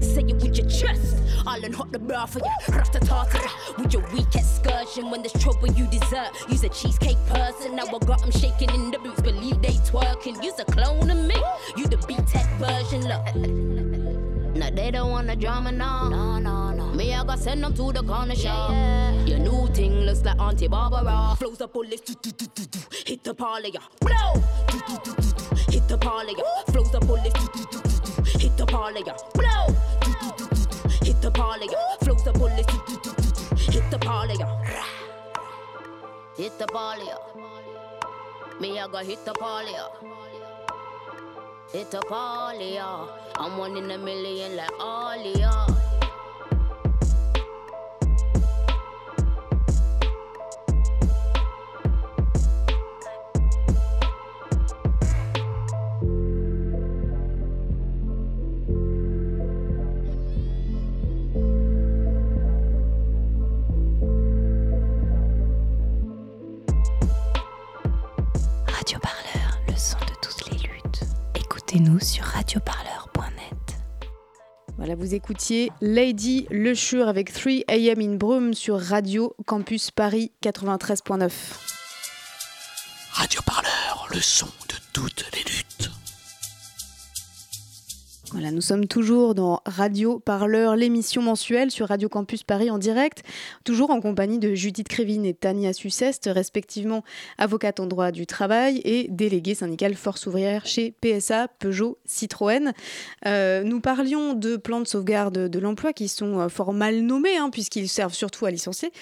Say 0.00 0.22
it 0.22 0.34
with 0.34 0.56
your 0.56 0.68
chest. 0.68 1.16
I'll 1.46 1.64
unhook 1.64 1.92
the 1.92 1.98
bra 1.98 2.26
for 2.26 2.40
you. 2.40 2.74
Ratatata. 2.74 3.78
With 3.78 3.92
your 3.92 4.02
weak 4.12 4.34
excursion, 4.34 5.10
when 5.10 5.22
there's 5.22 5.32
trouble, 5.32 5.68
you 5.68 5.86
desert. 5.86 6.30
Use 6.48 6.64
a 6.64 6.68
cheesecake 6.68 7.18
person. 7.26 7.76
Now 7.76 7.86
I 7.86 7.98
got 8.04 8.20
them 8.20 8.30
shaking 8.30 8.70
in 8.70 8.90
the 8.90 8.98
boots. 8.98 9.20
Believe 9.22 9.60
they 9.62 9.74
twerking. 9.90 10.42
Use 10.42 10.58
a 10.58 10.64
clone 10.64 11.10
of 11.10 11.18
me. 11.26 11.42
You 11.76 11.86
the 11.86 11.96
B 12.06 12.16
Tech 12.26 12.48
version. 12.58 13.02
Look. 13.08 13.80
Now 14.56 14.68
they 14.70 14.90
don't 14.90 15.10
want 15.10 15.30
a 15.30 15.36
drama, 15.36 15.72
no. 15.72 16.08
No, 16.08 16.38
no, 16.38 16.72
no. 16.72 16.92
Me, 16.92 17.14
I 17.14 17.24
got 17.24 17.38
send 17.38 17.62
them 17.62 17.72
to 17.74 17.92
the 17.92 18.02
corner 18.02 18.34
shop. 18.34 18.70
Yeah. 18.70 19.24
Your 19.24 19.38
new 19.38 19.66
thing 19.68 20.00
looks 20.00 20.22
like 20.22 20.38
Auntie 20.38 20.68
Barbara. 20.68 21.36
Flows 21.38 21.60
up 21.60 21.72
bullets, 21.72 22.02
do, 22.02 22.14
do, 22.20 22.30
do, 22.32 22.46
do, 22.54 22.64
do. 22.66 22.78
hit 23.06 23.24
the 23.24 23.32
parlor, 23.32 23.68
yeah. 23.72 23.80
Blow! 24.00 24.42
Do, 24.68 24.78
do, 24.86 24.98
do, 25.04 25.14
do, 25.14 25.32
do. 25.32 25.72
Hit 25.72 25.88
the 25.88 25.96
parlor, 25.96 26.32
yeah. 26.36 26.72
Flows 26.72 26.94
up 26.94 27.06
bullets, 27.06 27.32
do, 27.32 27.48
do, 27.54 27.64
do, 27.70 27.80
do. 27.82 27.89
Hit 28.40 28.56
the 28.56 28.66
parlor, 28.66 29.02
yeah. 29.06 29.16
Blow! 29.34 29.66
Hit 31.02 31.20
the 31.20 31.30
parlor, 31.30 31.66
flows 32.02 32.24
the 32.24 32.32
bullets. 32.32 32.72
Hit 33.66 33.90
the 33.90 33.98
parlor, 33.98 34.34
hit 36.36 36.58
the 36.58 36.66
parlor. 36.66 37.18
Me, 38.60 38.78
I 38.78 38.88
got 38.88 39.04
hit 39.04 39.24
the 39.24 39.32
parlor. 39.34 39.90
Hit 41.72 41.90
the 41.90 42.00
parlor. 42.00 43.08
I'm 43.36 43.58
one 43.58 43.76
in 43.76 43.90
a 43.90 43.98
million 43.98 44.56
like 44.56 44.70
all 44.80 45.16
y'all. 45.16 45.89
Écoutez-nous 71.70 72.00
sur 72.00 72.24
radioparleur.net. 72.24 73.78
Voilà, 74.76 74.96
vous 74.96 75.14
écoutiez 75.14 75.70
Lady 75.80 76.48
Le 76.50 76.74
Chure 76.74 77.06
avec 77.06 77.32
3 77.32 77.52
AM 77.68 78.00
in 78.00 78.16
Brume 78.16 78.54
sur 78.54 78.80
Radio 78.80 79.36
Campus 79.46 79.92
Paris 79.92 80.32
93.9. 80.42 81.30
Radio 83.12 83.40
Parleur, 83.46 84.08
le 84.10 84.20
son 84.20 84.46
de 84.46 84.74
toutes 84.92 85.24
les 85.32 85.44
luttes. 85.44 85.89
Voilà, 88.32 88.52
nous 88.52 88.60
sommes 88.60 88.86
toujours 88.86 89.34
dans 89.34 89.60
Radio 89.66 90.20
Parleur, 90.20 90.76
l'émission 90.76 91.20
mensuelle 91.20 91.72
sur 91.72 91.88
Radio 91.88 92.08
Campus 92.08 92.44
Paris 92.44 92.70
en 92.70 92.78
direct, 92.78 93.24
toujours 93.64 93.90
en 93.90 94.00
compagnie 94.00 94.38
de 94.38 94.54
Judith 94.54 94.86
Crévin 94.86 95.24
et 95.24 95.34
Tania 95.34 95.72
Suceste, 95.72 96.30
respectivement 96.32 97.02
avocate 97.38 97.80
en 97.80 97.86
droit 97.86 98.12
du 98.12 98.26
travail 98.26 98.82
et 98.84 99.08
déléguée 99.10 99.56
syndicale 99.56 99.96
force 99.96 100.28
ouvrière 100.28 100.64
chez 100.64 100.94
PSA, 101.00 101.48
Peugeot, 101.58 101.98
Citroën. 102.04 102.72
Euh, 103.26 103.64
nous 103.64 103.80
parlions 103.80 104.34
de 104.34 104.56
plans 104.56 104.80
de 104.80 104.86
sauvegarde 104.86 105.48
de 105.48 105.58
l'emploi 105.58 105.92
qui 105.92 106.06
sont 106.06 106.38
euh, 106.38 106.48
fort 106.48 106.72
mal 106.72 107.00
nommés, 107.00 107.36
hein, 107.36 107.50
puisqu'ils 107.50 107.88
servent 107.88 108.14
surtout 108.14 108.46
à 108.46 108.52
licencier. 108.52 108.92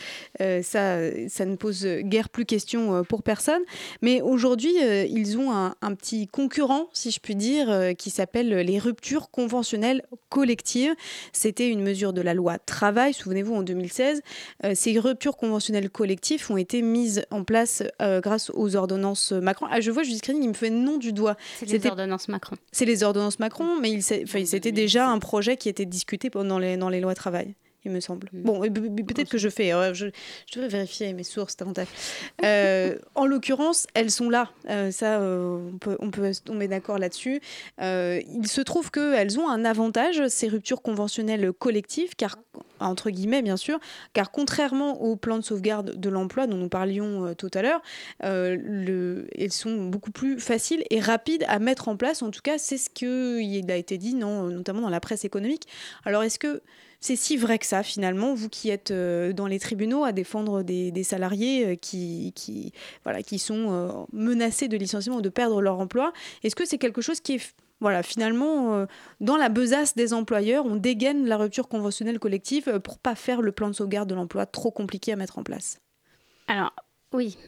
Euh, 0.41 0.63
ça, 0.63 1.01
ça 1.29 1.45
ne 1.45 1.57
pose 1.57 1.87
guère 2.01 2.31
plus 2.31 2.47
question 2.47 3.05
pour 3.05 3.23
personne. 3.23 3.63
Mais 4.01 4.23
aujourd'hui, 4.23 4.75
ils 5.11 5.37
ont 5.37 5.53
un, 5.53 5.95
petit 5.95 6.29
concurrent, 6.29 6.89
si 6.95 7.11
je 7.11 7.21
puis 7.21 7.35
dire, 7.35 7.93
qui 7.99 8.09
s'appelle 8.09 8.49
les 8.49 8.79
ruptures 8.79 9.18
conventionnelles 9.27 10.03
collectives. 10.29 10.95
C'était 11.33 11.69
une 11.69 11.83
mesure 11.83 12.13
de 12.13 12.21
la 12.21 12.35
loi 12.35 12.59
travail, 12.59 13.13
souvenez-vous, 13.13 13.55
en 13.55 13.63
2016. 13.63 14.23
Euh, 14.65 14.73
ces 14.75 14.99
ruptures 14.99 15.37
conventionnelles 15.37 15.91
collectives 15.91 16.45
ont 16.51 16.57
été 16.57 16.83
mises 16.83 17.25
en 17.31 17.45
place 17.45 17.83
euh, 18.01 18.21
grâce 18.21 18.51
aux 18.55 18.77
ordonnances 18.77 19.33
Macron. 19.33 19.67
Ah, 19.71 19.81
je 19.81 19.91
vois 19.91 20.03
Judith 20.03 20.23
Crédit, 20.23 20.41
il 20.43 20.49
me 20.49 20.55
fait 20.55 20.71
nom 20.71 20.97
du 20.97 21.13
doigt. 21.13 21.37
C'est 21.59 21.67
les 21.67 21.87
ordonnanses 21.87 22.29
Macron. 22.29 22.57
C'est 22.73 22.85
les 22.85 23.03
ordonnances 23.03 23.39
Macron, 23.39 23.79
mais 23.81 24.01
c'était 24.01 24.73
déjà 24.73 25.09
un 25.09 25.19
projet 25.19 25.57
qui 25.57 25.69
était 25.69 25.87
discuté 25.87 26.31
pendant 26.31 26.59
les, 26.59 26.77
dans 26.77 26.89
les 26.89 27.01
lois 27.01 27.15
travail. 27.15 27.55
Il 27.85 27.93
me 27.93 28.01
semble. 28.01 28.29
Mm. 28.33 28.43
Bon, 28.43 28.61
peut-être 28.61 29.31
que 29.31 29.39
je 29.39 29.49
fais. 29.49 29.73
euh, 29.73 29.95
je, 29.95 30.09
je 30.47 30.55
devrais 30.55 30.69
vérifier 30.69 31.13
mes 31.13 31.23
sources 31.23 31.57
davantage. 31.57 31.87
Euh, 32.45 32.99
en 33.15 33.25
l'occurrence, 33.25 33.87
elles 33.95 34.11
sont 34.11 34.29
là. 34.31 34.51
Euh, 34.69 34.91
ça, 34.91 35.21
euh, 35.21 35.71
on 35.73 35.79
peut, 35.79 35.97
on 36.01 36.11
peut 36.11 36.33
tomber 36.45 36.67
d'accord 36.69 36.99
là-dessus. 36.99 37.41
Euh, 37.81 38.21
il 38.29 38.49
se 38.49 38.61
trouve 38.61 38.91
qu'elles 38.91 39.39
ont 39.39 39.49
un 39.49 39.65
avantage, 39.65 40.27
ces 40.29 40.49
ruptures 40.49 40.83
conventionnelles 40.83 41.53
collectives, 41.53 42.15
car 42.17 42.37
entre 42.81 43.11
guillemets 43.11 43.43
bien 43.43 43.57
sûr, 43.57 43.79
car 44.13 44.31
contrairement 44.31 45.01
au 45.03 45.17
plan 45.17 45.39
de 45.39 45.43
sauvegarde 45.43 45.97
de 45.97 46.09
l'emploi 46.09 46.47
dont 46.47 46.57
nous 46.57 46.69
parlions 46.69 47.35
tout 47.35 47.51
à 47.55 47.63
l'heure, 47.63 47.83
le- 48.23 49.27
elles 49.37 49.53
sont 49.53 49.85
beaucoup 49.87 50.11
plus 50.13 50.39
faciles 50.39 50.85
et 50.91 51.01
rapides 51.01 51.45
à 51.49 51.59
mettre 51.59 51.89
en 51.89 51.97
place. 51.97 52.23
En 52.23 52.31
tout 52.31 52.41
cas, 52.43 52.59
c'est 52.59 52.79
ce 52.79 52.91
qu'il 52.91 53.71
a 53.71 53.77
été 53.77 53.99
dit, 53.99 54.15
non, 54.15 54.45
notamment 54.45 54.81
dans 54.83 54.91
la 54.91 55.01
presse 55.01 55.25
économique. 55.25 55.65
Alors, 56.05 56.23
est-ce 56.23 56.39
que 56.39 56.63
c'est 57.01 57.17
si 57.17 57.37
vrai 57.37 57.59
que 57.59 57.67
ça, 57.67 57.83
finalement, 57.83 58.35
vous 58.35 58.49
qui 58.49 58.71
êtes 58.71 58.91
euh, 58.91 59.33
dans 59.33 59.47
les 59.47 59.61
tribunaux 59.61 60.05
à 60.05 60.13
défendre 60.13 60.63
des, 60.63 60.91
des 60.91 61.05
salariés 61.05 61.67
euh, 61.67 61.75
qui, 61.77 62.33
qui, 62.35 62.73
voilà, 63.05 63.23
qui 63.23 63.39
sont 63.39 63.71
euh, 63.71 63.93
menacés 64.13 64.67
de 64.67 64.77
licenciement 64.77 65.17
ou 65.17 65.23
de 65.23 65.29
perdre 65.29 65.63
leur 65.63 65.79
emploi 65.79 66.13
Est-ce 66.43 66.57
que 66.57 66.65
c'est 66.65 66.79
quelque 66.79 67.01
chose 67.01 67.21
qui 67.21 67.35
est 67.35 67.55
voilà, 67.81 68.03
finalement, 68.03 68.89
dans 69.21 69.37
la 69.37 69.49
besace 69.49 69.95
des 69.95 70.13
employeurs, 70.13 70.67
on 70.67 70.75
dégaine 70.75 71.27
la 71.27 71.37
rupture 71.37 71.69
conventionnelle 71.69 72.19
collective 72.19 72.81
pour 72.81 72.99
pas 72.99 73.15
faire 73.15 73.41
le 73.41 73.53
plan 73.53 73.69
de 73.69 73.73
sauvegarde 73.73 74.09
de 74.09 74.17
l'emploi 74.17 74.47
trop 74.47 74.73
compliqué 74.73 75.13
à 75.13 75.17
mettre 75.17 75.39
en 75.39 75.45
place? 75.45 75.79
Alors, 76.49 76.75
oui, 77.13 77.39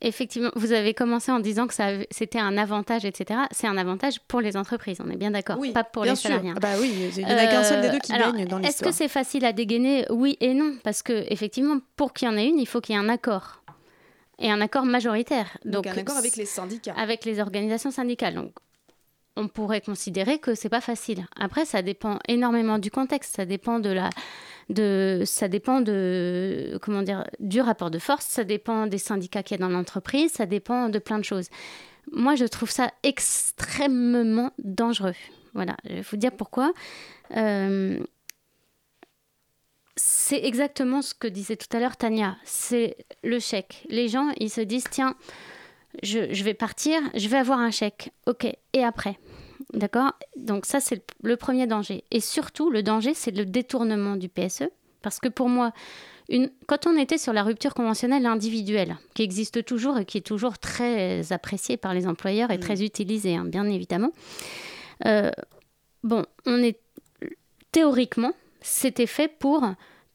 effectivement, 0.00 0.50
vous 0.56 0.72
avez 0.72 0.94
commencé 0.94 1.32
en 1.32 1.40
disant 1.40 1.66
que 1.66 1.74
ça 1.74 1.88
c'était 2.10 2.38
un 2.38 2.56
avantage, 2.58 3.04
etc. 3.04 3.40
C'est 3.50 3.66
un 3.66 3.76
avantage 3.76 4.20
pour 4.28 4.40
les 4.40 4.56
entreprises, 4.56 4.98
on 5.04 5.10
est 5.10 5.16
bien 5.16 5.30
d'accord, 5.30 5.58
Oui, 5.58 5.72
pas 5.72 5.84
pour 5.84 6.02
bien 6.02 6.12
les 6.12 6.16
sûr. 6.16 6.30
salariés. 6.30 6.52
Ah 6.56 6.60
bah 6.60 6.68
oui, 6.80 6.92
il 7.16 7.24
n'y 7.24 7.32
en 7.32 7.36
a 7.36 7.46
qu'un 7.46 7.64
seul 7.64 7.80
des 7.82 7.90
deux 7.90 7.98
qui 7.98 8.12
Euh, 8.12 8.18
gagne 8.18 8.46
dans 8.46 8.58
Est-ce 8.58 8.66
l'histoire. 8.68 8.90
que 8.90 8.96
c'est 8.96 9.08
facile 9.08 9.44
à 9.44 9.52
dégainer 9.52 10.04
Oui 10.10 10.36
et 10.40 10.54
non, 10.54 10.76
parce 10.84 11.02
que 11.02 11.24
effectivement, 11.32 11.78
pour 11.96 12.12
qu'il 12.12 12.28
y 12.28 12.30
en 12.30 12.36
ait 12.36 12.46
une, 12.46 12.58
il 12.58 12.66
faut 12.66 12.80
qu'il 12.80 12.94
y 12.94 12.98
ait 12.98 13.00
un 13.02 13.08
accord. 13.08 13.62
Et 14.38 14.50
un 14.50 14.60
accord 14.60 14.84
majoritaire. 14.84 15.56
Donc, 15.64 15.86
un 15.86 15.96
accord 15.96 16.18
avec 16.18 16.36
les 16.36 16.44
syndicats. 16.44 16.92
avec 16.98 17.24
les 17.24 17.40
organisations 17.40 17.90
syndicales. 17.90 18.34
Donc, 18.34 18.52
on 19.36 19.48
pourrait 19.48 19.80
considérer 19.80 20.38
que 20.38 20.54
c'est 20.54 20.68
pas 20.68 20.80
facile. 20.80 21.26
Après, 21.38 21.64
ça 21.64 21.82
dépend 21.82 22.18
énormément 22.26 22.78
du 22.78 22.90
contexte, 22.90 23.36
ça 23.36 23.44
dépend 23.44 23.78
de 23.78 23.90
la, 23.90 24.10
de, 24.70 25.22
ça 25.24 25.48
dépend 25.48 25.80
de, 25.80 26.78
comment 26.82 27.02
dire, 27.02 27.24
du 27.38 27.60
rapport 27.60 27.90
de 27.90 27.98
force, 27.98 28.26
ça 28.26 28.44
dépend 28.44 28.86
des 28.86 28.98
syndicats 28.98 29.42
qu'il 29.42 29.58
y 29.58 29.62
a 29.62 29.66
dans 29.66 29.72
l'entreprise, 29.72 30.32
ça 30.32 30.46
dépend 30.46 30.88
de 30.88 30.98
plein 30.98 31.18
de 31.18 31.24
choses. 31.24 31.48
Moi, 32.12 32.34
je 32.34 32.44
trouve 32.44 32.70
ça 32.70 32.90
extrêmement 33.02 34.52
dangereux. 34.58 35.14
Voilà, 35.54 35.76
je 35.84 35.94
vais 35.94 36.00
vous 36.02 36.16
dire 36.16 36.32
pourquoi. 36.32 36.72
Euh, 37.36 37.98
c'est 39.96 40.44
exactement 40.44 41.02
ce 41.02 41.14
que 41.14 41.26
disait 41.26 41.56
tout 41.56 41.74
à 41.74 41.80
l'heure 41.80 41.96
Tania. 41.96 42.36
C'est 42.44 42.96
le 43.24 43.38
chèque. 43.38 43.86
Les 43.88 44.08
gens, 44.08 44.30
ils 44.38 44.50
se 44.50 44.60
disent 44.60 44.86
tiens, 44.90 45.16
je, 46.02 46.32
je 46.32 46.44
vais 46.44 46.54
partir, 46.54 47.00
je 47.14 47.28
vais 47.28 47.38
avoir 47.38 47.58
un 47.58 47.70
chèque. 47.70 48.12
Ok, 48.26 48.46
et 48.72 48.84
après? 48.84 49.18
D'accord? 49.72 50.12
Donc, 50.36 50.66
ça, 50.66 50.80
c'est 50.80 51.02
le, 51.22 51.36
premier 51.36 51.66
danger. 51.66 52.04
Et 52.10 52.20
surtout, 52.20 52.70
le 52.70 52.82
danger, 52.82 53.14
c'est 53.14 53.30
le 53.30 53.44
détournement 53.44 54.16
du 54.16 54.28
PSE. 54.28 54.64
Parce 55.02 55.18
que 55.18 55.28
pour 55.28 55.48
moi, 55.48 55.72
une, 56.28 56.50
quand 56.66 56.86
on 56.86 56.96
était 56.96 57.18
sur 57.18 57.32
la 57.32 57.42
rupture 57.42 57.74
conventionnelle 57.74 58.26
individuelle, 58.26 58.96
qui 59.14 59.22
existe 59.22 59.64
toujours 59.64 59.98
et 59.98 60.04
qui 60.04 60.18
est 60.18 60.26
toujours 60.26 60.58
très 60.58 61.32
appréciée 61.32 61.76
par 61.76 61.94
les 61.94 62.06
employeurs 62.06 62.50
et 62.50 62.58
Mm. 62.58 62.60
très 62.60 62.82
utilisée, 62.82 63.36
hein, 63.36 63.44
bien 63.44 63.68
évidemment, 63.68 64.10
euh, 65.06 65.30
bon, 66.02 66.24
on 66.46 66.62
est 66.62 66.80
théoriquement, 67.70 68.32
c'était 68.60 69.06
fait 69.06 69.28
pour 69.28 69.62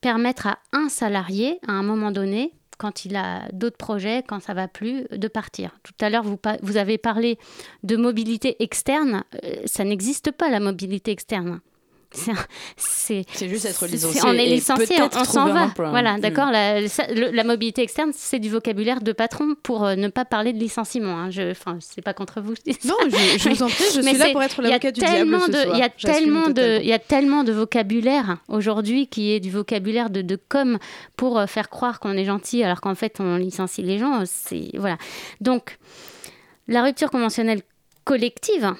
permettre 0.00 0.46
à 0.46 0.58
un 0.72 0.88
salarié, 0.88 1.58
à 1.66 1.72
un 1.72 1.82
moment 1.82 2.10
donné, 2.10 2.52
quand 2.82 3.04
il 3.04 3.14
a 3.14 3.48
d'autres 3.52 3.76
projets, 3.76 4.24
quand 4.26 4.40
ça 4.40 4.54
va 4.54 4.66
plus, 4.66 5.06
de 5.12 5.28
partir. 5.28 5.70
Tout 5.84 5.94
à 6.00 6.10
l'heure, 6.10 6.24
vous, 6.24 6.36
vous 6.62 6.76
avez 6.76 6.98
parlé 6.98 7.38
de 7.84 7.94
mobilité 7.94 8.60
externe. 8.60 9.22
Euh, 9.44 9.54
ça 9.66 9.84
n'existe 9.84 10.32
pas, 10.32 10.50
la 10.50 10.58
mobilité 10.58 11.12
externe. 11.12 11.60
C'est 12.76 13.24
juste 13.48 13.64
être 13.64 13.86
licencié. 13.86 14.20
On 14.24 14.32
est 14.32 14.46
licencié, 14.46 14.96
on, 15.00 15.24
s'en 15.24 15.46
va. 15.46 15.64
emploi. 15.64 15.90
Voilà, 15.90 16.16
Mm. 16.16 16.20
d'accord. 16.20 16.50
La, 16.50 17.44
mobilité 17.44 17.82
externe, 17.82 18.10
c'est 18.14 18.38
du 18.38 18.48
vocabulaire 18.50 19.00
de 19.00 19.12
patron 19.12 19.54
pour 19.62 19.84
euh, 19.84 19.94
ne 19.96 20.08
pas 20.08 20.24
parler 20.24 20.52
de 20.52 20.58
licenciement. 20.58 21.18
Hein. 21.18 21.30
Je, 21.30 21.50
enfin, 21.50 21.78
c'est 21.80 22.02
pas 22.02 22.14
contre 22.14 22.40
vous. 22.40 22.54
je. 22.54 22.72
Non, 22.88 22.94
je, 23.08 23.38
je 23.38 23.48
vous 23.50 23.62
en 23.62 23.68
prie, 23.68 23.84
je 23.94 24.00
suis 24.02 24.16
là 24.16 24.30
pour 24.32 24.42
être 24.42 24.60
l'avocat 24.62 24.92
du 24.92 25.00
diable 25.00 25.38
il 25.72 25.78
y 25.78 25.82
a 25.82 25.88
J'assume 25.96 26.24
tellement 26.24 26.40
de, 26.48 26.52
totalement. 26.54 26.80
il 26.80 26.86
y 26.86 26.92
a 26.92 26.98
tellement 26.98 27.44
de 27.44 27.52
vocabulaire 27.52 28.38
aujourd'hui 28.48 29.06
qui 29.06 29.32
est 29.32 29.40
du 29.40 29.50
vocabulaire 29.50 30.10
de, 30.10 30.22
de 30.22 30.38
com 30.48 30.78
pour 31.16 31.38
euh, 31.38 31.46
faire 31.46 31.68
croire 31.70 32.00
qu'on 32.00 32.12
est 32.16 32.24
gentil 32.24 32.62
alors 32.62 32.80
qu'en 32.80 32.94
fait 32.94 33.16
on 33.20 33.36
licencie 33.36 33.82
les 33.82 33.98
gens. 33.98 34.22
C'est 34.26 34.70
voilà. 34.74 34.98
Donc 35.40 35.78
la 36.68 36.82
rupture 36.82 37.10
conventionnelle 37.10 37.62
collective, 38.04 38.72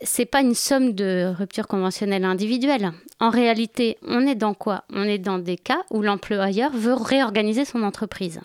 c'est 0.00 0.26
pas 0.26 0.40
une 0.40 0.54
somme 0.54 0.92
de 0.92 1.32
rupture 1.36 1.66
conventionnelle 1.66 2.24
individuelle. 2.24 2.92
En 3.20 3.30
réalité, 3.30 3.98
on 4.02 4.26
est 4.26 4.36
dans 4.36 4.54
quoi? 4.54 4.84
On 4.90 5.02
est 5.02 5.18
dans 5.18 5.38
des 5.38 5.56
cas 5.56 5.82
où 5.90 6.02
l'employeur 6.02 6.70
veut 6.72 6.94
réorganiser 6.94 7.64
son 7.64 7.82
entreprise. 7.82 8.40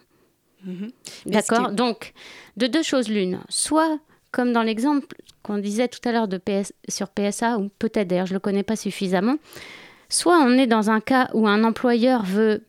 Mhm. 0.65 0.91
D'accord 1.25 1.71
Donc, 1.71 2.13
de 2.57 2.67
deux 2.67 2.83
choses 2.83 3.09
l'une. 3.09 3.39
Soit, 3.49 3.99
comme 4.31 4.53
dans 4.53 4.63
l'exemple 4.63 5.15
qu'on 5.43 5.57
disait 5.57 5.89
tout 5.89 5.99
à 6.07 6.11
l'heure 6.11 6.27
de 6.27 6.37
PS, 6.37 6.73
sur 6.87 7.09
PSA, 7.09 7.59
ou 7.59 7.69
peut-être 7.79 8.07
d'ailleurs, 8.07 8.25
je 8.25 8.33
ne 8.33 8.37
le 8.37 8.39
connais 8.39 8.63
pas 8.63 8.75
suffisamment, 8.75 9.35
soit 10.09 10.39
on 10.39 10.57
est 10.57 10.67
dans 10.67 10.89
un 10.89 11.01
cas 11.01 11.29
où 11.33 11.47
un 11.47 11.63
employeur 11.63 12.23
veut 12.23 12.63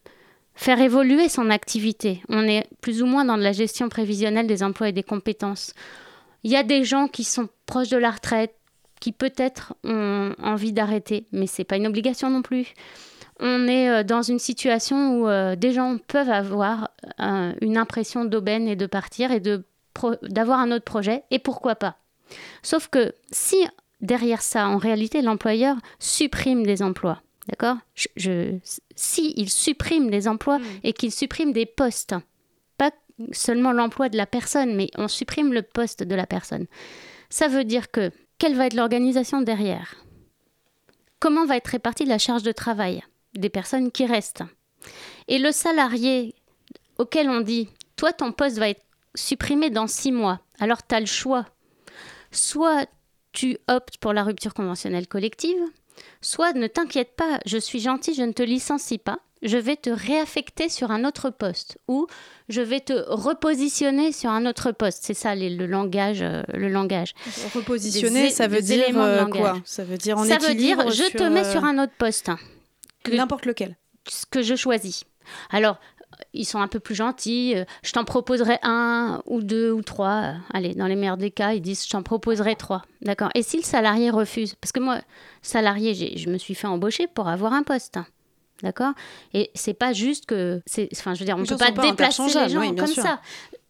faire 0.55 0.81
évoluer 0.81 1.29
son 1.29 1.51
activité. 1.51 2.23
On 2.29 2.47
est 2.47 2.69
plus 2.81 3.03
ou 3.03 3.07
moins 3.07 3.25
dans 3.25 3.37
de 3.37 3.43
la 3.43 3.53
gestion 3.53 3.89
prévisionnelle 3.89 4.47
des 4.47 4.63
emplois 4.63 4.89
et 4.89 4.93
des 4.93 5.03
compétences. 5.03 5.73
Il 6.43 6.51
y 6.51 6.57
a 6.57 6.63
des 6.63 6.85
gens 6.85 7.09
qui 7.09 7.25
sont 7.25 7.49
proches 7.67 7.89
de 7.89 7.97
la 7.97 8.11
retraite, 8.11 8.55
qui 9.05 9.13
peut-être 9.13 9.75
ont 9.85 10.33
envie 10.43 10.73
d'arrêter, 10.73 11.27
mais 11.31 11.47
ce 11.47 11.61
n'est 11.61 11.67
pas 11.67 11.77
une 11.77 11.87
obligation 11.87 12.31
non 12.31 12.41
plus. 12.41 12.73
On 13.39 13.69
est 13.69 13.91
euh, 13.91 14.03
dans 14.03 14.23
une 14.23 14.39
situation 14.39 15.19
où 15.21 15.29
euh, 15.29 15.57
des 15.57 15.73
gens 15.73 15.99
peuvent 16.09 16.31
avoir 16.31 16.89
euh, 17.21 17.53
une 17.61 17.77
impression 17.77 18.25
d'aubaine 18.25 18.67
et 18.67 18.77
de 18.77 18.87
partir 18.87 19.31
et 19.31 19.41
de 19.41 19.63
d'avoir 20.23 20.59
un 20.59 20.73
autre 20.73 20.87
projet, 20.87 21.23
et 21.31 21.39
pourquoi 21.39 21.75
pas. 21.77 21.99
Sauf 22.63 22.89
que 22.89 23.13
si 23.31 23.57
derrière 24.01 24.41
ça, 24.41 24.69
en 24.69 24.79
réalité, 24.79 25.21
l'employeur 25.21 25.77
supprime 25.99 26.65
des 26.65 26.83
emplois, 26.83 27.21
d'accord? 27.49 27.77
Je, 27.95 28.09
je- 28.17 28.59
Si 28.97 29.35
il 29.37 29.51
supprime 29.51 30.09
des 30.11 30.27
emplois 30.29 30.61
et 30.83 30.95
qu'il 30.95 31.13
supprime 31.13 31.53
des 31.53 31.67
postes, 31.67 32.15
pas 32.79 32.91
seulement 33.33 33.73
l'emploi 33.73 34.09
de 34.09 34.17
la 34.17 34.27
personne, 34.27 34.75
mais 34.75 34.89
on 34.97 35.09
supprime 35.09 35.53
le 35.53 35.63
poste 35.63 36.03
de 36.03 36.15
la 36.15 36.27
personne, 36.27 36.67
ça 37.29 37.49
veut 37.49 37.65
dire 37.65 37.91
que 37.91 38.11
quelle 38.39 38.57
va 38.57 38.67
être 38.67 38.75
l'organisation 38.75 39.43
derrière? 39.43 39.97
Comment 41.21 41.47
va 41.47 41.57
être 41.57 41.69
répartie 41.69 42.05
la 42.05 42.19
charge 42.19 42.43
de 42.43 42.53
travail 42.53 43.03
des 43.35 43.49
personnes 43.49 43.91
qui 43.91 44.07
restent? 44.07 44.43
Et 45.29 45.39
le 45.39 45.53
salarié 45.53 46.35
auquel 46.99 47.29
on 47.29 47.41
dit, 47.41 47.69
toi, 47.97 48.13
ton 48.13 48.33
poste 48.33 48.59
va 48.59 48.69
être 48.69 48.85
supprimé 49.15 49.71
dans 49.71 49.87
six 49.87 50.13
mois, 50.13 50.41
alors 50.59 50.87
tu 50.87 50.95
as 50.95 51.01
le 51.01 51.07
choix. 51.07 51.47
Soit 52.31 52.89
tu 53.33 53.59
optes 53.69 53.99
pour 53.99 54.13
la 54.13 54.25
rupture 54.25 54.55
conventionnelle 54.55 55.07
collective, 55.07 55.61
soit 56.21 56.53
ne 56.53 56.67
t'inquiète 56.67 57.15
pas, 57.17 57.41
je 57.47 57.59
suis 57.59 57.81
gentil, 57.81 58.15
je 58.15 58.23
ne 58.23 58.33
te 58.33 58.43
licencie 58.43 58.99
pas, 58.99 59.21
je 59.45 59.59
vais 59.59 59.77
te 59.77 59.91
réaffecter 59.91 60.69
sur 60.69 60.91
un 60.91 61.05
autre 61.05 61.31
poste 61.31 61.79
ou 61.87 62.07
je 62.49 62.63
vais 62.63 62.81
te 62.81 62.93
repositionner 63.09 64.11
sur 64.11 64.31
un 64.31 64.47
autre 64.47 64.73
poste. 64.73 65.05
C'est 65.05 65.15
ça 65.15 65.35
le 65.35 65.67
langage. 65.67 66.23
Euh, 66.23 66.43
le 66.55 66.69
langage. 66.69 67.15
Repositionner, 67.55 68.31
ça 68.31 68.49
veut 68.49 68.63
dire 68.63 68.99
euh, 68.99 69.27
quoi? 69.27 69.61
Ça 69.65 69.85
veut 69.85 69.99
dire 69.99 70.19
en 70.19 70.25
Ça 70.25 70.39
veut 70.39 70.55
dire 70.55 70.91
je 70.91 71.17
te 71.17 71.23
mets 71.23 71.45
sur 71.45 71.65
un 71.65 71.83
autre 71.83 71.93
poste. 71.99 72.31
N'importe 73.13 73.47
lequel. 73.47 73.77
Ce 74.09 74.25
que 74.27 74.43
je 74.43 74.55
choisis. 74.55 75.05
Alors, 75.51 75.79
ils 76.33 76.45
sont 76.45 76.61
un 76.61 76.69
peu 76.69 76.81
plus 76.81 76.95
gentils. 76.95 77.55
Euh, 77.55 77.65
je 77.83 77.93
t'en 77.93 78.05
proposerai 78.05 78.59
un 78.63 79.23
ou 79.27 79.43
deux 79.43 79.73
ou 79.73 79.83
trois. 79.83 80.35
Allez, 80.53 80.75
dans 80.75 80.87
les 80.87 80.97
meilleurs 80.97 81.17
des 81.17 81.31
cas, 81.31 81.53
ils 81.53 81.61
disent 81.61 81.85
je 81.85 81.91
t'en 81.91 82.03
proposerai 82.03 82.57
trois. 82.57 82.83
D'accord. 83.03 83.31
Et 83.35 83.43
si 83.43 83.59
le 83.59 83.63
salarié 83.63 84.11
refuse? 84.11 84.55
Parce 84.55 84.73
que 84.73 84.81
moi, 84.81 85.01
salarié, 85.43 86.17
je 86.17 86.31
me 86.31 86.39
suis 86.39 86.55
fait 86.55 86.67
embaucher 86.67 87.07
pour 87.07 87.29
avoir 87.29 87.53
un 87.53 87.63
poste. 87.63 87.99
D'accord? 88.63 88.93
Et 89.33 89.51
c'est 89.55 89.75
pas 89.75 89.93
juste 89.93 90.27
que. 90.27 90.63
Enfin, 90.93 91.15
je 91.15 91.21
veux 91.21 91.25
dire, 91.25 91.37
on 91.37 91.41
ne 91.41 91.47
peut 91.47 91.57
pas, 91.57 91.71
déplacer 91.71 92.23
les 92.23 92.49
gens 92.49 92.75
comme 92.75 92.87
ça. 92.87 93.21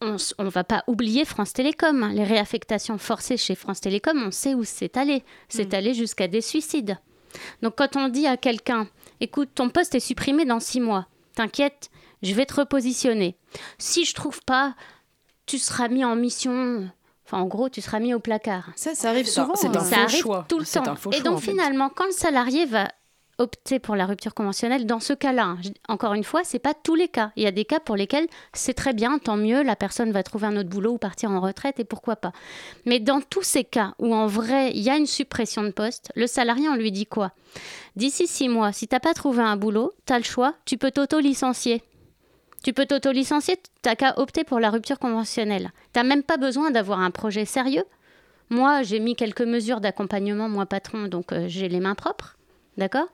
On 0.00 0.44
ne 0.44 0.50
va 0.50 0.64
pas 0.64 0.84
oublier 0.86 1.24
France 1.24 1.52
Télécom. 1.52 2.02
Hein. 2.02 2.12
Les 2.12 2.24
réaffectations 2.24 2.98
forcées 2.98 3.36
chez 3.36 3.54
France 3.54 3.80
Télécom, 3.80 4.22
on 4.24 4.30
sait 4.30 4.54
où 4.54 4.64
c'est 4.64 4.96
allé. 4.96 5.24
C'est 5.48 5.72
hmm. 5.72 5.76
allé 5.76 5.94
jusqu'à 5.94 6.28
des 6.28 6.42
suicides. 6.42 6.98
Donc 7.62 7.76
quand 7.76 7.96
on 7.96 8.08
dit 8.08 8.26
à 8.26 8.36
quelqu'un, 8.36 8.88
écoute, 9.20 9.50
ton 9.54 9.70
poste 9.70 9.94
est 9.94 10.00
supprimé 10.00 10.44
dans 10.44 10.60
six 10.60 10.80
mois, 10.80 11.08
t'inquiète, 11.34 11.90
je 12.22 12.32
vais 12.34 12.46
te 12.46 12.54
repositionner. 12.54 13.36
Si 13.78 14.04
je 14.04 14.14
trouve 14.14 14.40
pas, 14.44 14.74
tu 15.46 15.58
seras 15.58 15.88
mis 15.88 16.04
en 16.04 16.16
mission. 16.16 16.88
Enfin, 17.26 17.38
en 17.38 17.46
gros, 17.46 17.68
tu 17.68 17.80
seras 17.80 18.00
mis 18.00 18.14
au 18.14 18.20
placard. 18.20 18.70
Ça, 18.76 18.94
ça 18.94 19.08
arrive 19.10 19.26
souvent. 19.26 19.54
C'est 19.54 19.68
un, 19.68 19.76
hein. 19.76 19.84
ça 19.84 20.02
arrive 20.02 20.20
choix. 20.20 20.44
tout 20.48 20.58
le 20.58 20.66
temps. 20.66 20.94
Et 21.12 21.22
donc, 21.22 21.40
finalement, 21.40 21.88
quand 21.88 22.06
le 22.06 22.12
salarié 22.12 22.66
va 22.66 22.90
opter 23.38 23.78
pour 23.78 23.96
la 23.96 24.06
rupture 24.06 24.34
conventionnelle 24.34 24.86
dans 24.86 25.00
ce 25.00 25.12
cas-là. 25.12 25.56
Encore 25.88 26.14
une 26.14 26.24
fois, 26.24 26.42
c'est 26.44 26.58
pas 26.58 26.74
tous 26.74 26.94
les 26.94 27.08
cas. 27.08 27.32
Il 27.36 27.42
y 27.42 27.46
a 27.46 27.50
des 27.50 27.64
cas 27.64 27.80
pour 27.80 27.96
lesquels 27.96 28.26
c'est 28.52 28.74
très 28.74 28.92
bien, 28.92 29.18
tant 29.18 29.36
mieux, 29.36 29.62
la 29.62 29.76
personne 29.76 30.12
va 30.12 30.22
trouver 30.22 30.46
un 30.46 30.56
autre 30.56 30.68
boulot 30.68 30.92
ou 30.92 30.98
partir 30.98 31.30
en 31.30 31.40
retraite 31.40 31.80
et 31.80 31.84
pourquoi 31.84 32.16
pas. 32.16 32.32
Mais 32.86 33.00
dans 33.00 33.20
tous 33.20 33.42
ces 33.42 33.64
cas 33.64 33.94
où 33.98 34.14
en 34.14 34.26
vrai 34.26 34.70
il 34.72 34.82
y 34.82 34.90
a 34.90 34.96
une 34.96 35.06
suppression 35.06 35.62
de 35.62 35.70
poste, 35.70 36.12
le 36.14 36.26
salarié 36.26 36.68
on 36.68 36.76
lui 36.76 36.92
dit 36.92 37.06
quoi? 37.06 37.32
D'ici 37.96 38.26
six 38.26 38.48
mois, 38.48 38.72
si 38.72 38.88
t'as 38.88 39.00
pas 39.00 39.14
trouvé 39.14 39.42
un 39.42 39.56
boulot, 39.56 39.92
tu 40.06 40.12
as 40.12 40.18
le 40.18 40.24
choix, 40.24 40.54
tu 40.64 40.78
peux 40.78 40.90
t'auto-licencier. 40.90 41.82
Tu 42.64 42.72
peux 42.72 42.86
t'auto-licencier, 42.86 43.58
t'as 43.82 43.94
qu'à 43.94 44.18
opter 44.18 44.42
pour 44.42 44.58
la 44.58 44.70
rupture 44.70 44.98
conventionnelle. 44.98 45.70
T'as 45.92 46.02
même 46.02 46.22
pas 46.22 46.38
besoin 46.38 46.70
d'avoir 46.70 47.00
un 47.00 47.10
projet 47.10 47.44
sérieux. 47.44 47.84
Moi, 48.50 48.82
j'ai 48.82 49.00
mis 49.00 49.16
quelques 49.16 49.42
mesures 49.42 49.80
d'accompagnement, 49.80 50.48
moi 50.48 50.66
patron, 50.66 51.08
donc 51.08 51.32
euh, 51.32 51.46
j'ai 51.48 51.68
les 51.68 51.80
mains 51.80 51.94
propres. 51.94 52.36
D'accord? 52.76 53.08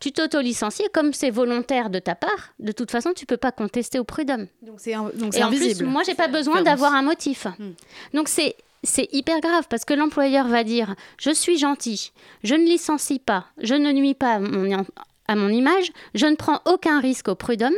Tu 0.00 0.12
t'auto-licencies, 0.12 0.88
comme 0.94 1.12
c'est 1.12 1.30
volontaire 1.30 1.90
de 1.90 1.98
ta 1.98 2.14
part, 2.14 2.54
de 2.58 2.72
toute 2.72 2.90
façon, 2.90 3.12
tu 3.14 3.26
peux 3.26 3.36
pas 3.36 3.52
contester 3.52 3.98
au 3.98 4.04
prud'homme. 4.04 4.46
Donc 4.62 4.80
c'est 4.80 4.92
Et 4.92 4.96
en 5.44 5.50
plus, 5.50 5.82
moi, 5.82 6.02
j'ai 6.04 6.14
pas 6.14 6.28
besoin 6.28 6.62
d'avoir 6.62 6.94
un 6.94 7.02
motif. 7.02 7.46
Hmm. 7.58 7.72
Donc 8.14 8.28
c'est 8.28 8.56
c'est 8.82 9.08
hyper 9.12 9.40
grave 9.40 9.66
parce 9.68 9.84
que 9.84 9.92
l'employeur 9.92 10.48
va 10.48 10.64
dire 10.64 10.94
je 11.18 11.30
suis 11.30 11.58
gentil, 11.58 12.12
je 12.44 12.54
ne 12.54 12.64
licencie 12.64 13.18
pas, 13.18 13.46
je 13.58 13.74
ne 13.74 13.92
nuis 13.92 14.14
pas 14.14 14.34
à 14.34 14.38
mon, 14.40 14.86
à 15.28 15.36
mon 15.36 15.48
image, 15.48 15.92
je 16.14 16.26
ne 16.26 16.34
prends 16.34 16.60
aucun 16.64 16.98
risque 16.98 17.28
au 17.28 17.34
prud'homme, 17.34 17.76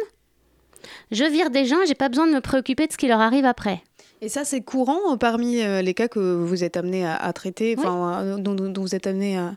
je 1.11 1.25
vire 1.25 1.51
des 1.51 1.65
gens, 1.65 1.79
j'ai 1.87 1.95
pas 1.95 2.09
besoin 2.09 2.27
de 2.27 2.33
me 2.33 2.41
préoccuper 2.41 2.87
de 2.87 2.93
ce 2.93 2.97
qui 2.97 3.09
leur 3.09 3.21
arrive 3.21 3.45
après. 3.45 3.83
Et 4.25 4.29
ça, 4.29 4.45
c'est 4.45 4.61
courant 4.61 5.19
parmi 5.19 5.61
euh, 5.61 5.83
les 5.83 5.95
cas 5.95 6.07
que 6.07 6.21
vous 6.21 6.63
êtes 6.63 6.77
amené 6.77 7.05
à, 7.05 7.33
traiter, 7.33 7.75
enfin, 7.77 8.39
dont, 8.39 8.73
vous 8.81 8.95
êtes 8.95 9.09
amené 9.09 9.37
à. 9.37 9.57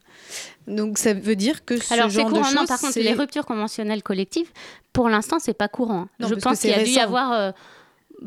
Donc, 0.65 0.97
ça 0.97 1.13
veut 1.13 1.35
dire 1.35 1.63
que 1.65 1.77
ce 1.77 1.93
Alors, 1.93 2.09
genre 2.09 2.29
courant, 2.29 2.41
de 2.41 2.45
choses, 2.47 2.55
non, 2.55 2.65
par 2.65 2.79
contre, 2.79 2.97
les 2.97 3.13
ruptures 3.13 3.45
conventionnelles 3.45 4.01
collectives, 4.01 4.49
pour 4.91 5.07
l'instant, 5.07 5.37
c'est 5.37 5.53
pas 5.53 5.67
courant. 5.67 6.07
Je 6.19 6.33
pense 6.33 6.61
qu'il 6.61 6.71
y 6.71 6.73
a 6.73 6.83
dû 6.83 6.89
y 6.89 6.99
avoir. 6.99 7.31
Euh, 7.31 7.51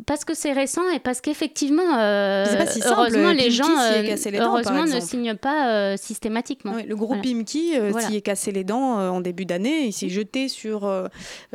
parce 0.07 0.25
que 0.25 0.35
c'est 0.35 0.53
récent 0.53 0.89
et 0.91 0.99
parce 0.99 1.21
qu'effectivement, 1.21 1.99
euh, 1.99 2.45
heureusement, 2.87 3.33
les 3.33 3.51
gens 3.51 3.65
heureusement, 3.69 4.85
ne 4.85 5.01
signent 5.01 5.37
pas 5.37 5.71
euh, 5.71 5.97
systématiquement. 5.97 6.75
le 6.87 6.97
groupe 6.97 7.23
Pimki 7.23 7.77
euh, 7.77 7.93
s'y 7.99 8.17
est 8.17 8.21
cassé 8.21 8.53
les 8.53 8.65
dents 8.65 8.99
en 8.99 9.21
début 9.21 9.45
d'année. 9.45 9.87
Il 9.87 9.93
s'est 9.93 10.09
jeté 10.09 10.49
sur, 10.49 10.91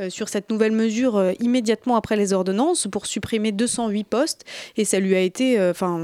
sur 0.09 0.29
cette 0.29 0.49
nouvelle 0.49 0.71
mesure 0.71 1.33
immédiatement 1.39 1.95
après 1.95 2.15
les 2.15 2.33
ordonnances 2.33 2.87
pour 2.87 3.05
supprimer 3.05 3.51
208 3.51 4.03
postes. 4.03 4.45
Et 4.77 4.85
ça 4.85 4.99
lui 4.99 5.15
a 5.15 5.19
été. 5.19 5.59
Enfin, 5.69 5.99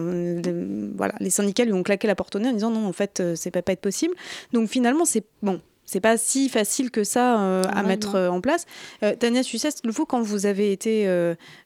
voilà, 0.96 1.14
les 1.20 1.30
syndicats 1.30 1.66
lui 1.66 1.74
ont 1.74 1.84
claqué 1.84 2.08
la 2.08 2.16
porte 2.16 2.36
au 2.36 2.40
nez 2.40 2.50
en 2.50 2.54
disant 2.54 2.72
non, 2.72 2.88
en 2.88 2.94
fait, 2.94 3.22
c'est 3.36 3.52
pas, 3.52 3.62
pas 3.62 3.74
être 3.74 3.82
possible. 3.82 4.14
Donc 4.54 4.70
finalement, 4.70 5.06
c'est 5.06 5.24
bon 5.42 5.62
c'est 5.90 6.02
pas 6.02 6.18
si 6.18 6.50
facile 6.50 6.92
que 6.92 7.04
ça 7.04 7.42
euh, 7.42 7.64
à 7.68 7.82
mettre 7.82 8.14
euh, 8.14 8.30
en 8.30 8.42
place. 8.42 8.66
Euh, 9.02 9.16
Tania 9.16 9.42
Sucès, 9.42 9.70
le 9.84 9.92
coup, 9.92 10.06
quand 10.06 10.22
vous 10.22 10.46
avez 10.46 10.72
été, 10.72 11.06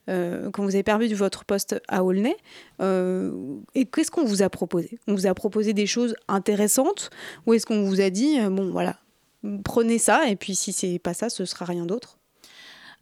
quand 0.08 0.64
vous 0.64 0.76
avez 0.76 0.84
perdu 0.84 1.14
votre 1.14 1.44
poste 1.44 1.76
à 1.90 2.04
Aulnay, 2.06 2.38
et 2.80 3.86
qu'est-ce 3.86 4.12
qu'on 4.12 4.24
vous 4.24 4.42
a 4.42 4.50
proposé? 4.50 4.98
On 5.08 5.14
vous 5.14 5.28
a 5.28 5.34
proposé 5.34 5.74
des 5.74 5.86
choses 5.86 6.16
intéressantes, 6.30 7.10
ou 7.46 7.54
est-ce 7.54 7.66
qu'on 7.66 7.84
vous 7.84 8.00
a 8.00 8.10
dit, 8.10 8.40
bon 8.50 8.72
voilà, 8.72 8.98
prenez 9.66 9.98
ça, 9.98 10.30
et 10.30 10.38
puis 10.38 10.56
si 10.56 10.72
c'est 10.72 11.00
pas 11.00 11.14
ça, 11.14 11.30
ce 11.30 11.44
sera 11.44 11.66
rien 11.66 11.86
d'autre? 11.86 12.18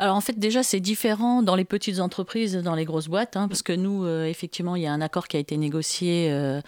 Alors 0.01 0.15
en 0.15 0.21
fait 0.21 0.39
déjà 0.39 0.63
c'est 0.63 0.79
différent 0.79 1.43
dans 1.43 1.55
les 1.55 1.63
petites 1.63 1.99
entreprises, 1.99 2.55
dans 2.55 2.73
les 2.73 2.85
grosses 2.85 3.07
boîtes, 3.07 3.37
hein, 3.37 3.47
parce 3.47 3.61
que 3.61 3.71
nous 3.71 4.03
euh, 4.03 4.25
effectivement 4.25 4.75
il 4.75 4.81
y 4.81 4.87
a 4.87 4.91
un 4.91 4.99
accord 4.99 5.27
qui 5.27 5.37
a 5.37 5.39
été 5.39 5.57
négocié 5.57 6.29
euh, 6.31 6.59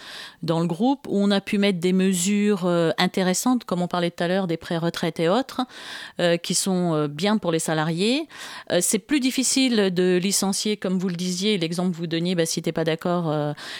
dans 0.44 0.60
le 0.60 0.68
groupe 0.68 1.08
où 1.10 1.18
on 1.18 1.32
a 1.32 1.42
pu 1.42 1.58
mettre 1.58 1.80
des 1.80 1.94
mesures 1.94 2.68
euh, 2.68 2.92
intéressantes, 3.00 3.64
comme 3.64 3.82
on 3.82 3.88
parlait 3.88 4.12
tout 4.12 4.24
à 4.24 4.28
l'heure 4.28 4.46
des 4.46 4.58
pré-retraites 4.58 5.20
et 5.20 5.30
autres, 5.30 5.62
qui 6.44 6.54
sont 6.54 7.08
bien 7.08 7.38
pour 7.38 7.52
les 7.52 7.60
salariés. 7.60 8.28
c'est 8.82 9.00
plus 9.00 9.20
difficile 9.20 9.92
de 9.92 10.20
licencier, 10.22 10.78
comme 10.78 11.00
vous 11.00 11.10
le 11.10 11.16
disiez, 11.16 11.58
l'exemple 11.58 11.92
que 11.92 11.98
vous 11.98 12.08
donniez, 12.08 12.36
bah, 12.36 12.46
si 12.46 12.62
t'es 12.62 12.72
pas 12.72 12.84
d'accord. 12.84 13.34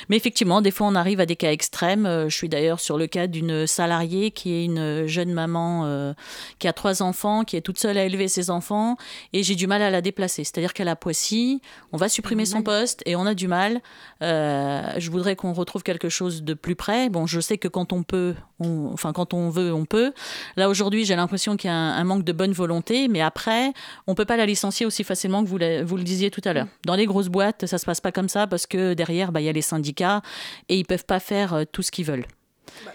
mais 0.10 0.18
effectivement 0.18 0.62
des 0.62 0.72
fois 0.72 0.88
on 0.88 0.96
arrive 0.96 1.20
à 1.20 1.28
des 1.28 1.36
cas 1.36 1.52
extrêmes. 1.52 2.08
je 2.28 2.36
suis 2.36 2.50
d'ailleurs 2.50 2.80
sur 2.80 2.98
le 2.98 3.06
cas 3.06 3.28
d'une 3.28 3.68
salariée 3.68 4.32
qui 4.32 4.52
est 4.54 4.66
une 4.66 5.06
jeune 5.06 5.32
maman 5.32 6.14
qui 6.58 6.68
a 6.68 6.74
trois 6.74 7.04
enfants, 7.04 7.44
qui 7.44 7.56
est 7.56 7.62
toute 7.62 7.78
seule 7.78 7.98
à 7.98 8.06
élever 8.06 8.28
ses 8.28 8.50
enfants 8.50 8.98
et 9.32 9.43
j'ai 9.44 9.56
du 9.56 9.68
mal 9.68 9.82
à 9.82 9.90
la 9.90 10.02
déplacer. 10.02 10.44
C'est-à-dire 10.44 10.74
qu'elle 10.74 10.88
a 10.88 10.96
Poissy, 10.96 11.62
on 11.92 11.98
va 11.98 12.10
supprimer 12.10 12.46
son 12.46 12.62
poste 12.64 13.02
et 13.06 13.16
on 13.16 13.26
a 13.26 13.34
du 13.34 13.48
mal. 13.48 13.82
Euh, 14.22 14.82
je 14.98 15.12
voudrais 15.12 15.36
qu'on 15.36 15.54
retrouve 15.54 15.84
quelque 15.84 16.10
chose 16.10 16.44
de 16.44 16.54
plus 16.54 16.76
près. 16.76 17.10
Bon, 17.10 17.28
je 17.28 17.40
sais 17.40 17.58
que 17.58 17.68
quand 17.68 17.94
on 17.94 18.04
peut, 18.04 18.36
enfin 18.60 19.14
quand 19.14 19.34
on 19.34 19.50
veut, 19.50 19.74
on 19.74 19.86
peut. 19.86 20.14
Là 20.56 20.70
aujourd'hui, 20.70 21.06
j'ai 21.06 21.16
l'impression 21.16 21.58
qu'il 21.58 21.70
y 21.70 21.74
a 21.74 21.76
un, 21.76 22.04
manque 22.04 22.24
de 22.24 22.34
bonne 22.34 22.54
volonté, 22.54 23.08
mais 23.08 23.22
après, 23.22 23.74
on 24.08 24.16
peut 24.16 24.26
pas 24.26 24.38
la 24.38 24.46
licencier 24.46 24.86
aussi 24.86 25.04
facilement 25.04 25.44
que 25.44 25.50
vous, 25.50 25.60
vous 25.86 25.98
le 25.98 26.04
disiez 26.04 26.32
tout 26.32 26.42
à 26.46 26.54
l'heure. 26.54 26.68
Dans 26.86 26.96
les 26.96 27.06
grosses 27.06 27.30
boîtes, 27.30 27.66
ça 27.66 27.78
se 27.78 27.86
passe 27.86 28.02
pas 28.02 28.12
comme 28.12 28.30
ça 28.30 28.48
parce 28.48 28.68
que 28.68 28.94
derrière, 28.94 29.32
bah, 29.32 29.42
il 29.42 29.46
y 29.46 29.50
a 29.50 29.54
les 29.54 29.62
syndicats 29.62 30.22
et 30.70 30.78
ils 30.78 30.86
peuvent 30.86 31.06
pas 31.06 31.20
faire 31.20 31.54
euh, 31.54 31.64
tout 31.72 31.82
ce 31.82 31.92
qu'ils 31.92 32.06
veulent. 32.06 32.26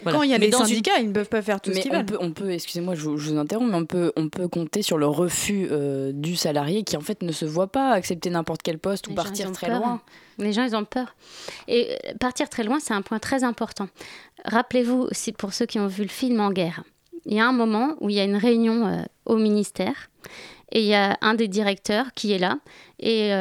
Bah, 0.03 0.11
quand 0.11 0.23
il 0.23 0.31
y 0.31 0.33
a 0.33 0.37
les 0.37 0.51
syndicats, 0.51 0.99
ils 0.99 1.07
ne 1.07 1.13
peuvent 1.13 1.29
pas 1.29 1.41
faire 1.41 1.61
tout 1.61 1.73
ce 1.73 1.79
qu'ils 1.79 1.91
veulent. 1.91 2.05
Peut, 2.05 2.17
on 2.19 2.31
peut, 2.31 2.51
excusez-moi, 2.51 2.95
je, 2.95 3.09
vous 3.09 3.37
interromps, 3.37 3.69
mais 3.69 3.77
on 3.77 3.85
peut, 3.85 4.11
on 4.15 4.29
peut 4.29 4.47
compter 4.47 4.81
sur 4.81 4.97
le 4.97 5.07
refus 5.07 5.67
euh, 5.71 6.11
du 6.13 6.35
salarié 6.35 6.83
qui 6.83 6.97
en 6.97 7.01
fait 7.01 7.21
ne 7.21 7.31
se 7.31 7.45
voit 7.45 7.67
pas 7.67 7.91
accepter 7.91 8.29
n'importe 8.29 8.61
quel 8.61 8.79
poste 8.79 9.07
ou 9.07 9.13
partir 9.13 9.51
très 9.51 9.69
loin. 9.69 10.01
Les 10.37 10.53
gens, 10.53 10.63
ils 10.63 10.75
ont 10.75 10.85
peur. 10.85 11.15
Et 11.67 11.91
euh, 11.91 12.13
partir 12.19 12.49
très 12.49 12.63
loin, 12.63 12.79
c'est 12.79 12.93
un 12.93 13.01
point 13.01 13.19
très 13.19 13.43
important. 13.43 13.87
Rappelez-vous, 14.45 15.07
si 15.11 15.31
pour 15.33 15.53
ceux 15.53 15.65
qui 15.65 15.79
ont 15.79 15.87
vu 15.87 16.03
le 16.03 16.09
film 16.09 16.39
En 16.39 16.51
guerre, 16.51 16.83
il 17.25 17.35
y 17.35 17.39
a 17.39 17.47
un 17.47 17.53
moment 17.53 17.95
où 17.99 18.09
il 18.09 18.15
y 18.15 18.19
a 18.19 18.23
une 18.23 18.37
réunion 18.37 18.87
euh, 18.87 19.01
au 19.25 19.35
ministère 19.35 20.09
et 20.71 20.81
il 20.81 20.87
y 20.87 20.93
a 20.93 21.17
un 21.21 21.33
des 21.33 21.47
directeurs 21.47 22.13
qui 22.13 22.31
est 22.31 22.37
là. 22.37 22.59
Et 22.99 23.31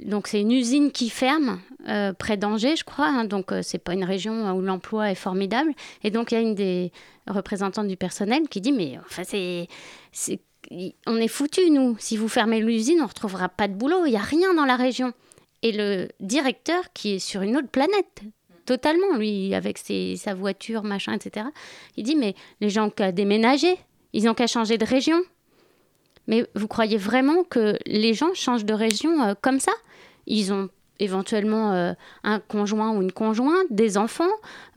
donc, 0.00 0.28
c'est 0.28 0.40
une 0.40 0.52
usine 0.52 0.92
qui 0.92 1.10
ferme 1.10 1.60
euh, 1.88 2.14
près 2.14 2.38
d'Angers, 2.38 2.76
je 2.76 2.84
crois. 2.84 3.08
Hein, 3.08 3.24
donc, 3.24 3.52
euh, 3.52 3.60
c'est 3.62 3.78
pas 3.78 3.92
une 3.92 4.04
région 4.04 4.50
où 4.54 4.62
l'emploi 4.62 5.10
est 5.10 5.16
formidable. 5.16 5.72
Et 6.02 6.10
donc, 6.10 6.32
il 6.32 6.34
y 6.34 6.38
a 6.38 6.40
une 6.40 6.54
des 6.54 6.92
représentantes 7.26 7.88
du 7.88 7.96
personnel 7.96 8.48
qui 8.48 8.60
dit 8.60 8.72
Mais 8.72 8.98
enfin, 9.04 9.22
c'est. 9.24 9.68
On 11.06 11.16
est 11.18 11.28
foutus, 11.28 11.70
nous. 11.70 11.96
Si 11.98 12.16
vous 12.16 12.28
fermez 12.28 12.60
l'usine, 12.60 12.98
on 13.00 13.02
ne 13.02 13.08
retrouvera 13.08 13.50
pas 13.50 13.68
de 13.68 13.74
boulot. 13.74 14.06
Il 14.06 14.12
n'y 14.12 14.16
a 14.16 14.22
rien 14.22 14.54
dans 14.54 14.64
la 14.64 14.76
région. 14.76 15.12
Et 15.62 15.72
le 15.72 16.08
directeur, 16.20 16.84
qui 16.94 17.16
est 17.16 17.18
sur 17.18 17.42
une 17.42 17.58
autre 17.58 17.68
planète, 17.68 18.22
totalement, 18.64 19.16
lui, 19.18 19.54
avec 19.54 19.76
ses, 19.76 20.16
sa 20.16 20.32
voiture, 20.34 20.82
machin, 20.82 21.12
etc., 21.12 21.46
il 21.98 22.04
dit 22.04 22.16
Mais 22.16 22.34
les 22.60 22.70
gens 22.70 22.86
ont 22.86 22.90
qu'à 22.90 23.12
déménager. 23.12 23.76
Ils 24.14 24.24
n'ont 24.24 24.34
qu'à 24.34 24.46
changer 24.46 24.78
de 24.78 24.86
région. 24.86 25.20
Mais 26.26 26.46
vous 26.54 26.68
croyez 26.68 26.96
vraiment 26.96 27.44
que 27.44 27.76
les 27.86 28.14
gens 28.14 28.34
changent 28.34 28.64
de 28.64 28.74
région 28.74 29.22
euh, 29.22 29.34
comme 29.40 29.60
ça? 29.60 29.72
Ils 30.26 30.52
ont 30.52 30.68
éventuellement 31.00 31.72
euh, 31.72 31.92
un 32.22 32.38
conjoint 32.38 32.92
ou 32.92 33.02
une 33.02 33.12
conjointe, 33.12 33.66
des 33.70 33.98
enfants, 33.98 34.24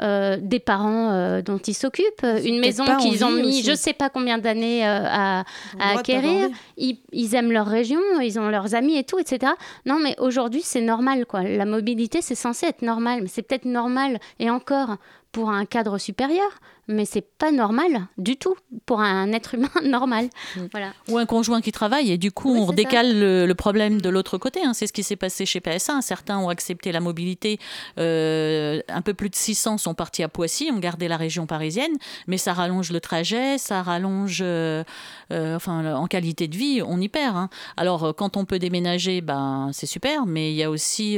euh, 0.02 0.38
des 0.42 0.60
parents 0.60 1.12
euh, 1.12 1.42
dont 1.42 1.60
ils 1.60 1.74
s'occupent, 1.74 2.26
une 2.44 2.60
maison 2.60 2.86
qu'ils 2.98 3.24
ont 3.24 3.32
mis 3.32 3.64
je 3.64 3.72
ne 3.72 3.76
sais 3.76 3.94
pas 3.94 4.10
combien 4.10 4.38
d'années 4.38 4.86
à, 4.86 5.44
acquérir. 5.80 6.50
Ils, 6.78 6.98
ils, 7.12 7.36
aiment 7.36 7.52
leur 7.52 7.68
région, 7.68 8.00
ils 8.22 8.40
ont 8.40 8.50
leurs 8.50 8.76
amis 8.76 8.98
et 8.98 9.04
tout, 9.04 9.20
etc. 9.20 9.52
Non, 9.86 10.00
mais 10.02 10.16
aujourd'hui, 10.20 10.62
c'est 10.64 10.82
normal. 10.82 11.26
quoi. 11.26 11.44
La 11.44 11.66
mobilité, 11.66 12.22
c'est 12.22 12.36
censé 12.36 12.68
être 12.68 12.82
normal, 12.82 13.22
mais 13.22 13.28
c'est 13.28 13.42
peut-être 13.42 13.66
normal, 13.66 14.20
et 14.40 14.50
encore, 14.50 14.98
pour 15.38 15.52
un 15.52 15.66
cadre 15.66 16.00
supérieur, 16.00 16.50
mais 16.88 17.06
c'est 17.06 17.22
pas 17.38 17.52
normal 17.52 18.08
du 18.18 18.38
tout 18.38 18.56
pour 18.88 19.02
un 19.02 19.32
être 19.34 19.54
humain 19.54 19.70
normal. 19.84 20.30
Mm. 20.56 20.62
Voilà. 20.72 20.94
Ou 21.10 21.20
un 21.20 21.28
conjoint 21.28 21.62
qui 21.62 21.72
travaille 21.72 22.12
et 22.12 22.18
du 22.18 22.32
coup 22.32 22.54
Oui, 22.54 22.60
on 22.68 22.72
décale 22.74 23.20
le, 23.20 23.46
le 23.46 23.54
problème 23.54 24.02
de 24.02 24.10
l'autre 24.10 24.40
côté. 24.40 24.62
hein. 24.66 24.74
C'est 24.74 24.88
ce 24.88 24.94
qui 24.94 25.04
s'est 25.04 25.16
passé 25.16 25.46
chez 25.46 25.60
PSA. 25.60 26.02
Certains 26.02 26.40
ont 26.40 26.50
accepté 26.50 26.92
la 26.92 27.00
mobilité. 27.00 27.60
euh, 28.00 28.82
un 28.88 29.02
peu 29.04 29.14
plus 29.14 29.30
de 29.30 29.36
600 29.36 29.78
sont 29.78 29.94
partis 29.94 30.24
à 30.24 30.28
Poissy, 30.28 30.72
ont 30.74 30.80
gardé 30.80 31.08
la 31.08 31.18
région 31.18 31.46
parisienne, 31.46 31.92
mais 32.26 32.40
ça 32.40 32.54
rallonge 32.54 32.92
le 32.92 33.00
trajet, 33.00 33.60
ça 33.60 33.84
rallonge, 33.84 34.40
euh, 34.42 34.84
euh, 35.32 35.56
enfin 35.56 35.94
en 35.94 36.08
qualité 36.08 36.48
de 36.48 36.58
vie, 36.58 36.82
on 36.84 37.00
y 37.00 37.10
perd. 37.10 37.36
hein. 37.38 37.50
Alors 37.76 38.16
quand 38.18 38.38
on 38.38 38.46
peut 38.46 38.58
déménager, 38.58 39.22
ben 39.22 39.70
c'est 39.72 39.86
super, 39.86 40.26
mais 40.26 40.52
il 40.52 40.56
y 40.56 40.64
a 40.64 40.72
aussi 40.72 41.18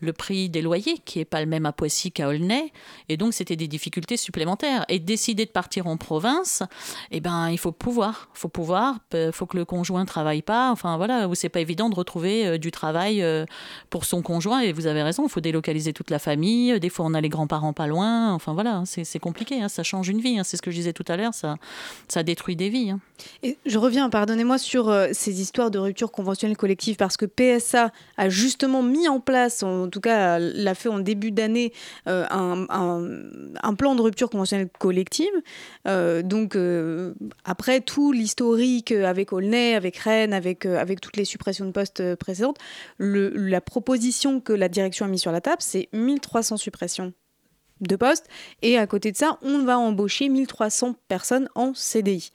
le 0.00 0.12
prix 0.12 0.48
des 0.48 0.62
loyers 0.62 0.98
qui 1.04 1.20
est 1.20 1.24
pas 1.24 1.40
le 1.40 1.46
même 1.46 1.66
à 1.66 1.72
Poissy 1.72 2.12
qu'à 2.12 2.28
Aulnay, 2.28 2.72
et 3.08 3.16
donc 3.16 3.34
c'était 3.34 3.56
des 3.56 3.68
difficultés 3.68 4.16
supplémentaires. 4.16 4.84
Et 4.88 4.98
décider 4.98 5.44
de 5.44 5.50
partir 5.50 5.86
en 5.86 5.96
province, 5.96 6.62
eh 7.10 7.20
ben 7.20 7.50
il 7.50 7.58
faut 7.58 7.72
pouvoir, 7.72 8.28
faut 8.34 8.48
pouvoir, 8.48 8.98
il 9.12 9.30
faut 9.32 9.46
que 9.46 9.56
le 9.56 9.64
conjoint 9.64 10.04
travaille 10.04 10.42
pas. 10.42 10.70
Enfin 10.70 10.96
voilà, 10.96 11.28
où 11.28 11.34
c'est 11.34 11.48
pas 11.48 11.60
évident 11.60 11.90
de 11.90 11.94
retrouver 11.94 12.46
euh, 12.46 12.58
du 12.58 12.70
travail 12.70 13.22
euh, 13.22 13.44
pour 13.90 14.04
son 14.04 14.22
conjoint. 14.22 14.60
Et 14.60 14.72
vous 14.72 14.86
avez 14.86 15.02
raison, 15.02 15.24
il 15.24 15.30
faut 15.30 15.40
délocaliser 15.40 15.92
toute 15.92 16.10
la 16.10 16.18
famille. 16.18 16.78
Des 16.80 16.88
fois 16.88 17.06
on 17.06 17.14
a 17.14 17.20
les 17.20 17.28
grands-parents 17.28 17.72
pas 17.72 17.86
loin. 17.86 18.32
Enfin 18.32 18.54
voilà, 18.54 18.76
hein, 18.76 18.84
c'est 18.84 19.18
compliqué, 19.18 19.60
hein, 19.62 19.68
ça 19.68 19.82
change 19.82 20.08
une 20.08 20.20
vie. 20.20 20.38
hein. 20.38 20.44
C'est 20.44 20.56
ce 20.56 20.62
que 20.62 20.70
je 20.70 20.76
disais 20.76 20.92
tout 20.92 21.04
à 21.08 21.16
l'heure, 21.16 21.34
ça, 21.34 21.56
ça 22.08 22.22
détruit 22.22 22.56
des 22.56 22.68
vies. 22.68 22.94
Et 23.42 23.58
je 23.66 23.78
reviens, 23.78 24.10
pardonnez-moi, 24.10 24.58
sur 24.58 24.88
euh, 24.88 25.08
ces 25.12 25.40
histoires 25.40 25.70
de 25.70 25.78
rupture 25.78 26.10
conventionnelle 26.10 26.56
collective, 26.56 26.96
parce 26.96 27.16
que 27.16 27.26
PSA 27.26 27.90
a 28.16 28.28
justement 28.28 28.82
mis 28.82 29.08
en 29.08 29.20
place, 29.20 29.62
en 29.88 29.90
tout 29.90 30.00
cas 30.02 30.38
l'a 30.38 30.74
fait 30.74 30.90
en 30.90 30.98
début 30.98 31.30
d'année, 31.30 31.72
euh, 32.08 32.26
un, 32.28 33.74
plan 33.74 33.94
de 33.94 34.02
rupture 34.02 34.28
conventionnelle 34.28 34.68
collective. 34.78 35.32
Euh, 35.86 36.20
donc, 36.22 36.56
euh, 36.56 37.14
après 37.44 37.80
tout 37.80 38.12
l'historique 38.12 38.92
avec 38.92 39.32
Aulnay, 39.32 39.74
avec 39.74 39.96
Rennes, 39.96 40.34
avec, 40.34 40.66
avec 40.66 41.00
toutes 41.00 41.16
les 41.16 41.24
suppressions 41.24 41.64
de 41.64 41.70
postes 41.70 42.16
précédentes, 42.16 42.58
la 42.98 43.60
proposition 43.62 44.40
que 44.40 44.52
la 44.52 44.68
direction 44.68 45.06
a 45.06 45.08
mise 45.08 45.22
sur 45.22 45.32
la 45.32 45.40
table, 45.40 45.60
c'est 45.60 45.88
1300 45.94 46.58
suppressions 46.58 47.14
de 47.80 47.96
postes. 47.96 48.26
Et 48.62 48.78
à 48.78 48.86
côté 48.86 49.12
de 49.12 49.16
ça, 49.16 49.38
on 49.42 49.60
va 49.64 49.78
embaucher 49.78 50.28
1300 50.28 50.94
personnes 51.08 51.48
en 51.54 51.74
CDI. 51.74 52.30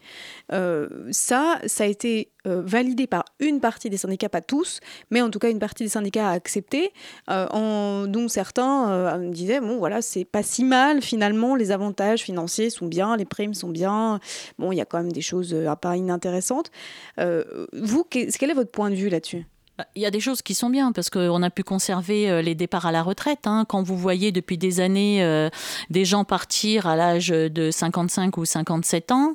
Euh, 0.52 0.88
ça, 1.12 1.60
ça 1.66 1.84
a 1.84 1.88
été 1.88 2.30
euh, 2.46 2.62
validé 2.66 3.08
par 3.08 3.24
une 3.39 3.60
partie 3.62 3.89
des 3.89 3.98
syndicats, 3.98 4.30
pas 4.30 4.41
tous, 4.41 4.80
mais 5.12 5.22
en 5.22 5.30
tout 5.30 5.39
cas 5.39 5.50
une 5.50 5.60
partie 5.60 5.84
des 5.84 5.89
syndicats 5.89 6.30
a 6.30 6.34
accepté, 6.34 6.91
euh, 7.30 8.06
dont 8.08 8.28
certains 8.28 8.91
euh, 8.91 9.30
disaient 9.30 9.62
bon 9.62 9.78
voilà 9.78 10.02
c'est 10.02 10.26
pas 10.26 10.44
si 10.44 10.64
mal 10.66 11.02
finalement, 11.02 11.56
les 11.56 11.72
avantages 11.72 12.22
financiers 12.22 12.70
sont 12.70 12.88
bien, 12.88 13.16
les 13.16 13.26
primes 13.26 13.54
sont 13.54 13.70
bien, 13.70 14.20
bon 14.60 14.72
il 14.72 14.78
y 14.78 14.82
a 14.82 14.86
quand 14.86 14.98
même 14.98 15.12
des 15.14 15.22
choses 15.22 15.56
pas 15.82 15.96
inintéressantes. 15.96 16.70
Vous, 17.18 18.04
que- 18.04 18.38
quel 18.38 18.50
est 18.50 18.54
votre 18.54 18.72
point 18.72 18.89
de 18.89 18.96
vue 18.96 19.10
là-dessus? 19.10 19.46
Il 19.95 20.01
y 20.01 20.05
a 20.05 20.11
des 20.11 20.19
choses 20.19 20.41
qui 20.41 20.53
sont 20.55 20.69
bien 20.69 20.91
parce 20.91 21.09
qu'on 21.09 21.41
a 21.43 21.49
pu 21.49 21.63
conserver 21.63 22.29
euh, 22.29 22.41
les 22.41 22.55
départs 22.55 22.86
à 22.86 22.91
la 22.91 23.01
retraite. 23.03 23.45
hein. 23.45 23.65
Quand 23.67 23.81
vous 23.84 23.97
voyez 23.97 24.31
depuis 24.31 24.57
des 24.57 24.79
années 24.79 25.23
euh, 25.23 25.49
des 25.89 26.05
gens 26.05 26.23
partir 26.23 26.88
à 26.88 26.95
l'âge 26.95 27.27
de 27.29 27.71
55 27.71 28.38
ou 28.38 28.45
57 28.45 29.11
ans, 29.11 29.34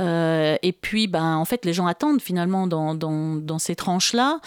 euh, 0.00 0.56
et 0.62 0.72
puis 0.72 1.06
ben, 1.06 1.36
en 1.36 1.44
fait 1.44 1.64
les 1.64 1.72
gens 1.72 1.86
attendent 1.86 2.20
finalement 2.20 2.66
dans, 2.66 2.94
dans, 2.94 3.36
dans 3.36 3.58
ces 3.58 3.74
tranches-là. 3.76 4.40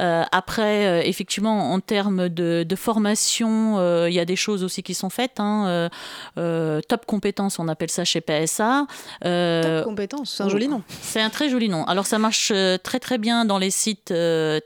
Euh, 0.00 0.24
après, 0.32 1.08
effectivement, 1.08 1.72
en 1.72 1.80
termes 1.80 2.28
de, 2.28 2.64
de 2.66 2.76
formation, 2.76 4.06
il 4.06 4.12
y 4.14 4.20
a 4.20 4.24
des 4.24 4.36
choses 4.36 4.64
aussi 4.64 4.82
qui 4.82 4.94
sont 4.94 5.10
faites. 5.10 5.40
hein. 5.40 5.88
Top 6.36 7.06
compétences, 7.06 7.58
on 7.58 7.68
appelle 7.68 7.90
ça 7.90 8.04
chez 8.04 8.20
PSA. 8.20 8.86
Top 9.22 9.84
compétence, 9.84 10.34
c'est 10.36 10.42
un 10.42 10.48
joli 10.48 10.68
nom. 10.68 10.82
c'est 11.02 11.20
un 11.20 11.30
très 11.30 11.48
joli 11.48 11.68
nom. 11.68 11.84
Alors 11.84 12.06
ça 12.06 12.18
marche 12.18 12.52
très 12.82 12.98
très 13.00 13.18
bien 13.18 13.44
dans 13.44 13.58
les 13.58 13.70
sites 13.70 14.10
euh, 14.10 14.60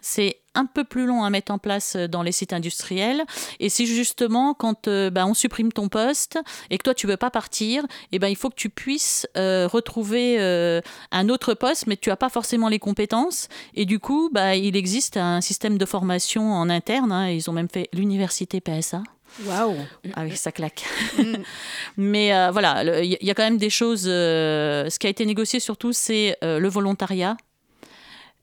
C'est 0.00 0.40
un 0.54 0.64
peu 0.64 0.84
plus 0.84 1.04
long 1.06 1.22
à 1.22 1.28
mettre 1.28 1.52
en 1.52 1.58
place 1.58 1.96
euh, 1.96 2.06
dans 2.08 2.22
les 2.22 2.32
sites 2.32 2.54
industriels. 2.54 3.22
Et 3.60 3.68
si 3.68 3.86
justement, 3.86 4.54
quand 4.54 4.88
euh, 4.88 5.10
bah, 5.10 5.26
on 5.26 5.34
supprime 5.34 5.70
ton 5.70 5.88
poste 5.90 6.38
et 6.70 6.78
que 6.78 6.82
toi 6.82 6.94
tu 6.94 7.06
veux 7.06 7.18
pas 7.18 7.30
partir, 7.30 7.84
eh 8.12 8.18
ben, 8.18 8.28
il 8.28 8.36
faut 8.36 8.48
que 8.48 8.54
tu 8.54 8.70
puisses 8.70 9.26
euh, 9.36 9.66
retrouver 9.66 10.36
euh, 10.40 10.80
un 11.12 11.28
autre 11.28 11.52
poste, 11.52 11.86
mais 11.86 11.96
tu 11.98 12.10
as 12.10 12.16
pas 12.16 12.30
forcément 12.30 12.68
les 12.68 12.78
compétences. 12.78 13.48
Et 13.74 13.84
du 13.84 13.98
coup, 13.98 14.30
bah, 14.32 14.56
il 14.56 14.76
existe 14.76 15.18
un 15.18 15.42
système 15.42 15.76
de 15.76 15.84
formation 15.84 16.52
en 16.54 16.70
interne. 16.70 17.12
hein. 17.12 17.28
Ils 17.28 17.50
ont 17.50 17.52
même 17.52 17.68
fait 17.68 17.90
l'université 17.92 18.62
PSA. 18.62 19.02
Waouh 19.44 19.74
Ah 20.14 20.22
oui, 20.24 20.36
ça 20.36 20.52
claque. 20.52 20.84
Mais 21.98 22.32
euh, 22.34 22.50
voilà, 22.50 23.02
il 23.02 23.12
y, 23.12 23.18
y 23.26 23.30
a 23.30 23.34
quand 23.34 23.42
même 23.42 23.58
des 23.58 23.68
choses. 23.70 24.04
euh, 24.06 24.88
ce 24.88 24.98
qui 24.98 25.06
a 25.06 25.10
été 25.10 25.26
négocié 25.26 25.60
surtout, 25.60 25.92
c'est 25.92 26.38
euh, 26.42 26.58
le 26.58 26.68
volontariat. 26.68 27.36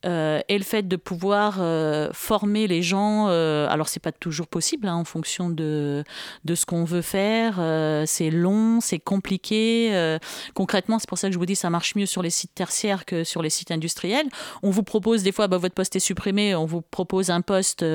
Euh, 0.06 0.42
et 0.50 0.58
le 0.58 0.64
fait 0.64 0.88
de 0.88 0.96
pouvoir 0.96 1.58
euh, 1.60 2.10
former 2.14 2.68
les 2.68 2.82
gens, 2.82 3.28
euh, 3.30 3.68
alors 3.70 3.88
c'est 3.88 4.00
pas 4.00 4.12
toujours 4.12 4.48
possible 4.48 4.88
hein, 4.88 4.96
en 4.96 5.06
fonction 5.06 5.50
de, 5.50 6.04
de 6.44 6.56
ce 6.56 6.66
qu'on 6.66 6.84
veut 6.84 7.02
faire, 7.02 7.56
euh, 7.60 8.04
c'est 8.06 8.30
long, 8.30 8.82
c'est 8.82 9.00
compliqué. 9.00 10.18
concrètement, 10.54 11.00
c'est 11.00 11.10
pour 11.10 11.18
ça 11.18 11.28
que 11.28 11.34
je 11.34 11.40
vous 11.40 11.46
dis 11.46 11.56
ça 11.56 11.70
marche 11.70 11.96
mieux 11.96 12.06
sur 12.06 12.22
les 12.22 12.30
sites 12.30 12.54
tertiaires 12.56 13.06
que 13.06 13.24
sur 13.24 13.42
les 13.42 13.50
sites 13.50 13.72
industriels. 13.72 14.28
On 14.62 14.70
vous 14.70 14.84
propose 14.84 15.24
des 15.24 15.32
fois, 15.32 15.48
bah, 15.48 15.58
votre 15.58 15.76
poste 15.76 15.96
est 15.96 16.00
supprimé, 16.00 16.56
on 16.56 16.66
vous 16.66 16.82
propose 16.82 17.30
un 17.30 17.42
poste 17.42 17.86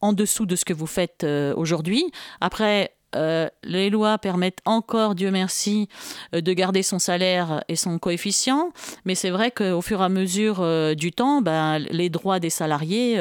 en 0.00 0.12
dessous 0.12 0.46
de 0.46 0.56
ce 0.56 0.64
que 0.64 0.72
vous 0.72 0.86
faites 0.86 1.24
aujourd'hui. 1.56 2.10
Après, 2.40 2.95
euh, 3.16 3.48
les 3.64 3.90
lois 3.90 4.18
permettent 4.18 4.60
encore, 4.64 5.14
Dieu 5.14 5.30
merci, 5.30 5.88
euh, 6.34 6.40
de 6.40 6.52
garder 6.52 6.82
son 6.82 6.98
salaire 6.98 7.64
et 7.68 7.76
son 7.76 7.98
coefficient, 7.98 8.70
mais 9.04 9.14
c'est 9.14 9.30
vrai 9.30 9.50
qu'au 9.50 9.80
fur 9.80 10.00
et 10.00 10.04
à 10.04 10.08
mesure 10.08 10.58
euh, 10.60 10.94
du 10.94 11.12
temps, 11.12 11.42
ben, 11.42 11.78
les 11.78 12.10
droits 12.10 12.38
des 12.38 12.50
salariés 12.50 13.18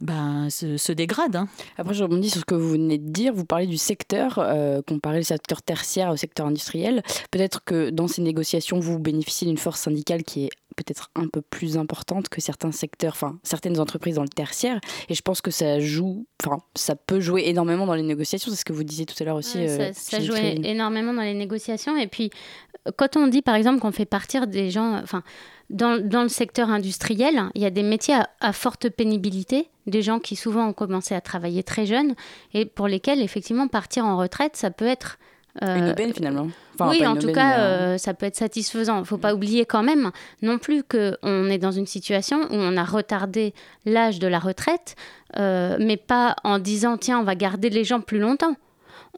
ben, 0.00 0.48
se, 0.50 0.92
dégradent. 0.92 1.36
hein. 1.36 1.48
Après, 1.76 1.94
je 1.94 2.02
rebondis 2.02 2.30
sur 2.30 2.40
ce 2.40 2.44
que 2.44 2.54
vous 2.54 2.70
venez 2.70 2.98
de 2.98 3.10
dire. 3.10 3.32
Vous 3.34 3.44
parlez 3.44 3.66
du 3.66 3.78
secteur, 3.78 4.44
comparer 4.86 5.18
le 5.18 5.22
secteur 5.22 5.62
tertiaire 5.62 6.10
au 6.10 6.16
secteur 6.16 6.46
industriel. 6.46 7.02
Peut-être 7.30 7.62
que 7.64 7.90
dans 7.90 8.08
ces 8.08 8.22
négociations, 8.22 8.80
vous 8.80 8.98
bénéficiez 8.98 9.46
d'une 9.46 9.58
force 9.58 9.80
syndicale 9.80 10.22
qui 10.24 10.46
est 10.46 10.50
peut-être 10.84 11.10
un 11.14 11.28
peu 11.28 11.42
plus 11.42 11.76
importante 11.76 12.28
que 12.28 12.40
certains 12.40 12.72
secteurs, 12.72 13.12
enfin 13.12 13.38
certaines 13.42 13.78
entreprises 13.80 14.16
dans 14.16 14.22
le 14.22 14.28
tertiaire. 14.28 14.80
Et 15.08 15.14
je 15.14 15.22
pense 15.22 15.40
que 15.40 15.50
ça 15.50 15.80
joue, 15.80 16.26
enfin 16.42 16.58
ça 16.74 16.96
peut 16.96 17.20
jouer 17.20 17.44
énormément 17.46 17.86
dans 17.86 17.94
les 17.94 18.02
négociations. 18.02 18.50
C'est 18.50 18.58
ce 18.58 18.64
que 18.64 18.72
vous 18.72 18.84
disiez 18.84 19.06
tout 19.06 19.14
à 19.20 19.24
l'heure 19.24 19.36
aussi. 19.36 19.58
Ouais, 19.58 19.68
euh, 19.68 19.92
ça, 19.92 20.00
ça 20.00 20.16
Philippe 20.16 20.30
jouait 20.30 20.40
Tréville. 20.40 20.66
énormément 20.66 21.12
dans 21.14 21.22
les 21.22 21.34
négociations. 21.34 21.96
Et 21.96 22.06
puis, 22.06 22.30
euh, 22.88 22.92
quand 22.96 23.16
on 23.16 23.26
dit 23.26 23.42
par 23.42 23.54
exemple 23.54 23.80
qu'on 23.80 23.92
fait 23.92 24.06
partir 24.06 24.46
des 24.46 24.70
gens, 24.70 24.98
enfin, 25.02 25.22
dans, 25.68 26.04
dans 26.04 26.22
le 26.22 26.28
secteur 26.28 26.68
industriel, 26.70 27.42
il 27.54 27.62
y 27.62 27.66
a 27.66 27.70
des 27.70 27.82
métiers 27.82 28.14
à, 28.14 28.28
à 28.40 28.52
forte 28.52 28.88
pénibilité, 28.88 29.68
des 29.86 30.02
gens 30.02 30.18
qui 30.18 30.36
souvent 30.36 30.66
ont 30.68 30.72
commencé 30.72 31.14
à 31.14 31.20
travailler 31.20 31.62
très 31.62 31.86
jeunes 31.86 32.14
et 32.54 32.64
pour 32.64 32.88
lesquels 32.88 33.20
effectivement 33.20 33.68
partir 33.68 34.04
en 34.04 34.16
retraite, 34.16 34.56
ça 34.56 34.70
peut 34.70 34.86
être 34.86 35.18
euh, 35.62 35.76
Une 35.76 35.90
aubaine 35.90 36.14
finalement. 36.14 36.48
Enfin, 36.80 36.90
oui, 36.90 37.06
en 37.06 37.16
tout 37.16 37.32
cas, 37.32 37.58
euh, 37.58 37.80
euh, 37.80 37.98
ça 37.98 38.14
peut 38.14 38.26
être 38.26 38.36
satisfaisant. 38.36 38.96
Il 38.96 39.00
ne 39.00 39.04
faut 39.04 39.18
pas 39.18 39.34
oublier 39.34 39.64
quand 39.66 39.82
même 39.82 40.10
non 40.42 40.58
plus 40.58 40.82
qu'on 40.82 41.50
est 41.50 41.58
dans 41.58 41.72
une 41.72 41.86
situation 41.86 42.40
où 42.50 42.54
on 42.54 42.76
a 42.76 42.84
retardé 42.84 43.54
l'âge 43.84 44.18
de 44.18 44.26
la 44.26 44.38
retraite, 44.38 44.96
euh, 45.38 45.76
mais 45.78 45.96
pas 45.96 46.36
en 46.44 46.58
disant 46.58 46.96
tiens, 46.96 47.20
on 47.20 47.24
va 47.24 47.34
garder 47.34 47.70
les 47.70 47.84
gens 47.84 48.00
plus 48.00 48.18
longtemps. 48.18 48.56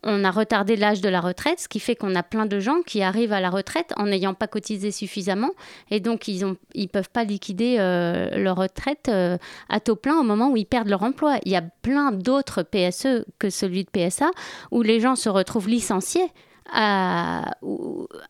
On 0.04 0.24
a 0.24 0.32
retardé 0.32 0.74
l'âge 0.74 1.00
de 1.00 1.08
la 1.08 1.20
retraite, 1.20 1.60
ce 1.60 1.68
qui 1.68 1.78
fait 1.78 1.94
qu'on 1.94 2.16
a 2.16 2.24
plein 2.24 2.46
de 2.46 2.58
gens 2.58 2.82
qui 2.84 3.02
arrivent 3.02 3.32
à 3.32 3.40
la 3.40 3.50
retraite 3.50 3.92
en 3.96 4.06
n'ayant 4.06 4.34
pas 4.34 4.48
cotisé 4.48 4.90
suffisamment 4.90 5.50
et 5.92 6.00
donc 6.00 6.26
ils 6.26 6.44
ne 6.44 6.54
ils 6.74 6.88
peuvent 6.88 7.10
pas 7.10 7.22
liquider 7.22 7.76
euh, 7.78 8.36
leur 8.36 8.56
retraite 8.56 9.08
à 9.08 9.80
taux 9.80 9.94
plein 9.94 10.18
au 10.18 10.24
moment 10.24 10.50
où 10.50 10.56
ils 10.56 10.66
perdent 10.66 10.88
leur 10.88 11.04
emploi. 11.04 11.38
Il 11.44 11.52
y 11.52 11.56
a 11.56 11.62
plein 11.62 12.10
d'autres 12.10 12.64
PSE 12.64 13.24
que 13.38 13.48
celui 13.48 13.84
de 13.84 13.90
PSA 13.90 14.30
où 14.72 14.82
les 14.82 14.98
gens 14.98 15.14
se 15.14 15.28
retrouvent 15.28 15.68
licenciés 15.68 16.32
à, 16.70 17.54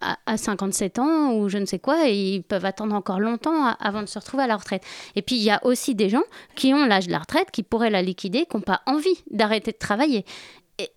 à, 0.01 0.19
à 0.27 0.37
57 0.37 0.99
ans 0.99 1.33
ou 1.35 1.49
je 1.49 1.59
ne 1.59 1.67
sais 1.67 1.79
quoi, 1.79 2.09
et 2.09 2.15
ils 2.15 2.43
peuvent 2.43 2.65
attendre 2.65 2.95
encore 2.95 3.21
longtemps 3.21 3.75
avant 3.81 4.03
de 4.03 4.07
se 4.07 4.19
retrouver 4.19 4.45
à 4.45 4.47
la 4.47 4.57
retraite. 4.57 4.83
Et 5.17 5.23
puis 5.23 5.37
il 5.37 5.43
y 5.43 5.51
a 5.51 5.65
aussi 5.65 5.95
des 5.95 6.09
gens 6.09 6.23
qui 6.55 6.73
ont 6.75 6.85
l'âge 6.85 7.07
de 7.07 7.13
la 7.13 7.19
retraite, 7.19 7.51
qui 7.51 7.63
pourraient 7.63 7.91
la 7.91 8.03
liquider, 8.03 8.47
qui 8.47 8.57
n'ont 8.57 8.63
pas 8.63 8.83
envie 8.87 9.23
d'arrêter 9.31 9.73
de 9.73 9.79
travailler. 9.79 10.25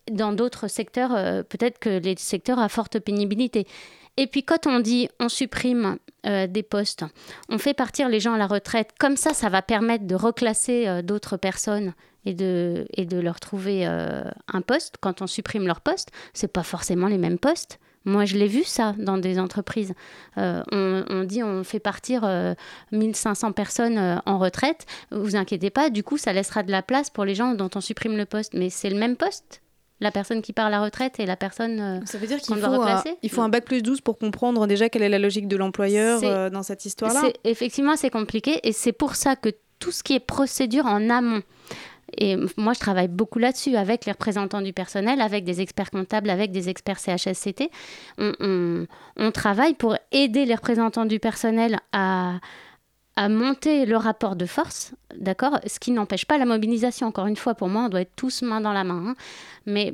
Dans 0.09 0.33
d'autres 0.33 0.67
secteurs, 0.67 1.13
euh, 1.13 1.43
peut-être 1.43 1.79
que 1.79 1.89
les 1.89 2.15
secteurs 2.17 2.59
à 2.59 2.69
forte 2.69 2.99
pénibilité. 2.99 3.67
Et 4.17 4.27
puis 4.27 4.43
quand 4.43 4.65
on 4.67 4.79
dit 4.79 5.09
on 5.19 5.29
supprime 5.29 5.97
euh, 6.25 6.47
des 6.47 6.63
postes, 6.63 7.03
on 7.49 7.57
fait 7.57 7.73
partir 7.73 8.07
les 8.07 8.19
gens 8.19 8.33
à 8.33 8.37
la 8.37 8.47
retraite, 8.47 8.91
comme 8.99 9.17
ça, 9.17 9.33
ça 9.33 9.49
va 9.49 9.61
permettre 9.61 10.05
de 10.05 10.15
reclasser 10.15 10.87
euh, 10.87 11.01
d'autres 11.01 11.37
personnes 11.37 11.93
et 12.25 12.33
de, 12.33 12.85
et 12.93 13.05
de 13.05 13.19
leur 13.19 13.39
trouver 13.39 13.85
euh, 13.87 14.23
un 14.51 14.61
poste. 14.61 14.95
Quand 15.01 15.21
on 15.21 15.27
supprime 15.27 15.67
leur 15.67 15.81
poste, 15.81 16.09
c'est 16.33 16.51
pas 16.51 16.63
forcément 16.63 17.07
les 17.07 17.17
mêmes 17.17 17.37
postes. 17.39 17.79
Moi, 18.07 18.25
je 18.25 18.35
l'ai 18.37 18.47
vu 18.47 18.63
ça 18.63 18.93
dans 18.99 19.17
des 19.17 19.39
entreprises. 19.39 19.93
Euh, 20.37 20.61
on, 20.71 21.03
on 21.09 21.23
dit 21.23 21.41
on 21.41 21.63
fait 21.63 21.79
partir 21.79 22.21
euh, 22.23 22.53
1500 22.91 23.51
personnes 23.53 23.97
euh, 23.97 24.17
en 24.27 24.37
retraite. 24.37 24.85
Vous 25.11 25.35
inquiétez 25.35 25.71
pas, 25.71 25.89
du 25.89 26.03
coup, 26.03 26.17
ça 26.17 26.31
laissera 26.31 26.61
de 26.61 26.71
la 26.71 26.83
place 26.83 27.09
pour 27.09 27.25
les 27.25 27.33
gens 27.33 27.53
dont 27.55 27.69
on 27.73 27.81
supprime 27.81 28.15
le 28.15 28.25
poste. 28.25 28.53
Mais 28.53 28.69
c'est 28.69 28.89
le 28.91 28.97
même 28.97 29.15
poste. 29.15 29.61
la 30.01 30.11
personne 30.11 30.41
qui 30.43 30.53
part 30.53 30.67
à 30.67 30.69
la 30.69 30.81
retraite 30.81 31.19
et 31.19 31.25
la 31.25 31.35
personne 31.37 32.03
Ça 32.05 32.17
veut 32.19 32.27
dire 32.27 32.37
qu'on 32.41 32.53
qu'il 32.55 32.61
doit 32.63 32.97
faut, 33.01 33.09
il 33.23 33.29
faut 33.31 33.41
un 33.41 33.49
bac 33.49 33.65
plus 33.65 33.81
12 33.81 34.01
pour 34.01 34.19
comprendre 34.19 34.67
déjà 34.67 34.87
quelle 34.89 35.01
est 35.03 35.09
la 35.09 35.17
logique 35.19 35.47
de 35.47 35.55
l'employeur 35.57 36.19
C'est- 36.19 36.49
dans 36.51 36.61
cette 36.63 36.85
histoire-là. 36.85 37.21
C'est 37.23 37.49
effectivement 37.49 37.93
assez 37.93 38.09
compliqué 38.11 38.59
et 38.67 38.71
c'est 38.71 38.91
pour 38.93 39.15
ça 39.15 39.35
que 39.35 39.49
tout 39.79 39.91
ce 39.91 40.03
qui 40.03 40.13
est 40.13 40.19
procédure 40.19 40.85
en 40.85 41.09
amont. 41.09 41.41
Et 42.17 42.37
moi, 42.57 42.73
je 42.73 42.79
travaille 42.79 43.07
beaucoup 43.07 43.39
là-dessus 43.39 43.75
avec 43.75 44.05
les 44.05 44.11
représentants 44.11 44.61
du 44.61 44.73
personnel, 44.73 45.21
avec 45.21 45.43
des 45.43 45.61
experts 45.61 45.89
comptables, 45.91 46.29
avec 46.29 46.51
des 46.51 46.69
experts 46.69 46.99
CHSCT. 46.99 47.69
On 48.19 49.31
travaille 49.33 49.73
pour 49.73 49.97
aider 50.11 50.45
les 50.45 50.55
représentants 50.55 51.05
du 51.05 51.19
personnel 51.19 51.79
à, 51.91 52.39
à 53.15 53.29
monter 53.29 53.85
le 53.85 53.97
rapport 53.97 54.35
de 54.35 54.45
force, 54.45 54.93
d'accord? 55.17 55.59
Ce 55.65 55.79
qui 55.79 55.91
n'empêche 55.91 56.25
pas 56.25 56.37
la 56.37 56.45
mobilisation. 56.45 57.07
Encore 57.07 57.27
une 57.27 57.37
fois, 57.37 57.55
pour 57.55 57.69
moi, 57.69 57.83
on 57.85 57.89
doit 57.89 58.01
être 58.01 58.15
tous 58.15 58.41
main 58.43 58.61
dans 58.61 58.73
la 58.73 58.83
main. 58.83 59.09
hein. 59.09 59.15
Mais 59.65 59.93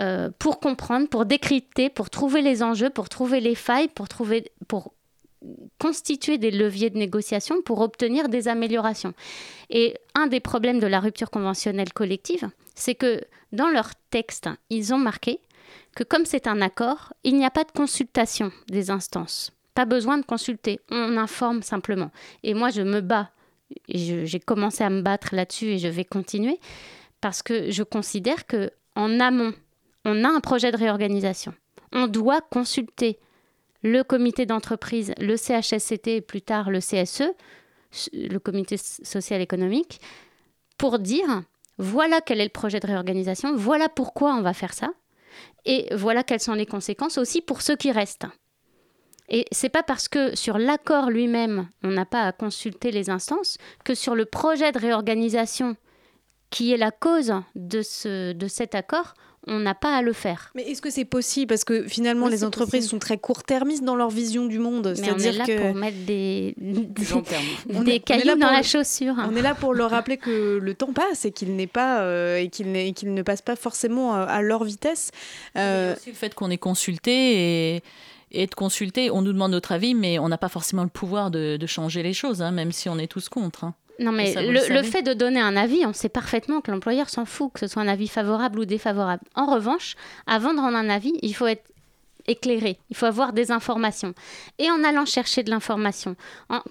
euh, 0.00 0.30
pour 0.38 0.60
comprendre, 0.60 1.08
pour 1.08 1.26
décrypter, 1.26 1.90
pour 1.90 2.08
trouver 2.10 2.40
les 2.40 2.62
enjeux, 2.62 2.90
pour 2.90 3.08
trouver 3.08 3.40
les 3.40 3.54
failles, 3.54 3.88
pour 3.88 4.08
trouver, 4.08 4.50
pour 4.68 4.92
constituer 5.78 6.38
des 6.38 6.50
leviers 6.50 6.90
de 6.90 6.98
négociation 6.98 7.62
pour 7.62 7.80
obtenir 7.80 8.28
des 8.28 8.48
améliorations. 8.48 9.14
Et 9.70 9.96
un 10.14 10.26
des 10.26 10.40
problèmes 10.40 10.80
de 10.80 10.86
la 10.86 11.00
rupture 11.00 11.30
conventionnelle 11.30 11.92
collective, 11.92 12.50
c'est 12.74 12.94
que 12.94 13.20
dans 13.52 13.68
leur 13.68 13.90
texte, 14.10 14.48
ils 14.70 14.92
ont 14.92 14.98
marqué 14.98 15.40
que 15.94 16.04
comme 16.04 16.26
c'est 16.26 16.46
un 16.46 16.60
accord, 16.60 17.12
il 17.24 17.36
n'y 17.36 17.44
a 17.44 17.50
pas 17.50 17.64
de 17.64 17.72
consultation 17.72 18.52
des 18.68 18.90
instances. 18.90 19.52
Pas 19.74 19.84
besoin 19.84 20.18
de 20.18 20.24
consulter, 20.24 20.80
on 20.90 21.16
informe 21.16 21.62
simplement. 21.62 22.10
Et 22.42 22.54
moi, 22.54 22.70
je 22.70 22.82
me 22.82 23.00
bats. 23.00 23.30
J'ai 23.88 24.40
commencé 24.40 24.82
à 24.82 24.90
me 24.90 25.02
battre 25.02 25.34
là-dessus 25.34 25.66
et 25.66 25.78
je 25.78 25.88
vais 25.88 26.04
continuer 26.04 26.58
parce 27.20 27.42
que 27.42 27.70
je 27.70 27.82
considère 27.82 28.46
que 28.46 28.70
en 28.96 29.20
amont, 29.20 29.52
on 30.04 30.24
a 30.24 30.28
un 30.28 30.40
projet 30.40 30.72
de 30.72 30.76
réorganisation. 30.76 31.54
On 31.92 32.06
doit 32.06 32.40
consulter 32.40 33.18
le 33.82 34.02
comité 34.02 34.46
d'entreprise, 34.46 35.12
le 35.18 35.36
CHSCT 35.36 36.08
et 36.08 36.20
plus 36.20 36.42
tard 36.42 36.70
le 36.70 36.80
CSE, 36.80 37.30
le 38.12 38.38
comité 38.38 38.76
social 38.76 39.40
économique, 39.40 40.00
pour 40.76 40.98
dire 40.98 41.42
voilà 41.78 42.20
quel 42.20 42.40
est 42.40 42.44
le 42.44 42.50
projet 42.50 42.80
de 42.80 42.86
réorganisation, 42.86 43.54
voilà 43.56 43.88
pourquoi 43.88 44.34
on 44.34 44.42
va 44.42 44.52
faire 44.52 44.74
ça, 44.74 44.90
et 45.64 45.88
voilà 45.94 46.22
quelles 46.24 46.40
sont 46.40 46.54
les 46.54 46.66
conséquences 46.66 47.18
aussi 47.18 47.40
pour 47.40 47.62
ceux 47.62 47.76
qui 47.76 47.92
restent. 47.92 48.26
Et 49.28 49.44
c'est 49.52 49.68
pas 49.68 49.82
parce 49.82 50.08
que 50.08 50.34
sur 50.34 50.58
l'accord 50.58 51.10
lui-même, 51.10 51.68
on 51.84 51.88
n'a 51.88 52.06
pas 52.06 52.22
à 52.22 52.32
consulter 52.32 52.90
les 52.90 53.10
instances, 53.10 53.58
que 53.84 53.94
sur 53.94 54.14
le 54.14 54.24
projet 54.24 54.72
de 54.72 54.78
réorganisation 54.78 55.76
qui 56.50 56.72
est 56.72 56.78
la 56.78 56.90
cause 56.90 57.34
de, 57.54 57.82
ce, 57.82 58.32
de 58.32 58.48
cet 58.48 58.74
accord, 58.74 59.14
on 59.48 59.58
n'a 59.60 59.74
pas 59.74 59.96
à 59.96 60.02
le 60.02 60.12
faire. 60.12 60.50
Mais 60.54 60.62
est-ce 60.62 60.80
que 60.82 60.90
c'est 60.90 61.04
possible? 61.04 61.46
Parce 61.48 61.64
que 61.64 61.88
finalement, 61.88 62.26
Oui, 62.26 62.32
les 62.32 62.44
entreprises 62.44 62.70
possible. 62.84 62.90
sont 62.90 62.98
très 62.98 63.18
court-termistes 63.18 63.82
dans 63.84 63.96
leur 63.96 64.10
vision 64.10 64.46
du 64.46 64.58
monde. 64.58 64.94
Mais 65.00 65.10
on 65.10 65.16
est 65.16 65.18
C'est-à-dire 65.20 65.38
là 65.38 65.46
que 65.46 65.60
pour 65.66 65.74
mettre 65.74 65.96
des, 66.06 66.54
des, 66.58 67.92
est- 67.94 68.00
cailloux 68.00 68.24
dans 68.34 68.46
pour 68.46 68.50
la 68.52 68.58
le- 68.58 68.62
chaussure. 68.64 69.14
on 69.18 69.34
est 69.36 69.42
là 69.42 69.54
pour 69.54 69.74
leur 69.74 69.90
rappeler 69.90 70.16
que 70.16 70.58
le 70.62 70.74
temps 70.74 70.92
passe 70.92 71.24
et 71.24 71.32
qu'il 71.32 71.56
n'est 71.56 71.66
pas 71.66 72.00
euh, 72.02 72.38
et 72.38 72.48
qu'il 72.48 72.70
n'est- 72.72 72.92
qu'il 72.92 73.14
ne 73.14 73.22
passe 73.22 73.42
pas 73.42 73.56
forcément 73.56 74.14
euh, 74.16 74.24
à 74.28 74.42
leur 74.42 74.64
vitesse. 74.64 75.10
Euh, 75.56 75.94
aussi 75.96 76.10
le 76.10 76.14
fait 76.16 76.34
qu'on 76.34 76.50
est 76.50 76.58
consulté 76.58 77.74
et, 77.76 77.82
et 78.30 78.46
de 78.46 78.54
consulter, 78.54 79.10
on 79.10 79.22
nous 79.22 79.32
demande 79.32 79.52
notre 79.52 79.72
avis, 79.72 79.94
mais 79.94 80.18
on 80.18 80.28
n'a 80.28 80.38
pas 80.38 80.48
forcément 80.48 80.82
le 80.82 80.88
pouvoir 80.90 81.30
de, 81.30 81.56
de 81.56 81.66
changer 81.66 82.02
les 82.02 82.12
choses, 82.12 82.42
hein, 82.42 82.50
même 82.50 82.72
si 82.72 82.88
on 82.88 82.98
est 82.98 83.06
tous 83.06 83.28
contre. 83.28 83.64
hein. 83.64 83.74
Non, 83.98 84.12
mais 84.12 84.32
ça, 84.32 84.42
le, 84.42 84.72
le 84.72 84.82
fait 84.82 85.02
de 85.02 85.12
donner 85.12 85.40
un 85.40 85.56
avis, 85.56 85.84
on 85.84 85.92
sait 85.92 86.08
parfaitement 86.08 86.60
que 86.60 86.70
l'employeur 86.70 87.08
s'en 87.08 87.24
fout, 87.24 87.52
que 87.52 87.60
ce 87.60 87.66
soit 87.66 87.82
un 87.82 87.88
avis 87.88 88.08
favorable 88.08 88.60
ou 88.60 88.64
défavorable. 88.64 89.22
En 89.34 89.46
revanche, 89.46 89.96
avant 90.26 90.54
de 90.54 90.60
rendre 90.60 90.76
un 90.76 90.88
avis, 90.88 91.14
il 91.22 91.34
faut 91.34 91.46
être 91.46 91.64
éclairé, 92.28 92.78
il 92.90 92.96
faut 92.96 93.06
avoir 93.06 93.32
des 93.32 93.50
informations. 93.50 94.14
Et 94.58 94.70
en 94.70 94.84
allant 94.84 95.04
chercher 95.04 95.42
de 95.42 95.50
l'information, 95.50 96.14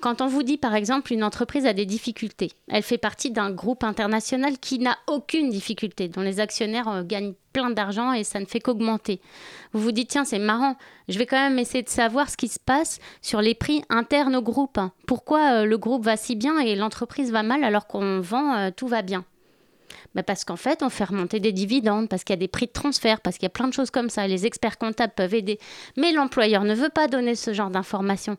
quand 0.02 0.22
on 0.22 0.28
vous 0.28 0.44
dit 0.44 0.58
par 0.58 0.76
exemple 0.76 1.12
une 1.12 1.24
entreprise 1.24 1.66
a 1.66 1.74
des 1.74 1.86
difficultés, 1.86 2.52
elle 2.70 2.84
fait 2.84 2.98
partie 2.98 3.32
d'un 3.32 3.52
groupe 3.52 3.84
international 3.84 4.58
qui 4.60 4.80
n'a 4.80 4.98
aucune 5.08 5.50
difficulté, 5.50 6.08
dont 6.08 6.22
les 6.22 6.40
actionnaires 6.40 6.88
euh, 6.88 7.04
gagnent 7.04 7.34
plein 7.54 7.70
d'argent 7.72 8.14
et 8.14 8.24
ça 8.24 8.40
ne 8.40 8.46
fait 8.46 8.60
qu'augmenter. 8.60 9.20
Vous 9.74 9.82
vous 9.82 9.92
dites, 9.92 10.10
tiens, 10.10 10.26
c'est 10.26 10.40
marrant, 10.40 10.78
je 11.10 11.18
vais 11.18 11.26
quand 11.26 11.38
même 11.38 11.60
essayer 11.60 11.84
de 11.84 11.90
savoir 11.90 12.30
ce 12.30 12.38
qui 12.38 12.48
se 12.48 12.60
passe 12.60 13.00
sur 13.22 13.42
les 13.42 13.56
prix 13.56 13.82
internes 13.90 14.36
au 14.36 14.42
groupe. 14.42 14.80
Pourquoi 15.08 15.62
euh, 15.62 15.66
le 15.66 15.78
groupe 15.78 16.06
va 16.06 16.18
si 16.18 16.36
bien 16.36 16.60
et 16.60 16.76
l'entreprise 16.76 17.32
va 17.32 17.44
mal 17.44 17.64
alors 17.64 17.88
qu'on 17.88 18.22
vend, 18.22 18.56
euh, 18.56 18.70
tout 18.76 18.88
va 18.88 19.02
bien? 19.02 19.26
Bah 20.18 20.24
parce 20.24 20.46
qu'en 20.46 20.56
fait, 20.56 20.82
on 20.82 20.90
fait 20.90 21.04
remonter 21.04 21.40
des 21.40 21.52
dividendes, 21.52 22.10
parce 22.10 22.24
qu'il 22.24 22.34
y 22.34 22.40
a 22.40 22.40
des 22.40 22.48
prix 22.48 22.66
de 22.66 22.72
transfert, 22.72 23.22
parce 23.22 23.38
qu'il 23.38 23.44
y 23.44 23.46
a 23.46 23.52
plein 23.52 23.68
de 23.68 23.74
choses 23.74 23.92
comme 23.92 24.10
ça. 24.10 24.28
Les 24.28 24.48
experts 24.48 24.80
comptables 24.80 25.14
peuvent 25.16 25.36
aider. 25.36 25.60
Mais 25.96 26.12
l'employeur 26.12 26.64
ne 26.64 26.74
veut 26.74 26.90
pas 26.90 27.08
donner 27.08 27.36
ce 27.36 27.54
genre 27.54 27.70
d'informations 27.70 28.36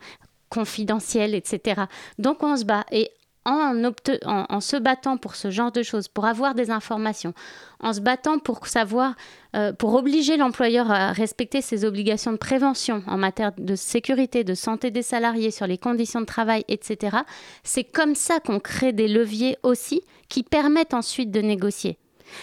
confidentielles, 0.48 1.36
etc. 1.36 1.82
Donc 2.18 2.42
on 2.42 2.56
se 2.56 2.64
bat. 2.64 2.84
Et 2.90 3.12
en, 3.44 4.60
se 4.60 4.76
battant 4.76 5.16
pour 5.16 5.34
ce 5.34 5.50
genre 5.50 5.72
de 5.72 5.82
choses, 5.82 6.08
pour 6.08 6.26
avoir 6.26 6.54
des 6.54 6.70
informations, 6.70 7.32
en 7.80 7.92
se 7.92 8.00
battant 8.00 8.38
pour 8.38 8.66
savoir, 8.66 9.14
euh, 9.56 9.72
pour 9.72 9.94
obliger 9.94 10.36
l'employeur 10.36 10.90
à 10.90 11.12
respecter 11.12 11.62
ses 11.62 11.84
obligations 11.84 12.32
de 12.32 12.36
prévention 12.36 13.02
en 13.06 13.16
matière 13.16 13.52
de 13.56 13.74
sécurité, 13.74 14.44
de 14.44 14.54
santé 14.54 14.90
des 14.90 15.02
salariés, 15.02 15.50
sur 15.50 15.66
les 15.66 15.78
conditions 15.78 16.20
de 16.20 16.26
travail, 16.26 16.64
etc., 16.68 17.18
c'est 17.62 17.84
comme 17.84 18.14
ça 18.14 18.40
qu'on 18.40 18.60
crée 18.60 18.92
des 18.92 19.08
leviers 19.08 19.56
aussi 19.62 20.02
qui 20.28 20.42
permettent 20.42 20.94
ensuite 20.94 21.30
de 21.30 21.40
négocier. 21.40 21.98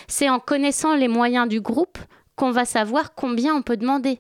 C'est 0.08 0.30
en 0.30 0.40
connaissant 0.40 0.96
les 0.96 1.08
moyens 1.08 1.48
du 1.48 1.62
groupe 1.62 2.00
qu'on 2.36 2.52
va 2.52 2.66
savoir 2.66 3.14
combien 3.14 3.56
on 3.56 3.62
peut 3.62 3.78
demander. 3.78 4.20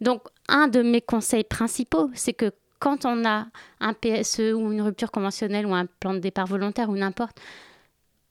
Donc, 0.00 0.22
un 0.48 0.68
de 0.68 0.82
mes 0.82 1.00
conseils 1.00 1.44
principaux, 1.44 2.10
c'est 2.14 2.32
que 2.32 2.52
quand 2.78 3.04
on 3.04 3.24
a 3.24 3.46
un 3.80 3.92
PSE 3.92 4.52
ou 4.54 4.72
une 4.72 4.82
rupture 4.82 5.10
conventionnelle 5.10 5.66
ou 5.66 5.74
un 5.74 5.86
plan 5.86 6.14
de 6.14 6.18
départ 6.18 6.46
volontaire 6.46 6.90
ou 6.90 6.96
n'importe, 6.96 7.38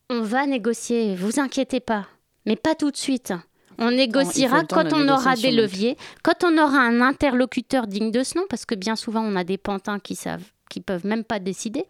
on 0.09 0.21
va 0.21 0.45
négocier, 0.45 1.15
vous 1.15 1.39
inquiétez 1.39 1.79
pas, 1.79 2.05
mais 2.45 2.55
pas 2.55 2.75
tout 2.75 2.91
de 2.91 2.97
suite. 2.97 3.33
On 3.77 3.91
négociera 3.91 4.63
quand 4.63 4.93
on 4.93 5.09
aura 5.09 5.35
des 5.35 5.51
leviers, 5.51 5.97
quand 6.23 6.43
on 6.43 6.57
aura 6.57 6.77
un 6.77 7.01
interlocuteur 7.01 7.87
digne 7.87 8.11
de 8.11 8.23
ce 8.23 8.37
nom, 8.37 8.45
parce 8.49 8.65
que 8.65 8.75
bien 8.75 8.95
souvent 8.95 9.21
on 9.21 9.35
a 9.35 9.43
des 9.43 9.57
pantins 9.57 9.99
qui 9.99 10.15
savent, 10.15 10.45
qui 10.69 10.79
peuvent 10.79 11.05
même 11.05 11.23
pas 11.23 11.39
décider. 11.39 11.85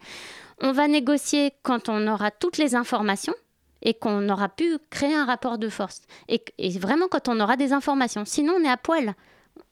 On 0.61 0.71
va 0.71 0.87
négocier 0.87 1.51
quand 1.61 1.89
on 1.89 2.07
aura 2.07 2.31
toutes 2.31 2.57
les 2.57 2.75
informations 2.75 3.35
et 3.81 3.93
qu'on 3.93 4.29
aura 4.29 4.49
pu 4.49 4.77
créer 4.89 5.13
un 5.13 5.25
rapport 5.25 5.57
de 5.57 5.69
force. 5.69 6.01
Et, 6.27 6.43
et 6.57 6.71
vraiment 6.79 7.07
quand 7.07 7.27
on 7.27 7.39
aura 7.39 7.55
des 7.55 7.71
informations. 7.71 8.25
Sinon, 8.25 8.53
on 8.59 8.63
est 8.63 8.69
à 8.69 8.77
poil. 8.77 9.13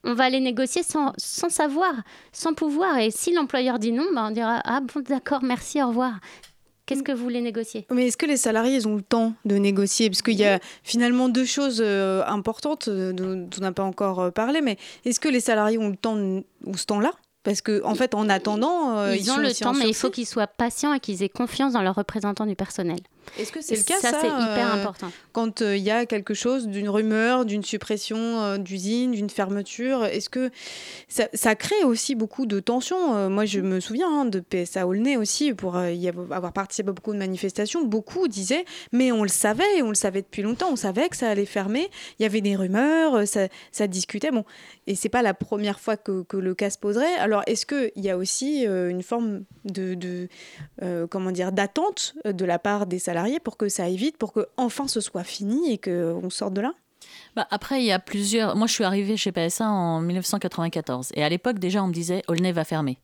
On 0.03 0.13
va 0.15 0.25
aller 0.25 0.39
négocier 0.39 0.83
sans, 0.83 1.13
sans 1.17 1.49
savoir, 1.49 1.93
sans 2.31 2.53
pouvoir. 2.53 2.97
Et 2.97 3.09
si 3.11 3.33
l'employeur 3.33 3.79
dit 3.79 3.91
non, 3.91 4.05
bah, 4.13 4.25
on 4.27 4.31
dira 4.31 4.61
Ah 4.65 4.81
bon, 4.81 5.01
d'accord, 5.01 5.43
merci, 5.43 5.81
au 5.81 5.87
revoir. 5.87 6.19
Qu'est-ce 6.85 7.03
que 7.03 7.13
vous 7.13 7.23
voulez 7.23 7.39
négocier? 7.39 7.87
Mais 7.91 8.07
est-ce 8.07 8.17
que 8.17 8.25
les 8.25 8.35
salariés 8.35 8.75
ils 8.75 8.87
ont 8.89 8.97
le 8.97 9.01
temps 9.01 9.33
de 9.45 9.55
négocier? 9.55 10.09
Parce 10.09 10.21
qu'il 10.21 10.33
y 10.37 10.43
a 10.45 10.59
finalement 10.83 11.29
deux 11.29 11.45
choses 11.45 11.81
euh, 11.83 12.21
importantes 12.27 12.89
euh, 12.89 13.13
dont 13.13 13.49
on 13.57 13.61
n'a 13.61 13.71
pas 13.71 13.83
encore 13.83 14.19
euh, 14.19 14.31
parlé, 14.31 14.59
mais 14.59 14.77
est-ce 15.05 15.21
que 15.21 15.29
les 15.29 15.39
salariés 15.39 15.77
ont 15.77 15.87
le 15.89 15.95
temps 15.95 16.17
de- 16.17 16.43
ou 16.65 16.75
ce 16.75 16.85
temps-là? 16.87 17.11
Parce 17.43 17.61
que 17.61 17.81
en 17.85 17.95
fait, 17.95 18.13
en 18.15 18.27
attendant, 18.29 18.97
euh, 18.97 19.15
Ils 19.15 19.31
ont 19.31 19.37
le 19.37 19.53
temps, 19.53 19.73
mais 19.73 19.87
il 19.87 19.93
faut 19.93 20.09
qu'ils 20.09 20.27
soient 20.27 20.47
patients 20.47 20.93
et 20.93 20.99
qu'ils 20.99 21.23
aient 21.23 21.29
confiance 21.29 21.71
dans 21.73 21.81
leurs 21.81 21.95
représentants 21.95 22.45
du 22.45 22.55
personnel. 22.55 22.99
Est-ce 23.39 23.51
que 23.51 23.61
c'est 23.61 23.75
le 23.75 23.83
cas 23.83 23.99
ça, 23.99 24.11
ça, 24.11 24.17
c'est 24.21 24.27
hyper 24.27 24.73
euh, 24.73 24.79
important. 24.79 25.11
Quand 25.31 25.61
euh, 25.61 25.75
il 25.75 25.83
y 25.83 25.91
a 25.91 26.05
quelque 26.05 26.33
chose 26.33 26.67
d'une 26.67 26.89
rumeur, 26.89 27.45
d'une 27.45 27.63
suppression 27.63 28.17
euh, 28.17 28.57
d'usine, 28.57 29.11
d'une 29.11 29.29
fermeture, 29.29 30.05
est-ce 30.05 30.29
que 30.29 30.51
ça, 31.07 31.27
ça 31.33 31.55
crée 31.55 31.83
aussi 31.83 32.15
beaucoup 32.15 32.45
de 32.45 32.59
tensions? 32.59 33.29
Moi, 33.29 33.45
je 33.45 33.59
me 33.59 33.79
souviens 33.79 34.21
hein, 34.21 34.25
de 34.25 34.39
PSA 34.39 34.85
Aulnay 34.85 35.17
aussi, 35.17 35.53
pour 35.53 35.81
y 35.83 36.07
avoir 36.07 36.53
participé 36.53 36.89
à 36.89 36.93
beaucoup 36.93 37.13
de 37.13 37.17
manifestations. 37.17 37.83
Beaucoup 37.83 38.27
disaient, 38.27 38.65
mais 38.91 39.11
on 39.11 39.23
le 39.23 39.29
savait, 39.29 39.81
on 39.81 39.89
le 39.89 39.95
savait 39.95 40.21
depuis 40.21 40.41
longtemps, 40.41 40.69
on 40.71 40.75
savait 40.75 41.09
que 41.09 41.15
ça 41.15 41.29
allait 41.29 41.45
fermer. 41.45 41.89
Il 42.19 42.23
y 42.23 42.25
avait 42.25 42.41
des 42.41 42.55
rumeurs, 42.55 43.27
ça, 43.27 43.47
ça 43.71 43.87
discutait. 43.87 44.31
Bon, 44.31 44.45
et 44.87 44.95
c'est 44.95 45.09
pas 45.09 45.21
la 45.21 45.33
première 45.33 45.79
fois 45.79 45.97
que, 45.97 46.23
que 46.23 46.37
le 46.37 46.53
cas 46.55 46.69
se 46.69 46.77
poserait. 46.77 47.15
Alors, 47.15 47.43
est-ce 47.47 47.65
qu'il 47.65 48.03
y 48.03 48.09
a 48.09 48.17
aussi 48.17 48.65
une 48.65 49.03
forme 49.03 49.43
de, 49.65 49.93
de, 49.93 50.27
euh, 50.81 51.07
comment 51.07 51.31
dire, 51.31 51.51
d'attente 51.51 52.15
de 52.25 52.45
la 52.45 52.59
part 52.59 52.85
des 52.85 52.99
salariés 52.99 53.12
pour 53.43 53.57
que 53.57 53.69
ça 53.69 53.83
aille 53.85 53.97
vite, 53.97 54.17
pour 54.17 54.33
que 54.33 54.47
enfin 54.57 54.87
ce 54.87 55.01
soit 55.01 55.23
fini 55.23 55.71
et 55.71 55.77
qu'on 55.77 56.29
sorte 56.29 56.53
de 56.53 56.61
là? 56.61 56.73
Bah, 57.35 57.47
après, 57.51 57.81
il 57.81 57.85
y 57.85 57.91
a 57.91 57.99
plusieurs. 57.99 58.55
Moi, 58.55 58.67
je 58.67 58.73
suis 58.73 58.83
arrivée 58.83 59.17
chez 59.17 59.31
PSA 59.31 59.67
en 59.67 59.99
1994. 60.01 61.09
Et 61.15 61.23
à 61.23 61.29
l'époque, 61.29 61.59
déjà, 61.59 61.83
on 61.83 61.87
me 61.87 61.93
disait 61.93 62.21
Aulnay 62.27 62.51
va 62.51 62.63
fermer. 62.63 62.97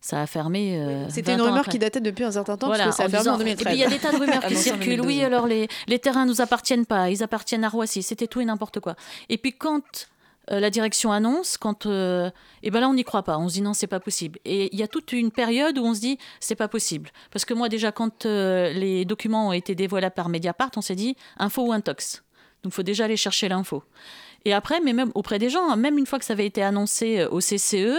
Ça 0.00 0.20
a 0.20 0.26
fermé. 0.26 0.78
euh, 0.80 1.08
C'était 1.08 1.32
20 1.32 1.34
une 1.38 1.42
rumeur 1.42 1.58
après. 1.60 1.72
qui 1.72 1.78
datait 1.78 2.00
depuis 2.00 2.24
un 2.24 2.32
certain 2.32 2.56
temps, 2.56 2.66
Voilà, 2.66 2.84
parce 2.86 2.96
que 2.96 3.02
ça 3.02 3.06
a 3.06 3.08
fermé 3.08 3.28
en 3.30 3.36
disant- 3.36 3.38
2013. 3.38 3.62
Et 3.62 3.64
puis 3.70 3.74
il 3.76 3.80
y 3.80 3.84
a 3.84 3.88
des 3.88 3.98
tas 3.98 4.10
de 4.12 4.16
rumeurs 4.18 4.44
qui 4.46 4.54
en 4.56 4.58
circulent. 4.58 4.96
2012. 4.96 5.06
Oui, 5.06 5.22
alors 5.22 5.46
les, 5.46 5.68
les 5.86 5.98
terrains 6.00 6.26
nous 6.26 6.40
appartiennent 6.40 6.86
pas, 6.86 7.08
ils 7.10 7.22
appartiennent 7.22 7.62
à 7.64 7.68
Roissy. 7.68 8.02
C'était 8.02 8.26
tout 8.26 8.40
et 8.40 8.44
n'importe 8.44 8.80
quoi. 8.80 8.96
Et 9.28 9.38
puis 9.38 9.52
quand 9.52 10.08
euh, 10.52 10.60
la 10.60 10.70
direction 10.70 11.12
annonce, 11.12 11.56
quand 11.56 11.86
euh, 11.86 12.30
et 12.62 12.70
ben 12.70 12.80
là 12.80 12.88
on 12.88 12.94
n'y 12.94 13.04
croit 13.04 13.22
pas. 13.22 13.38
On 13.38 13.48
se 13.48 13.54
dit 13.54 13.62
non, 13.62 13.74
c'est 13.74 13.86
pas 13.86 14.00
possible. 14.00 14.38
Et 14.44 14.72
il 14.72 14.78
y 14.78 14.82
a 14.82 14.88
toute 14.88 15.12
une 15.12 15.30
période 15.30 15.78
où 15.78 15.84
on 15.84 15.94
se 15.94 16.00
dit 16.00 16.18
c'est 16.40 16.54
pas 16.54 16.68
possible. 16.68 17.10
Parce 17.30 17.44
que 17.44 17.54
moi 17.54 17.68
déjà 17.68 17.92
quand 17.92 18.26
euh, 18.26 18.72
les 18.72 19.04
documents 19.04 19.48
ont 19.48 19.52
été 19.52 19.74
dévoilés 19.74 20.10
par 20.10 20.28
Mediapart, 20.28 20.70
on 20.76 20.82
s'est 20.82 20.94
dit 20.94 21.16
info 21.38 21.62
ou 21.62 21.72
intox. 21.72 22.22
Donc 22.62 22.72
faut 22.72 22.82
déjà 22.82 23.04
aller 23.06 23.16
chercher 23.16 23.48
l'info. 23.48 23.82
Et 24.44 24.52
après, 24.52 24.80
mais 24.80 24.92
même 24.92 25.12
auprès 25.14 25.38
des 25.38 25.50
gens, 25.50 25.70
hein, 25.70 25.76
même 25.76 25.98
une 25.98 26.06
fois 26.06 26.18
que 26.18 26.24
ça 26.24 26.32
avait 26.32 26.46
été 26.46 26.62
annoncé 26.62 27.24
au 27.24 27.38
CCE, 27.38 27.96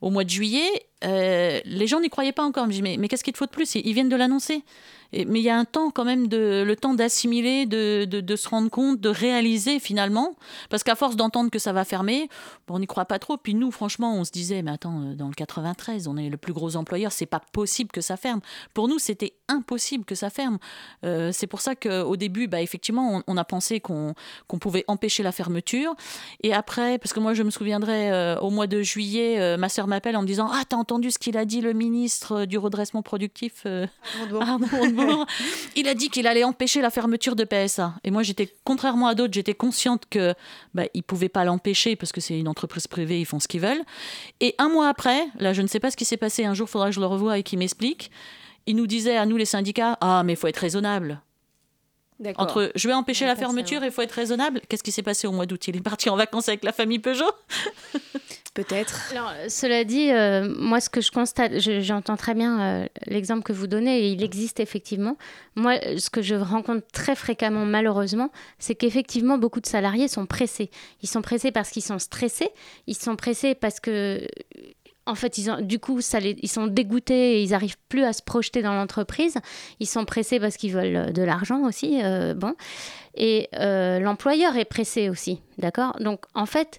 au 0.00 0.10
mois 0.10 0.24
de 0.24 0.30
juillet, 0.30 0.68
euh, 1.04 1.60
les 1.64 1.86
gens 1.86 2.00
n'y 2.00 2.10
croyaient 2.10 2.32
pas 2.32 2.44
encore. 2.44 2.64
Je 2.64 2.68
me 2.68 2.72
dis, 2.74 2.82
mais, 2.82 2.96
mais 2.98 3.08
qu'est-ce 3.08 3.24
qu'il 3.24 3.32
te 3.32 3.38
faut 3.38 3.46
de 3.46 3.50
plus? 3.50 3.74
Ils 3.74 3.94
viennent 3.94 4.08
de 4.08 4.16
l'annoncer 4.16 4.64
mais 5.12 5.40
il 5.40 5.42
y 5.42 5.50
a 5.50 5.56
un 5.56 5.64
temps 5.64 5.90
quand 5.90 6.04
même, 6.04 6.28
de, 6.28 6.62
le 6.66 6.76
temps 6.76 6.94
d'assimiler, 6.94 7.66
de, 7.66 8.04
de, 8.04 8.36
se 8.36 8.48
rendre 8.48 8.70
compte, 8.70 9.00
de 9.00 9.08
réaliser 9.08 9.80
finalement. 9.80 10.36
Parce 10.68 10.82
qu'à 10.82 10.94
force 10.94 11.16
d'entendre 11.16 11.50
que 11.50 11.58
ça 11.58 11.72
va 11.72 11.84
fermer, 11.84 12.28
on 12.68 12.78
n'y 12.78 12.86
croit 12.86 13.06
pas 13.06 13.18
trop. 13.18 13.36
Puis 13.36 13.54
nous, 13.54 13.70
franchement, 13.70 14.14
on 14.14 14.24
se 14.24 14.30
disait, 14.30 14.62
mais 14.62 14.70
attends, 14.70 15.02
euh, 15.02 15.14
dans 15.14 15.28
le 15.28 15.34
93, 15.34 16.06
on 16.06 16.16
est 16.16 16.28
le 16.28 16.36
plus 16.36 16.52
gros 16.52 16.76
employeur, 16.76 17.10
c'est 17.10 17.26
pas 17.26 17.40
possible 17.52 17.90
que 17.90 18.00
ça 18.00 18.16
ferme. 18.16 18.40
Pour 18.72 18.88
nous, 18.88 18.98
c'était 18.98 19.34
impossible 19.48 20.04
que 20.04 20.14
ça 20.14 20.30
ferme. 20.30 20.58
Euh, 21.04 21.30
c'est 21.32 21.48
pour 21.48 21.60
ça 21.60 21.74
qu'au 21.74 22.16
début, 22.16 22.46
bah, 22.46 22.62
effectivement, 22.62 23.22
on, 23.26 23.36
a 23.36 23.44
pensé 23.44 23.80
qu'on 23.80 24.14
pouvait 24.60 24.84
empêcher 24.86 25.22
la 25.22 25.32
fermeture. 25.32 25.94
Et 26.42 26.54
après, 26.54 26.98
parce 26.98 27.12
que 27.12 27.20
moi, 27.20 27.34
je 27.34 27.42
me 27.42 27.50
souviendrai, 27.50 28.36
au 28.40 28.50
mois 28.50 28.66
de 28.66 28.82
juillet, 28.82 29.56
ma 29.56 29.68
sœur 29.68 29.86
m'appelle 29.90 30.16
en 30.16 30.22
me 30.22 30.26
disant 30.26 30.48
Ah, 30.52 30.62
t'as 30.68 30.76
entendu 30.76 31.10
ce 31.10 31.18
qu'il 31.18 31.36
a 31.36 31.44
dit 31.44 31.60
le 31.60 31.74
ministre 31.74 32.46
du 32.46 32.56
redressement 32.56 33.02
productif 33.02 33.66
il 35.76 35.88
a 35.88 35.94
dit 35.94 36.08
qu'il 36.08 36.26
allait 36.26 36.44
empêcher 36.44 36.80
la 36.80 36.90
fermeture 36.90 37.36
de 37.36 37.44
PSA. 37.44 37.94
Et 38.04 38.10
moi, 38.10 38.22
j'étais, 38.22 38.52
contrairement 38.64 39.06
à 39.06 39.14
d'autres, 39.14 39.34
j'étais 39.34 39.54
consciente 39.54 40.04
que 40.08 40.34
bah, 40.74 40.84
ne 40.94 41.00
pouvaient 41.02 41.28
pas 41.28 41.44
l'empêcher 41.44 41.96
parce 41.96 42.12
que 42.12 42.20
c'est 42.20 42.38
une 42.38 42.48
entreprise 42.48 42.86
privée, 42.86 43.20
ils 43.20 43.26
font 43.26 43.40
ce 43.40 43.48
qu'ils 43.48 43.60
veulent. 43.60 43.82
Et 44.40 44.54
un 44.58 44.68
mois 44.68 44.88
après, 44.88 45.26
là, 45.38 45.52
je 45.52 45.62
ne 45.62 45.66
sais 45.66 45.80
pas 45.80 45.90
ce 45.90 45.96
qui 45.96 46.04
s'est 46.04 46.16
passé. 46.16 46.44
Un 46.44 46.54
jour, 46.54 46.68
il 46.68 46.70
faudra 46.70 46.88
que 46.88 46.94
je 46.94 47.00
le 47.00 47.06
revoie 47.06 47.38
et 47.38 47.42
qu'il 47.42 47.58
m'explique. 47.58 48.10
Il 48.66 48.76
nous 48.76 48.86
disait 48.86 49.16
à 49.16 49.26
nous, 49.26 49.36
les 49.36 49.44
syndicats, 49.44 49.98
ah, 50.00 50.22
mais 50.24 50.34
il 50.34 50.36
faut 50.36 50.46
être 50.46 50.58
raisonnable. 50.58 51.20
Entre 52.36 52.70
je 52.74 52.88
vais 52.88 52.94
empêcher 52.94 53.26
la 53.26 53.36
fermeture 53.36 53.82
et 53.82 53.86
il 53.86 53.92
faut 53.92 54.02
être 54.02 54.12
raisonnable. 54.12 54.60
Qu'est-ce 54.68 54.82
qui 54.82 54.92
s'est 54.92 55.02
passé 55.02 55.26
au 55.26 55.32
mois 55.32 55.46
d'août? 55.46 55.68
Il 55.68 55.76
est 55.76 55.80
parti 55.80 56.10
en 56.10 56.16
vacances 56.16 56.48
avec 56.48 56.64
la 56.64 56.72
famille 56.72 56.98
Peugeot? 56.98 57.30
Peut-être. 58.54 59.12
cela 59.48 59.84
dit, 59.84 60.10
euh, 60.10 60.52
moi, 60.58 60.80
ce 60.80 60.90
que 60.90 61.00
je 61.00 61.12
constate, 61.12 61.60
j'entends 61.60 62.16
très 62.16 62.34
bien 62.34 62.60
euh, 62.60 62.86
l'exemple 63.06 63.44
que 63.44 63.52
vous 63.52 63.68
donnez, 63.68 64.00
et 64.00 64.08
il 64.08 64.24
existe 64.24 64.58
effectivement. 64.58 65.16
Moi, 65.54 65.78
ce 65.98 66.10
que 66.10 66.20
je 66.20 66.34
rencontre 66.34 66.84
très 66.92 67.14
fréquemment, 67.14 67.64
malheureusement, 67.64 68.30
c'est 68.58 68.74
qu'effectivement, 68.74 69.38
beaucoup 69.38 69.60
de 69.60 69.66
salariés 69.66 70.08
sont 70.08 70.26
pressés. 70.26 70.70
Ils 71.02 71.08
sont 71.08 71.22
pressés 71.22 71.52
parce 71.52 71.70
qu'ils 71.70 71.84
sont 71.84 72.00
stressés, 72.00 72.50
ils 72.88 72.96
sont 72.96 73.14
pressés 73.14 73.54
parce 73.54 73.78
que 73.78 74.26
en 75.06 75.14
fait, 75.14 75.38
ils 75.38 75.50
ont, 75.50 75.60
du 75.60 75.78
coup, 75.78 76.00
ils 76.00 76.48
sont 76.48 76.66
dégoûtés 76.66 77.38
et 77.38 77.42
ils 77.42 77.50
n'arrivent 77.50 77.78
plus 77.88 78.04
à 78.04 78.12
se 78.12 78.22
projeter 78.22 78.62
dans 78.62 78.74
l'entreprise. 78.74 79.38
Ils 79.80 79.86
sont 79.86 80.04
pressés 80.04 80.38
parce 80.38 80.56
qu'ils 80.56 80.72
veulent 80.72 81.12
de 81.12 81.22
l'argent 81.22 81.62
aussi. 81.62 82.00
Euh, 82.02 82.34
bon. 82.34 82.54
Et 83.14 83.48
l'employeur 83.52 84.56
est 84.56 84.64
pressé 84.64 85.08
aussi. 85.08 85.42
D'accord? 85.58 85.96
Donc, 86.00 86.24
en 86.34 86.46
fait, 86.46 86.78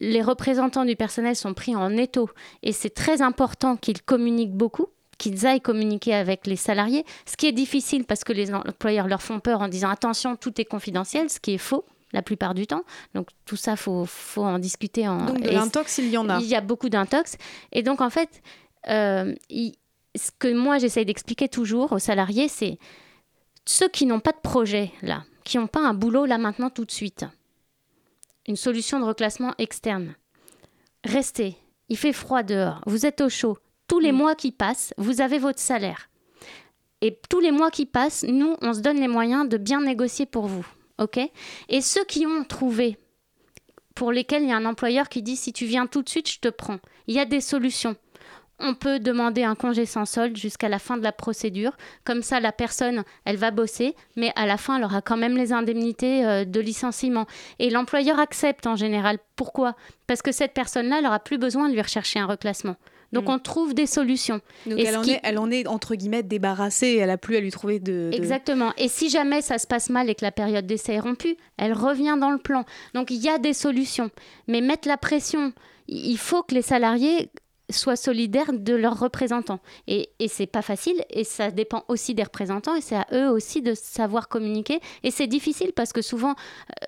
les 0.00 0.22
représentants 0.22 0.84
du 0.84 0.96
personnel 0.96 1.36
sont 1.36 1.54
pris 1.54 1.76
en 1.76 1.96
étau 1.96 2.28
et 2.62 2.72
c'est 2.72 2.90
très 2.90 3.22
important 3.22 3.76
qu'ils 3.76 4.02
communiquent 4.02 4.56
beaucoup 4.56 4.88
qu'ils 5.22 5.46
aillent 5.46 5.60
communiquer 5.60 6.14
avec 6.14 6.48
les 6.48 6.56
salariés, 6.56 7.04
ce 7.26 7.36
qui 7.36 7.46
est 7.46 7.52
difficile 7.52 8.04
parce 8.04 8.24
que 8.24 8.32
les 8.32 8.52
employeurs 8.52 9.06
leur 9.06 9.22
font 9.22 9.38
peur 9.38 9.60
en 9.60 9.68
disant 9.68 9.88
attention, 9.88 10.34
tout 10.34 10.60
est 10.60 10.64
confidentiel, 10.64 11.30
ce 11.30 11.38
qui 11.38 11.54
est 11.54 11.58
faux 11.58 11.84
la 12.12 12.22
plupart 12.22 12.54
du 12.54 12.66
temps. 12.66 12.84
Donc 13.14 13.28
tout 13.44 13.56
ça, 13.56 13.76
faut, 13.76 14.04
faut 14.06 14.44
en 14.44 14.58
discuter. 14.58 15.08
En... 15.08 15.26
Donc 15.26 15.40
de 15.40 15.50
l'intox, 15.50 15.98
il 15.98 16.08
y 16.08 16.16
en 16.16 16.28
a. 16.28 16.38
Il 16.40 16.46
y 16.46 16.54
a 16.54 16.60
beaucoup 16.60 16.88
d'intox. 16.88 17.36
Et 17.72 17.82
donc 17.82 18.00
en 18.00 18.10
fait, 18.10 18.42
euh, 18.88 19.34
ce 19.50 20.30
que 20.38 20.52
moi 20.52 20.78
j'essaye 20.78 21.06
d'expliquer 21.06 21.48
toujours 21.48 21.92
aux 21.92 21.98
salariés, 21.98 22.48
c'est 22.48 22.78
ceux 23.64 23.88
qui 23.88 24.06
n'ont 24.06 24.20
pas 24.20 24.32
de 24.32 24.40
projet 24.42 24.90
là, 25.02 25.24
qui 25.44 25.58
n'ont 25.58 25.66
pas 25.66 25.80
un 25.80 25.94
boulot 25.94 26.26
là 26.26 26.38
maintenant 26.38 26.70
tout 26.70 26.84
de 26.84 26.90
suite 26.90 27.24
une 28.46 28.56
solution 28.56 29.00
de 29.00 29.04
reclassement 29.04 29.54
externe. 29.58 30.14
Restez, 31.04 31.56
il 31.88 31.96
fait 31.96 32.12
froid 32.12 32.42
dehors, 32.42 32.80
vous 32.86 33.06
êtes 33.06 33.20
au 33.20 33.28
chaud. 33.28 33.58
Tous 33.88 33.98
les 33.98 34.12
mm. 34.12 34.16
mois 34.16 34.34
qui 34.34 34.52
passent, 34.52 34.94
vous 34.98 35.20
avez 35.20 35.38
votre 35.38 35.58
salaire. 35.58 36.08
Et 37.00 37.18
tous 37.28 37.40
les 37.40 37.50
mois 37.50 37.70
qui 37.70 37.86
passent, 37.86 38.24
nous, 38.24 38.56
on 38.62 38.72
se 38.72 38.80
donne 38.80 39.00
les 39.00 39.08
moyens 39.08 39.48
de 39.48 39.56
bien 39.56 39.80
négocier 39.80 40.26
pour 40.26 40.46
vous. 40.46 40.66
OK? 40.98 41.18
Et 41.68 41.80
ceux 41.80 42.04
qui 42.04 42.26
ont 42.26 42.44
trouvé, 42.44 42.98
pour 43.94 44.12
lesquels 44.12 44.42
il 44.42 44.48
y 44.48 44.52
a 44.52 44.56
un 44.56 44.64
employeur 44.64 45.08
qui 45.08 45.22
dit 45.22 45.36
si 45.36 45.52
tu 45.52 45.66
viens 45.66 45.86
tout 45.86 46.02
de 46.02 46.08
suite, 46.08 46.30
je 46.30 46.40
te 46.40 46.48
prends. 46.48 46.78
Il 47.06 47.14
y 47.14 47.20
a 47.20 47.24
des 47.24 47.40
solutions 47.40 47.96
on 48.62 48.74
peut 48.74 49.00
demander 49.00 49.42
un 49.42 49.54
congé 49.54 49.86
sans 49.86 50.06
solde 50.06 50.36
jusqu'à 50.36 50.68
la 50.68 50.78
fin 50.78 50.96
de 50.96 51.02
la 51.02 51.12
procédure. 51.12 51.76
Comme 52.04 52.22
ça, 52.22 52.40
la 52.40 52.52
personne, 52.52 53.02
elle 53.24 53.36
va 53.36 53.50
bosser, 53.50 53.96
mais 54.16 54.32
à 54.36 54.46
la 54.46 54.56
fin, 54.56 54.78
elle 54.78 54.84
aura 54.84 55.02
quand 55.02 55.16
même 55.16 55.36
les 55.36 55.52
indemnités 55.52 56.24
euh, 56.24 56.44
de 56.44 56.60
licenciement. 56.60 57.26
Et 57.58 57.70
l'employeur 57.70 58.20
accepte 58.20 58.66
en 58.66 58.76
général. 58.76 59.18
Pourquoi? 59.36 59.74
Parce 60.06 60.22
que 60.22 60.32
cette 60.32 60.54
personne-là, 60.54 60.98
elle 60.98 61.04
n'aura 61.04 61.18
plus 61.18 61.38
besoin 61.38 61.68
de 61.68 61.74
lui 61.74 61.82
rechercher 61.82 62.20
un 62.20 62.26
reclassement. 62.26 62.76
Donc 63.12 63.26
mm. 63.26 63.30
on 63.30 63.38
trouve 63.38 63.74
des 63.74 63.86
solutions. 63.86 64.40
Donc 64.66 64.78
elle, 64.78 64.96
en 64.96 65.04
est, 65.04 65.20
elle 65.22 65.38
en 65.38 65.50
est 65.50 65.66
entre 65.66 65.94
guillemets 65.94 66.22
débarrassée, 66.22 66.96
elle 66.96 67.10
a 67.10 67.18
plus 67.18 67.36
à 67.36 67.40
lui 67.40 67.50
trouver 67.50 67.78
de, 67.78 68.10
de, 68.10 68.16
Exactement. 68.16 68.72
Et 68.78 68.88
si 68.88 69.10
jamais 69.10 69.42
ça 69.42 69.58
se 69.58 69.66
passe 69.66 69.90
mal 69.90 70.08
et 70.08 70.14
que 70.14 70.24
la 70.24 70.32
période 70.32 70.66
d'essai 70.66 70.94
est 70.94 71.00
rompue, 71.00 71.36
elle 71.56 71.72
revient 71.72 72.16
dans 72.18 72.30
le 72.30 72.38
plan. 72.38 72.64
Donc 72.94 73.10
il 73.10 73.22
y 73.22 73.28
a 73.28 73.38
des 73.38 73.52
solutions. 73.52 74.10
Mais 74.48 74.60
mettre 74.60 74.88
la 74.88 74.96
pression, 74.96 75.52
il 75.88 76.18
faut 76.18 76.42
que 76.42 76.54
les 76.54 76.62
salariés 76.62 77.30
soient 77.72 77.96
solidaires 77.96 78.52
de 78.52 78.74
leurs 78.74 78.98
représentants. 78.98 79.60
Et, 79.86 80.10
c'est 80.28 80.46
pas 80.46 80.62
facile, 80.62 81.04
et 81.10 81.24
ça 81.24 81.50
dépend 81.50 81.84
aussi 81.88 82.14
des 82.14 82.22
représentants, 82.22 82.74
et 82.74 82.80
c'est 82.80 82.96
à 82.96 83.06
eux 83.12 83.28
aussi 83.28 83.62
de 83.62 83.74
savoir 83.74 84.28
communiquer. 84.28 84.80
Et 85.02 85.10
c'est 85.10 85.26
difficile 85.26 85.72
parce 85.74 85.92
que 85.92 86.02
souvent, 86.02 86.34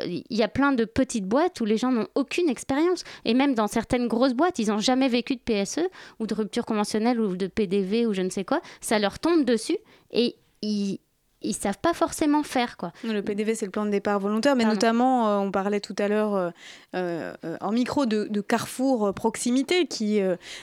euh, 0.01 0.07
il 0.07 0.37
y 0.37 0.43
a 0.43 0.49
plein 0.49 0.72
de 0.72 0.85
petites 0.85 1.26
boîtes 1.26 1.61
où 1.61 1.64
les 1.64 1.76
gens 1.76 1.93
n'ont 1.93 2.09
aucune 2.14 2.49
expérience. 2.49 3.05
Et 3.24 3.35
même 3.35 3.55
dans 3.55 3.66
certaines 3.66 4.09
grosses 4.09 4.35
boîtes, 4.35 4.59
ils 4.59 4.68
n'ont 4.68 4.78
jamais 4.78 5.09
vécu 5.09 5.37
de 5.37 5.41
PSE 5.41 5.89
ou 6.20 6.26
de 6.26 6.35
rupture 6.35 6.64
conventionnelle 6.64 7.20
ou 7.20 7.37
de 7.37 7.47
PDV 7.47 8.07
ou 8.07 8.12
je 8.12 8.22
ne 8.22 8.30
sais 8.30 8.45
quoi. 8.45 8.61
Ça 8.80 8.99
leur 8.99 9.18
tombe 9.18 9.45
dessus 9.45 9.78
et 10.12 10.37
ils, 10.62 10.99
ils 11.45 11.55
savent 11.55 11.78
pas 11.78 11.92
forcément 11.92 12.42
faire 12.42 12.76
quoi. 12.76 12.92
Le 13.05 13.20
PDV 13.20 13.55
c'est 13.55 13.66
le 13.66 13.70
plan 13.70 13.84
de 13.84 13.90
départ 13.90 14.18
volontaire, 14.18 14.57
mais 14.57 14.64
notamment 14.64 15.28
euh, 15.28 15.36
on 15.38 15.51
parlait 15.51 15.80
tout 15.80 15.95
à 15.99 16.09
l'heure 16.09 16.34
euh, 16.34 16.51
euh, 16.95 17.34
en 17.61 17.72
micro 17.72 18.07
de, 18.07 18.40
Carrefour 18.47 19.14
proximité 19.14 19.86
qui 19.86 20.20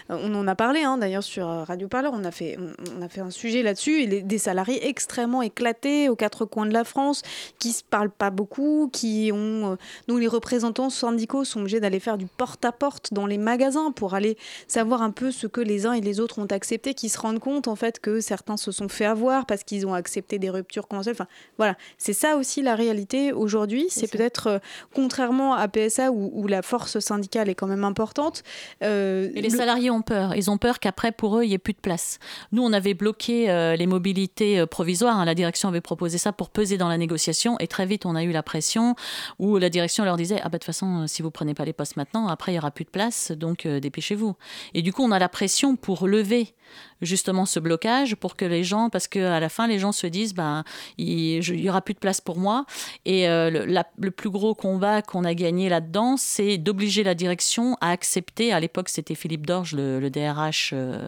on 0.10 0.36
en 0.36 0.48
a 0.48 0.56
parlé 0.56 0.84
hein, 0.84 0.98
d'ailleurs 0.98 1.24
sur 1.24 1.48
Radio 1.48 1.88
Parleur, 1.88 2.14
on 2.14 2.24
a 2.24 2.32
fait 2.32 2.58
on, 2.96 3.02
a 3.02 3.10
fait 3.10 3.22
un 3.22 3.32
sujet 3.32 3.64
là-dessus. 3.64 4.02
Et 4.02 4.22
des 4.22 4.38
salariés 4.38 4.88
extrêmement 4.88 5.42
éclatés 5.42 6.10
aux 6.10 6.16
quatre 6.16 6.46
coins 6.46 6.66
de 6.66 6.74
la 6.74 6.84
France 6.84 7.24
qui 7.60 7.72
se 7.72 7.84
parlent 7.84 8.12
pas 8.12 8.30
beaucoup, 8.30 8.90
qui 8.94 9.32
ont 9.34 9.78
nous 10.08 10.18
les 10.18 10.28
représentants 10.28 10.90
syndicaux 10.90 11.44
sont 11.44 11.62
obligés 11.62 11.80
d'aller 11.80 12.00
faire 12.00 12.18
du 12.18 12.28
porte-à-porte 12.28 13.14
dans 13.14 13.26
les 13.26 13.38
magasins 13.38 13.92
pour 13.92 14.14
aller 14.14 14.38
savoir 14.68 15.02
un 15.02 15.12
peu 15.12 15.32
ce 15.32 15.48
que 15.48 15.62
les 15.62 15.86
uns 15.86 15.94
et 15.94 16.02
les 16.02 16.20
autres 16.20 16.40
ont 16.40 16.46
accepté, 16.46 16.94
qui 16.94 17.10
se 17.10 17.20
rendent 17.20 17.40
compte 17.40 17.68
en 17.68 17.76
fait 17.76 18.00
que 18.00 18.22
certains 18.22 18.58
se 18.58 18.72
sont 18.72 18.90
fait 18.90 19.06
avoir 19.06 19.46
parce 19.46 19.64
qu'ils 19.64 19.88
ont 19.88 19.94
accepté 19.94 20.40
des 20.40 20.50
ruptures 20.50 20.71
Enfin, 20.80 21.28
voilà, 21.58 21.76
c'est 21.98 22.14
ça 22.14 22.38
aussi 22.38 22.62
la 22.62 22.76
réalité 22.76 23.34
aujourd'hui. 23.34 23.88
C'est 23.90 24.10
peut-être 24.10 24.48
euh, 24.48 24.60
contrairement 24.94 25.54
à 25.54 25.68
PSA 25.68 26.12
où, 26.12 26.48
la 26.48 26.62
force 26.62 27.00
syndicale 27.00 27.50
est 27.50 27.56
quand 27.56 27.68
même 27.68 27.84
importante. 27.84 28.44
Euh, 28.84 29.30
les 29.34 29.50
salariés 29.50 29.90
ont 29.90 30.02
peur. 30.02 30.36
Ils 30.36 30.50
ont 30.50 30.58
peur 30.58 30.80
qu'après 30.80 31.12
pour 31.12 31.38
eux 31.38 31.44
il 31.44 31.50
n'y 31.50 31.54
ait 31.54 31.60
plus 31.60 31.74
de 31.74 31.80
place. 31.80 32.20
Nous 32.52 32.64
on 32.64 32.74
avait 32.74 32.94
bloqué 32.94 33.50
euh, 33.50 33.76
les 33.76 33.88
mobilités 33.88 34.66
provisoires. 34.66 35.18
Hein. 35.18 35.26
La 35.26 35.36
direction 35.36 35.70
avait 35.70 35.82
proposé 35.82 36.18
ça 36.18 36.34
pour 36.34 36.50
peser 36.50 36.78
dans 36.78 36.90
la 36.90 36.98
négociation 36.98 37.58
et 37.60 37.68
très 37.68 37.86
vite 37.86 38.06
on 38.06 38.16
a 38.16 38.24
eu 38.24 38.32
la 38.32 38.44
pression 38.44 38.96
où 39.40 39.58
la 39.58 39.70
direction 39.70 40.04
leur 40.04 40.18
disait 40.18 40.40
ah 40.42 40.46
bah 40.46 40.52
de 40.52 40.58
toute 40.58 40.66
façon 40.66 41.08
si 41.08 41.22
vous 41.22 41.32
prenez 41.32 41.54
pas 41.54 41.66
les 41.66 41.74
postes 41.74 41.96
maintenant 41.96 42.28
après 42.28 42.52
il 42.52 42.56
y 42.56 42.58
aura 42.58 42.72
plus 42.72 42.86
de 42.86 42.90
place 42.90 43.32
donc 43.32 43.68
dépêchez-vous. 43.68 44.36
Et 44.74 44.82
du 44.82 44.92
coup 44.92 45.04
on 45.04 45.12
a 45.12 45.20
la 45.20 45.30
pression 45.30 45.76
pour 45.76 46.08
lever 46.08 46.54
justement 47.02 47.46
ce 47.46 47.60
blocage 47.60 48.16
pour 48.16 48.36
que 48.36 48.46
les 48.46 48.64
gens, 48.64 48.90
parce 48.90 49.08
qu'à 49.08 49.40
la 49.40 49.50
fin, 49.50 49.68
les 49.68 49.80
gens 49.80 49.92
se 49.92 50.08
disent, 50.08 50.34
ben, 50.34 50.64
il 50.98 51.40
n'y 51.40 51.70
aura 51.70 51.82
plus 51.82 51.94
de 51.94 52.00
place 52.00 52.22
pour 52.22 52.38
moi. 52.38 52.66
Et 53.06 53.28
euh, 53.28 53.50
le, 53.98 54.12
plus 54.12 54.30
gros 54.30 54.54
combat 54.54 55.02
qu'on 55.02 55.24
a 55.24 55.34
gagné 55.34 55.70
là-dedans, 55.70 56.16
c'est 56.18 56.58
d'obliger 56.58 57.04
la 57.04 57.16
direction 57.16 57.78
à 57.82 57.92
accepter, 57.92 58.54
à 58.54 58.60
l'époque 58.60 58.90
c'était 58.90 59.16
Philippe 59.16 59.46
Dorge, 59.46 59.74
le, 59.76 60.10
DRH 60.10 60.72
euh, 60.74 61.08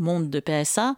monde 0.00 0.30
de 0.30 0.40
PSA, 0.40 0.94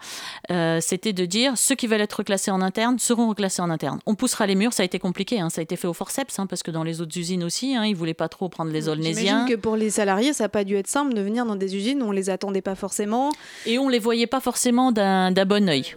euh, 0.50 0.78
c'était 0.80 1.12
de 1.12 1.24
dire, 1.24 1.56
ceux 1.56 1.74
qui 1.74 1.86
veulent 1.86 2.00
être 2.00 2.14
reclassés 2.14 2.50
en 2.50 2.60
interne 2.60 2.98
seront 2.98 3.28
reclassés 3.28 3.62
en 3.62 3.70
interne. 3.70 3.98
On 4.06 4.14
poussera 4.14 4.46
les 4.46 4.54
murs, 4.54 4.72
ça 4.72 4.82
a 4.82 4.86
été 4.86 4.98
compliqué, 4.98 5.40
hein. 5.40 5.50
ça 5.50 5.60
a 5.60 5.62
été 5.62 5.76
fait 5.76 5.86
au 5.86 5.92
forceps, 5.92 6.38
hein, 6.38 6.46
parce 6.46 6.62
que 6.62 6.70
dans 6.70 6.84
les 6.84 7.00
autres 7.00 7.16
usines 7.18 7.44
aussi, 7.44 7.76
hein, 7.76 7.84
ils 7.84 7.92
ne 7.92 7.96
voulaient 7.96 8.14
pas 8.14 8.28
trop 8.28 8.48
prendre 8.48 8.72
les 8.72 8.88
Olnésiens. 8.88 9.22
J'imagine 9.22 9.56
que 9.56 9.60
pour 9.60 9.76
les 9.76 9.90
salariés, 9.90 10.32
ça 10.32 10.44
n'a 10.44 10.48
pas 10.48 10.64
dû 10.64 10.76
être 10.76 10.88
simple 10.88 11.14
de 11.14 11.20
venir 11.20 11.44
dans 11.44 11.56
des 11.56 11.76
usines 11.76 12.02
où 12.02 12.06
on 12.06 12.10
ne 12.10 12.16
les 12.16 12.30
attendait 12.30 12.62
pas 12.62 12.74
forcément. 12.74 13.30
Et 13.66 13.78
on 13.78 13.88
les 13.88 13.98
voyait 13.98 14.26
pas 14.26 14.40
forcément 14.40 14.92
d'un 14.92 15.32
bon 15.44 15.68
œil. 15.68 15.96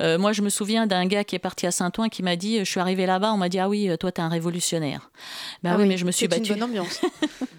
Euh, 0.00 0.18
moi, 0.18 0.32
je 0.32 0.40
me 0.40 0.48
souviens 0.48 0.86
d'un 0.86 1.04
gars 1.06 1.24
qui 1.24 1.36
est 1.36 1.40
parti 1.40 1.66
à 1.66 1.70
Saint-Ouen 1.70 2.08
qui 2.08 2.22
m'a 2.22 2.36
dit, 2.36 2.58
je 2.60 2.64
suis 2.64 2.80
arrivé 2.80 3.04
là-bas, 3.04 3.32
on 3.32 3.36
m'a 3.36 3.50
dit, 3.50 3.58
ah 3.58 3.68
oui, 3.68 3.90
toi, 4.00 4.10
tu 4.10 4.20
es 4.20 4.24
un 4.24 4.28
révolutionnaire. 4.28 5.10
Ben 5.62 5.72
ah 5.74 5.76
oui, 5.78 5.86
mais 5.86 5.98
je 5.98 6.06
me 6.06 6.10
suis 6.10 6.26
battue. 6.26 6.46
C'est 6.46 6.54
une 6.54 6.60
bonne 6.60 6.70
ambiance. 6.70 7.00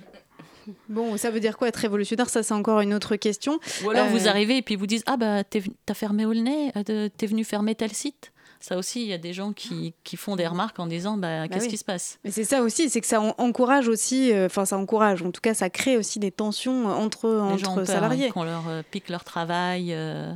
Bon, 0.90 1.16
ça 1.18 1.30
veut 1.32 1.40
dire 1.40 1.58
quoi 1.58 1.68
être 1.70 1.78
révolutionnaire? 1.78 2.30
Ça, 2.30 2.44
c'est 2.44 2.54
encore 2.54 2.82
une 2.82 2.94
autre 2.94 3.16
question. 3.16 3.60
Ou 3.86 3.92
alors 3.92 4.08
vous 4.08 4.26
euh, 4.28 4.30
arrivez 4.30 4.58
et 4.58 4.62
puis 4.62 4.76
vous 4.76 4.88
dites 4.88 5.04
Ah, 5.06 5.18
bah, 5.18 5.44
t'as 5.44 5.94
fermé 5.94 6.26
Aulnay, 6.26 6.72
euh, 6.90 7.10
t'es 7.16 7.28
venu 7.28 7.44
fermer 7.44 7.76
tel 7.76 7.92
site 7.94 8.32
Ça 8.60 8.78
aussi, 8.78 9.04
il 9.04 9.08
y 9.08 9.14
a 9.14 9.18
des 9.18 9.32
gens 9.32 9.54
qui, 9.54 9.94
qui 10.04 10.18
font 10.18 10.36
des 10.36 10.48
remarques 10.48 10.80
en 10.80 10.88
disant 10.88 11.16
bah, 11.16 11.48
qu'est-ce 11.48 11.66
oui. 11.66 11.70
qui 11.70 11.78
se 11.78 11.86
passe? 11.86 12.18
Mais 12.26 12.32
c'est 12.32 12.44
ça 12.44 12.62
aussi, 12.64 12.90
c'est 12.90 13.00
que 13.02 13.08
ça 13.08 13.22
en- 13.22 13.36
encourage 13.38 13.88
aussi, 13.88 14.34
euh, 14.34 14.48
enfin 14.48 14.66
ça 14.66 14.78
encourage, 14.78 15.22
en 15.22 15.32
tout 15.32 15.42
cas 15.42 15.54
ça 15.54 15.70
crée 15.70 15.96
aussi 15.96 16.20
des 16.20 16.32
tensions 16.32 16.88
entre, 16.88 17.28
Les 17.54 17.58
gens 17.60 17.68
ont 17.70 17.72
entre 17.74 17.84
peur, 17.84 17.96
salariés. 17.96 18.28
hein, 18.28 18.32
qu'on 18.34 18.44
leur 18.44 18.64
pique 18.92 19.10
leur 19.10 19.24
travail. 19.24 19.94
euh. 19.94 20.34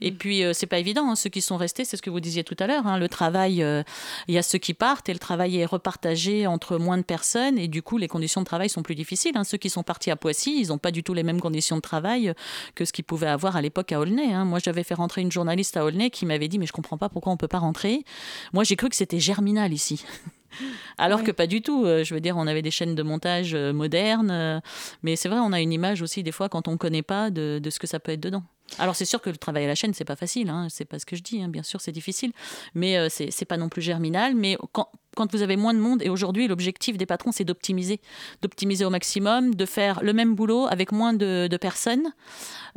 Mm. 0.00 0.04
Et 0.06 0.12
puis, 0.12 0.44
euh, 0.44 0.52
c'est 0.52 0.66
pas 0.66 0.78
évident. 0.78 1.08
hein, 1.10 1.16
Ceux 1.16 1.30
qui 1.30 1.40
sont 1.40 1.56
restés, 1.56 1.84
c'est 1.84 1.96
ce 1.96 2.02
que 2.02 2.10
vous 2.10 2.20
disiez 2.20 2.44
tout 2.44 2.56
à 2.58 2.66
l'heure. 2.66 2.86
hein, 2.86 2.98
le 2.98 3.08
travail, 3.08 3.62
euh, 3.62 3.82
il 4.28 4.34
y 4.34 4.38
a 4.38 4.42
ceux 4.42 4.58
qui 4.58 4.74
partent 4.74 5.08
et 5.08 5.12
le 5.12 5.18
travail 5.18 5.58
est 5.58 5.64
repartagé 5.66 6.46
entre 6.46 6.78
moins 6.78 6.98
de 6.98 7.02
personnes. 7.02 7.58
Et 7.58 7.68
du 7.68 7.82
coup, 7.82 7.98
les 7.98 8.08
conditions 8.08 8.40
de 8.40 8.46
travail 8.46 8.68
sont 8.68 8.82
plus 8.82 8.94
difficiles. 8.94 9.32
hein. 9.36 9.44
Ceux 9.44 9.58
qui 9.58 9.70
sont 9.70 9.82
partis 9.82 10.10
à 10.10 10.16
Poissy, 10.16 10.60
ils 10.60 10.68
n'ont 10.68 10.78
pas 10.78 10.90
du 10.90 11.02
tout 11.02 11.14
les 11.14 11.22
mêmes 11.22 11.40
conditions 11.40 11.76
de 11.76 11.80
travail 11.82 12.28
euh, 12.28 12.34
que 12.74 12.84
ce 12.84 12.92
qu'ils 12.92 13.04
pouvaient 13.04 13.26
avoir 13.28 13.56
à 13.56 13.62
l'époque 13.62 13.92
à 13.92 14.00
Aulnay. 14.00 14.34
Moi, 14.44 14.58
j'avais 14.58 14.84
fait 14.84 14.94
rentrer 14.94 15.20
une 15.22 15.32
journaliste 15.32 15.76
à 15.76 15.84
Aulnay 15.84 16.10
qui 16.10 16.26
m'avait 16.26 16.48
dit 16.48 16.58
Mais 16.58 16.66
je 16.66 16.72
comprends 16.72 16.98
pas 16.98 17.08
pourquoi 17.08 17.32
on 17.32 17.36
peut 17.36 17.48
pas 17.48 17.58
rentrer. 17.58 18.04
Moi, 18.52 18.64
j'ai 18.64 18.76
cru 18.76 18.88
que 18.88 18.96
c'était 18.96 19.20
germinal 19.20 19.72
ici. 19.72 20.04
Alors 20.98 21.22
que 21.22 21.30
pas 21.30 21.46
du 21.46 21.62
tout. 21.62 21.84
Euh, 21.84 22.02
Je 22.04 22.14
veux 22.14 22.20
dire, 22.20 22.36
on 22.36 22.46
avait 22.46 22.62
des 22.62 22.70
chaînes 22.70 22.94
de 22.94 23.02
montage 23.02 23.54
modernes. 23.54 24.60
mais 25.02 25.16
c'est 25.16 25.28
vrai, 25.28 25.38
on 25.40 25.52
a 25.52 25.60
une 25.60 25.72
image 25.72 26.02
aussi, 26.02 26.22
des 26.22 26.32
fois, 26.32 26.48
quand 26.48 26.68
on 26.68 26.72
ne 26.72 26.76
connaît 26.76 27.02
pas, 27.02 27.30
de, 27.30 27.60
de 27.62 27.70
ce 27.70 27.78
que 27.78 27.86
ça 27.86 28.00
peut 28.00 28.12
être 28.12 28.20
dedans. 28.20 28.42
Alors, 28.78 28.96
c'est 28.96 29.04
sûr 29.04 29.20
que 29.20 29.30
le 29.30 29.36
travail 29.36 29.64
à 29.64 29.68
la 29.68 29.74
chaîne, 29.74 29.92
c'est 29.94 30.04
pas 30.04 30.16
facile. 30.16 30.48
Hein, 30.50 30.68
c'est 30.70 30.84
pas 30.84 30.98
ce 30.98 31.06
que 31.06 31.16
je 31.16 31.22
dis. 31.22 31.42
hein, 31.42 31.48
bien 31.48 31.62
sûr, 31.62 31.80
c'est 31.80 31.92
difficile. 31.92 32.32
Mais 32.74 32.96
euh, 32.96 33.08
c'est 33.10 33.44
pas 33.44 33.56
non 33.56 33.68
plus 33.68 33.82
germinal. 33.82 34.34
Mais 34.34 34.56
quand, 34.72 34.88
quand 35.16 35.30
vous 35.32 35.42
avez 35.42 35.56
moins 35.56 35.74
de 35.74 35.80
monde, 35.80 36.02
et 36.02 36.08
aujourd'hui, 36.08 36.46
l'objectif 36.48 36.96
des 36.96 37.06
patrons, 37.06 37.32
c'est 37.32 37.44
d'optimiser. 37.44 38.00
D'optimiser 38.42 38.84
au 38.84 38.90
maximum, 38.90 39.54
de 39.54 39.66
faire 39.66 40.00
le 40.02 40.12
même 40.12 40.34
boulot 40.34 40.66
avec 40.70 40.92
moins 40.92 41.12
de, 41.12 41.48
de 41.48 41.56
personnes 41.56 42.12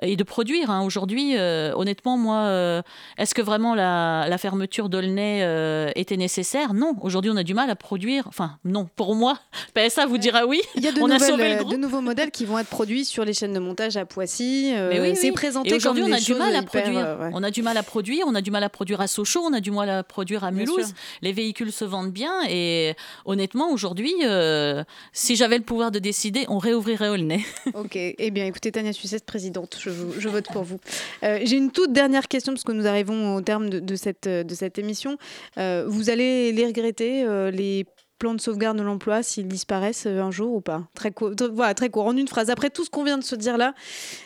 et 0.01 0.15
de 0.15 0.23
produire. 0.23 0.71
hein. 0.71 0.81
Aujourd'hui, 0.83 1.37
euh, 1.37 1.71
honnêtement, 1.75 2.17
moi, 2.17 2.37
euh, 2.45 2.81
est-ce 3.19 3.35
que 3.35 3.41
vraiment 3.43 3.75
la, 3.75 4.25
la 4.27 4.37
fermeture 4.39 4.89
d'Aulnay 4.89 5.41
euh, 5.43 5.91
était 5.95 6.17
nécessaire? 6.17 6.73
Non. 6.73 6.95
Aujourd'hui, 7.01 7.29
on 7.31 7.37
a 7.37 7.43
du 7.43 7.53
mal 7.53 7.69
à 7.69 7.75
produire. 7.75 8.25
Enfin, 8.27 8.57
non, 8.65 8.89
pour 8.95 9.13
moi, 9.15 9.37
PSA 9.75 10.07
vous 10.07 10.17
dira 10.17 10.47
oui. 10.47 10.59
Il 10.75 10.83
y 10.83 10.87
a 10.87 10.91
de, 10.91 10.99
on 10.99 11.05
a 11.05 11.13
nouvelles, 11.13 11.29
sauvé 11.29 11.49
le 11.49 11.55
euh, 11.55 11.57
groupe. 11.59 11.71
de 11.73 11.77
nouveaux 11.77 12.01
modèles 12.01 12.31
qui 12.31 12.45
vont 12.45 12.57
être 12.57 12.67
produits 12.67 13.05
sur 13.05 13.23
les 13.23 13.33
chaînes 13.33 13.53
de 13.53 13.59
montage 13.59 13.95
à 13.95 14.05
Poissy. 14.07 14.71
euh, 14.75 14.89
Mais 14.89 14.99
oui, 14.99 15.15
c'est 15.15 15.27
oui. 15.27 15.31
présenté 15.33 15.69
aujourd'hui, 15.91 16.03
comme 16.03 16.11
on 16.11 16.15
a 16.15 16.17
des 16.19 16.23
du 16.25 16.31
choses 16.31 16.39
mal 16.39 16.55
à 16.55 16.59
hyper, 16.59 16.81
produire. 16.84 17.05
euh, 17.05 17.17
ouais. 17.19 17.29
On 17.34 17.43
a 17.43 17.51
du 17.51 17.61
mal 17.61 17.77
à 17.77 17.84
produire. 17.84 18.25
On 18.27 18.36
a 18.36 18.41
du 18.41 18.51
mal 18.51 18.63
à 18.63 18.69
produire 18.69 19.01
à 19.01 19.07
Sochaux. 19.07 19.41
On 19.43 19.53
a 19.53 19.59
du 19.59 19.71
mal 19.71 19.89
à 19.89 20.03
produire 20.03 20.43
à 20.43 20.51
Mulhouse. 20.51 20.93
Les 21.21 21.34
véhicules 21.34 21.71
se 21.71 21.86
vendent 21.86 22.11
bien. 22.11 22.34
Et 22.49 22.95
honnêtement, 23.25 23.71
aujourd'hui, 23.71 24.13
euh, 24.23 24.84
si 25.11 25.36
j'avais 25.36 25.57
le 25.57 25.63
pouvoir 25.63 25.91
de 25.91 25.99
décider, 25.99 26.45
on 26.49 26.57
réouvrirait 26.57 27.09
Aulnay. 27.09 27.41
Ok, 27.73 27.95
eh 27.95 28.31
bien 28.31 28.45
écoutez, 28.45 28.71
Tania 28.71 28.93
Sucette, 28.93 29.25
présidente, 29.25 29.77
je, 29.79 29.89
vous- 29.89 30.13
je 30.19 30.29
vote 30.29 30.45
pour 30.51 30.63
vous. 30.63 30.79
Euh, 31.23 31.39
J'ai 31.43 31.57
une 31.57 31.71
toute 31.71 31.91
dernière 31.93 32.27
question, 32.27 32.53
parce 32.53 32.63
que 32.63 32.71
nous 32.71 32.88
arrivons 32.88 33.36
au 33.36 33.41
terme 33.41 33.69
de, 33.69 33.79
de 33.79 33.95
cette, 33.95 34.27
de 34.27 34.55
cette 34.55 34.77
émission. 34.77 35.17
Vous 35.57 36.09
allez 36.09 36.51
les 36.51 36.65
regretter, 36.65 37.25
les 37.51 37.86
plans 38.20 38.34
de 38.34 38.41
sauvegarde 38.41 38.78
de 38.78 38.84
l'emploi, 38.84 39.24
s'ils 39.24 39.47
disparaissent 39.47 40.05
euh, 40.05 40.22
un 40.22 40.32
jour 40.32 40.53
ou 40.55 40.61
pas 40.61 40.84
très, 40.95 41.11
court, 41.11 41.32
voilà, 41.53 41.74
très 41.74 41.89
court, 41.89 42.05
en 42.05 42.16
une 42.16 42.28
phrase. 42.28 42.49
Après 42.49 42.70
tout 42.70 42.86
ce 42.86 42.89
qu'on 42.89 43.03
vient 43.03 43.18
de 43.18 43.24
se 43.24 43.36
dire 43.36 43.57
là, 43.57 43.74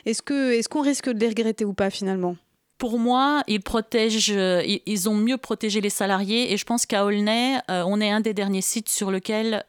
est-ce 0.05 0.21
qu'on 0.21 0.49
est 0.51 0.67
qu'on 0.67 0.81
risque 0.81 1.09
de 1.09 1.19
les 1.19 1.29
regretter 1.29 1.65
ou 1.65 1.73
pas 1.73 1.89
finalement? 1.89 2.35
Pour 2.77 2.99
moi, 2.99 3.41
ils 3.47 3.59
protègent, 3.59 4.31
euh, 4.35 4.61
ils- 4.85 5.09
ont 5.09 5.15
mieux 5.15 5.37
protégé 5.37 5.81
les 5.81 5.89
salariés 5.89 6.53
et 6.53 6.57
je 6.57 6.63
pense 6.63 6.85
qu'à 6.85 7.05
Aulnay, 7.05 7.57
euh, 7.71 7.83
on 7.87 7.99
est 7.99 8.11
un 8.11 8.19
des 8.21 8.35
derniers 8.35 8.61
sites 8.61 8.87
sur 8.87 9.09
lequel 9.09 9.63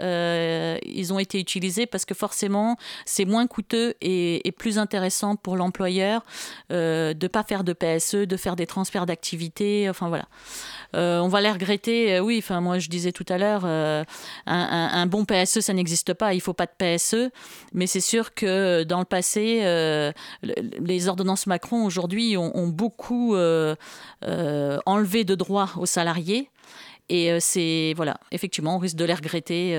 ils 0.85 1.13
ont 1.15 1.19
été 1.19 1.41
utilisés 1.41 1.87
parce 1.87 2.05
que 2.05 2.13
forcément, 2.13 2.77
c'est 3.07 3.25
moins 3.25 3.47
coûteux 3.47 3.95
et, 4.03 4.53
plus 4.59 4.77
intéressant 4.79 5.37
pour 5.37 5.57
l'employeur 5.57 6.23
de 6.69 7.27
pas 7.29 7.45
faire 7.45 7.65
de 7.65 7.73
PSE, 7.73 8.27
de 8.27 8.37
faire 8.37 8.57
des 8.57 8.67
transferts 8.67 9.07
d'activité. 9.07 9.89
Enfin 9.89 10.09
voilà. 10.09 10.27
Euh, 10.95 11.21
on 11.21 11.29
va 11.29 11.41
les 11.41 11.51
regretter. 11.51 12.15
euh, 12.17 12.21
oui, 12.21 12.43
moi 12.51 12.79
je 12.79 12.89
disais 12.89 13.13
tout 13.13 13.27
à 13.29 13.37
l'heure, 13.39 13.63
euh, 13.65 14.05
un, 14.47 15.07
bon 15.07 15.25
PSE 15.25 15.61
ça 15.61 15.73
n'existe 15.73 16.15
pas. 16.15 16.35
Il 16.35 16.41
faut 16.41 16.55
pas 16.55 16.67
de 16.67 16.73
PSE, 16.79 17.31
mais 17.73 17.87
c'est 17.87 18.01
sûr 18.01 18.35
que 18.35 18.85
dans 18.85 18.99
le 18.99 19.05
passé, 19.05 19.61
le- 19.63 20.13
les 20.81 21.09
ordonnances 21.09 21.47
Macron 21.47 21.85
aujourd'hui 21.85 22.37
ont, 22.37 22.69
beaucoup 22.69 23.35
enlevé 23.37 25.25
de 25.25 25.35
droits 25.35 25.71
aux 25.77 25.87
salariés. 25.87 26.51
Et 27.09 27.39
c'est 27.41 27.95
voilà, 27.97 28.19
effectivement, 28.33 28.77
on 28.77 28.79
risque 28.79 28.97
de 28.97 29.05
les 29.05 29.15
regretter 29.15 29.79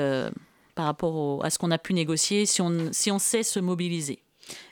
par 0.75 0.85
rapport 0.85 1.43
à 1.45 1.49
ce 1.49 1.57
qu'on 1.57 1.71
a 1.71 1.77
pu 1.77 1.93
négocier 1.93 2.45
si 2.45 2.61
on 2.61 3.19
sait 3.19 3.43
se 3.43 3.59
mobiliser. 3.59 4.19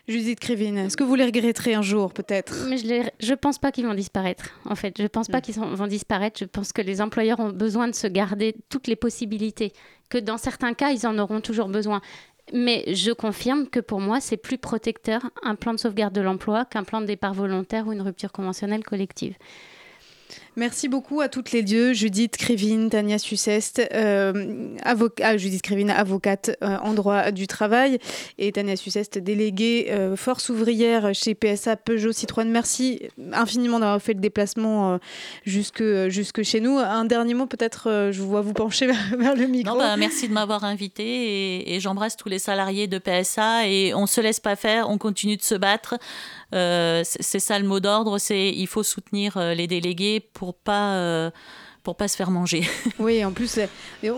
Judith 0.07 0.39
Krivine, 0.39 0.77
est-ce 0.77 0.95
que 0.97 1.03
vous 1.03 1.15
les 1.15 1.25
regretterez 1.25 1.73
un 1.73 1.81
jour 1.81 2.13
peut-être? 2.13 2.65
Mais 2.69 2.77
je 2.77 2.85
ne 2.87 3.03
je 3.19 3.33
pense 3.33 3.57
pas 3.59 3.71
qu'ils 3.71 3.85
vont 3.85 3.93
disparaître. 3.93 4.51
En 4.65 4.75
fait, 4.75 4.95
je 4.99 5.07
pense 5.07 5.27
pas 5.27 5.41
qu'ils 5.41 5.53
sont- 5.55 5.73
vont 5.73 5.87
disparaître. 5.87 6.39
Je 6.39 6.45
pense 6.45 6.71
que 6.71 6.81
les 6.81 7.01
employeurs 7.01 7.39
ont 7.39 7.49
besoin 7.51 7.87
de 7.87 7.95
se 7.95 8.07
garder 8.07 8.55
toutes 8.69 8.87
les 8.87 8.95
possibilités. 8.95 9.73
Que 10.09 10.17
dans 10.17 10.37
certains 10.37 10.73
cas, 10.73 10.91
ils 10.91 11.05
en 11.05 11.17
auront 11.19 11.41
toujours 11.41 11.67
besoin. 11.67 12.01
Mais 12.53 12.85
je 12.95 13.11
confirme 13.11 13.67
que 13.67 13.81
pour 13.81 13.99
moi, 13.99 14.21
c'est 14.21 14.37
plus 14.37 14.57
protecteur 14.57 15.29
un 15.43 15.55
plan 15.55 15.73
de 15.73 15.79
sauvegarde 15.79 16.13
de 16.13 16.21
l'emploi 16.21 16.63
qu'un 16.63 16.85
plan 16.85 17.01
de 17.01 17.05
départ 17.05 17.33
volontaire 17.33 17.87
ou 17.87 17.91
une 17.91 18.01
rupture 18.01 18.31
conventionnelle 18.31 18.85
collective. 18.85 19.35
Merci 20.57 20.87
beaucoup 20.87 21.21
à 21.21 21.29
toutes 21.29 21.51
les 21.51 21.61
deux, 21.61 21.93
Judith 21.93 22.35
Krivine, 22.35 22.89
Tania 22.89 23.19
Suceste, 23.19 23.79
euh, 23.93 24.75
ah, 24.83 25.37
Judith 25.37 25.61
avocate 25.95 26.57
euh, 26.63 26.77
en 26.81 26.95
droit 26.95 27.29
du 27.29 27.45
travail, 27.45 27.99
et 28.39 28.51
Tania 28.51 28.75
Suceste, 28.75 29.19
déléguée 29.19 29.89
euh, 29.91 30.15
force 30.15 30.49
ouvrière 30.49 31.13
chez 31.13 31.35
PSA 31.35 31.75
Peugeot 31.75 32.11
Citroën. 32.11 32.49
Merci 32.49 33.03
infiniment 33.33 33.79
d'avoir 33.79 34.01
fait 34.01 34.15
le 34.15 34.19
déplacement 34.19 34.99
jusque, 35.45 35.83
jusque 36.07 36.41
chez 36.41 36.59
nous. 36.59 36.79
Un 36.79 37.05
dernier 37.05 37.35
mot, 37.35 37.45
peut-être, 37.45 38.09
je 38.11 38.19
vous 38.19 38.29
vois 38.29 38.41
vous 38.41 38.53
pencher 38.53 38.87
vers, 38.87 39.35
le 39.35 39.45
micro. 39.45 39.75
Non, 39.75 39.79
bah, 39.79 39.95
merci 39.95 40.27
de 40.27 40.33
m'avoir 40.33 40.63
invité 40.63 41.03
et, 41.03 41.75
et 41.75 41.79
j'embrasse 41.79 42.17
tous 42.17 42.29
les 42.29 42.39
salariés 42.39 42.87
de 42.87 42.97
PSA 42.97 43.67
et 43.67 43.93
on 43.93 44.07
se 44.07 44.21
laisse 44.21 44.39
pas 44.39 44.55
faire, 44.55 44.89
on 44.89 44.97
continue 44.97 45.37
de 45.37 45.43
se 45.43 45.53
battre. 45.53 45.99
C'est 46.51 47.39
ça 47.39 47.59
le 47.59 47.67
mot 47.67 47.79
d'ordre, 47.79 48.17
c'est 48.17 48.49
il 48.49 48.65
faut 48.65 48.81
soutenir 48.81 49.37
les 49.53 49.67
délégués 49.67 50.19
pour 50.19 50.46
pas 50.53 50.95
euh, 50.95 51.31
pour 51.87 51.95
pas 51.95 52.09
se 52.09 52.17
faire 52.17 52.31
manger. 52.31 52.63
Oui, 52.99 53.23
en 53.23 53.31
plus, 53.31 53.59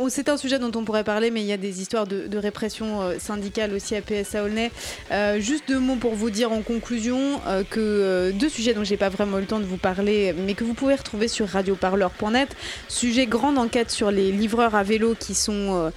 c'est 0.09 0.29
un 0.29 0.37
sujet 0.37 0.57
dont 0.57 0.71
on 0.73 0.83
pourrait 0.83 1.03
parler, 1.03 1.29
mais 1.31 1.41
il 1.41 1.45
y 1.45 1.51
a 1.51 1.57
des 1.57 1.81
histoires 1.81 2.07
de, 2.07 2.37
répression 2.37 3.01
euh, 3.01 3.19
syndicale 3.19 3.73
aussi 3.73 3.93
à 3.95 4.01
PSA 4.01 4.43
Aulnay. 4.43 4.71
Euh, 5.11 5.39
juste 5.39 5.65
deux 5.67 5.77
mots 5.79 5.97
pour 5.97 6.15
vous 6.15 6.29
dire 6.29 6.51
en 6.51 6.61
conclusion 6.61 7.41
euh, 7.45 7.63
que 7.69 8.31
deux 8.31 8.49
sujets 8.49 8.73
dont 8.73 8.83
j'ai 8.85 8.97
pas 8.97 9.09
vraiment 9.09 9.37
eu 9.37 9.41
le 9.41 9.47
temps 9.47 9.59
de 9.59 9.65
vous 9.65 9.77
parler, 9.77 10.33
mais 10.33 10.53
que 10.55 10.63
vous 10.63 10.73
pouvez 10.73 10.95
retrouver 10.95 11.27
sur 11.27 11.47
radioparleur.net. 11.47 12.55
Sujet 12.87 13.27
grande 13.27 13.57
enquête 13.57 13.91
sur 13.91 14.09
les 14.09 14.31
livreurs 14.31 14.73
à 14.73 14.83
vélo 14.83 15.13
qui 15.19 15.35
sont 15.35 15.91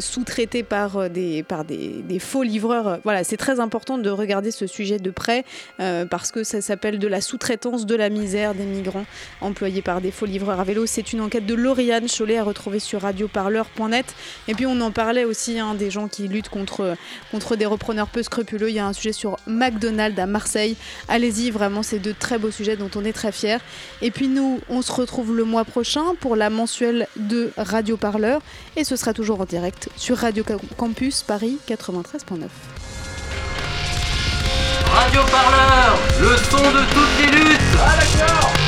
sous-traités 0.00 0.62
par 0.62 1.08
des 1.08 1.44
des, 1.68 2.18
faux 2.18 2.42
livreurs. 2.42 2.98
Voilà, 3.04 3.24
c'est 3.24 3.36
très 3.36 3.60
important 3.60 3.96
de 3.96 4.10
regarder 4.10 4.50
ce 4.50 4.66
sujet 4.66 4.98
de 4.98 5.10
près 5.10 5.44
parce 5.78 6.32
que 6.32 6.42
ça 6.42 6.60
s'appelle 6.60 6.98
de 6.98 7.08
la 7.08 7.20
sous-traitance 7.20 7.86
de 7.86 7.94
la 7.94 8.10
misère 8.10 8.54
des 8.54 8.64
migrants 8.64 9.06
employés 9.40 9.82
par 9.82 10.00
des 10.00 10.10
faux 10.10 10.26
livreurs 10.26 10.60
à 10.60 10.64
vélo. 10.64 10.86
C'est 10.98 11.12
une 11.12 11.20
enquête 11.20 11.46
de 11.46 11.54
Lauriane 11.54 12.08
Cholet 12.08 12.38
à 12.38 12.42
retrouver 12.42 12.80
sur 12.80 13.02
radioparleur.net. 13.02 14.16
Et 14.48 14.54
puis 14.54 14.66
on 14.66 14.80
en 14.80 14.90
parlait 14.90 15.24
aussi 15.24 15.60
hein, 15.60 15.74
des 15.74 15.92
gens 15.92 16.08
qui 16.08 16.26
luttent 16.26 16.48
contre, 16.48 16.96
contre 17.30 17.54
des 17.54 17.66
repreneurs 17.66 18.08
peu 18.08 18.24
scrupuleux. 18.24 18.68
Il 18.68 18.74
y 18.74 18.80
a 18.80 18.86
un 18.88 18.92
sujet 18.92 19.12
sur 19.12 19.36
McDonald's 19.46 20.18
à 20.18 20.26
Marseille. 20.26 20.76
Allez-y, 21.06 21.52
vraiment, 21.52 21.84
c'est 21.84 22.00
de 22.00 22.10
très 22.10 22.36
beaux 22.36 22.50
sujets 22.50 22.74
dont 22.74 22.90
on 22.96 23.04
est 23.04 23.12
très 23.12 23.30
fiers. 23.30 23.58
Et 24.02 24.10
puis 24.10 24.26
nous, 24.26 24.58
on 24.68 24.82
se 24.82 24.90
retrouve 24.90 25.36
le 25.36 25.44
mois 25.44 25.64
prochain 25.64 26.16
pour 26.18 26.34
la 26.34 26.50
mensuelle 26.50 27.06
de 27.14 27.52
Radio 27.56 27.96
Parleur. 27.96 28.42
Et 28.74 28.82
ce 28.82 28.96
sera 28.96 29.12
toujours 29.14 29.40
en 29.40 29.44
direct 29.44 29.90
sur 29.94 30.16
Radio 30.16 30.42
Campus 30.76 31.22
Paris 31.22 31.58
93.9. 31.68 32.48
Radio 34.92 35.20
Parleur, 35.30 35.96
le 36.20 36.36
son 36.50 36.56
de 36.56 36.92
toutes 36.92 37.32
les 37.32 37.38
luttes. 37.38 37.60
Ah 37.78 37.96
d'accord 38.00 38.67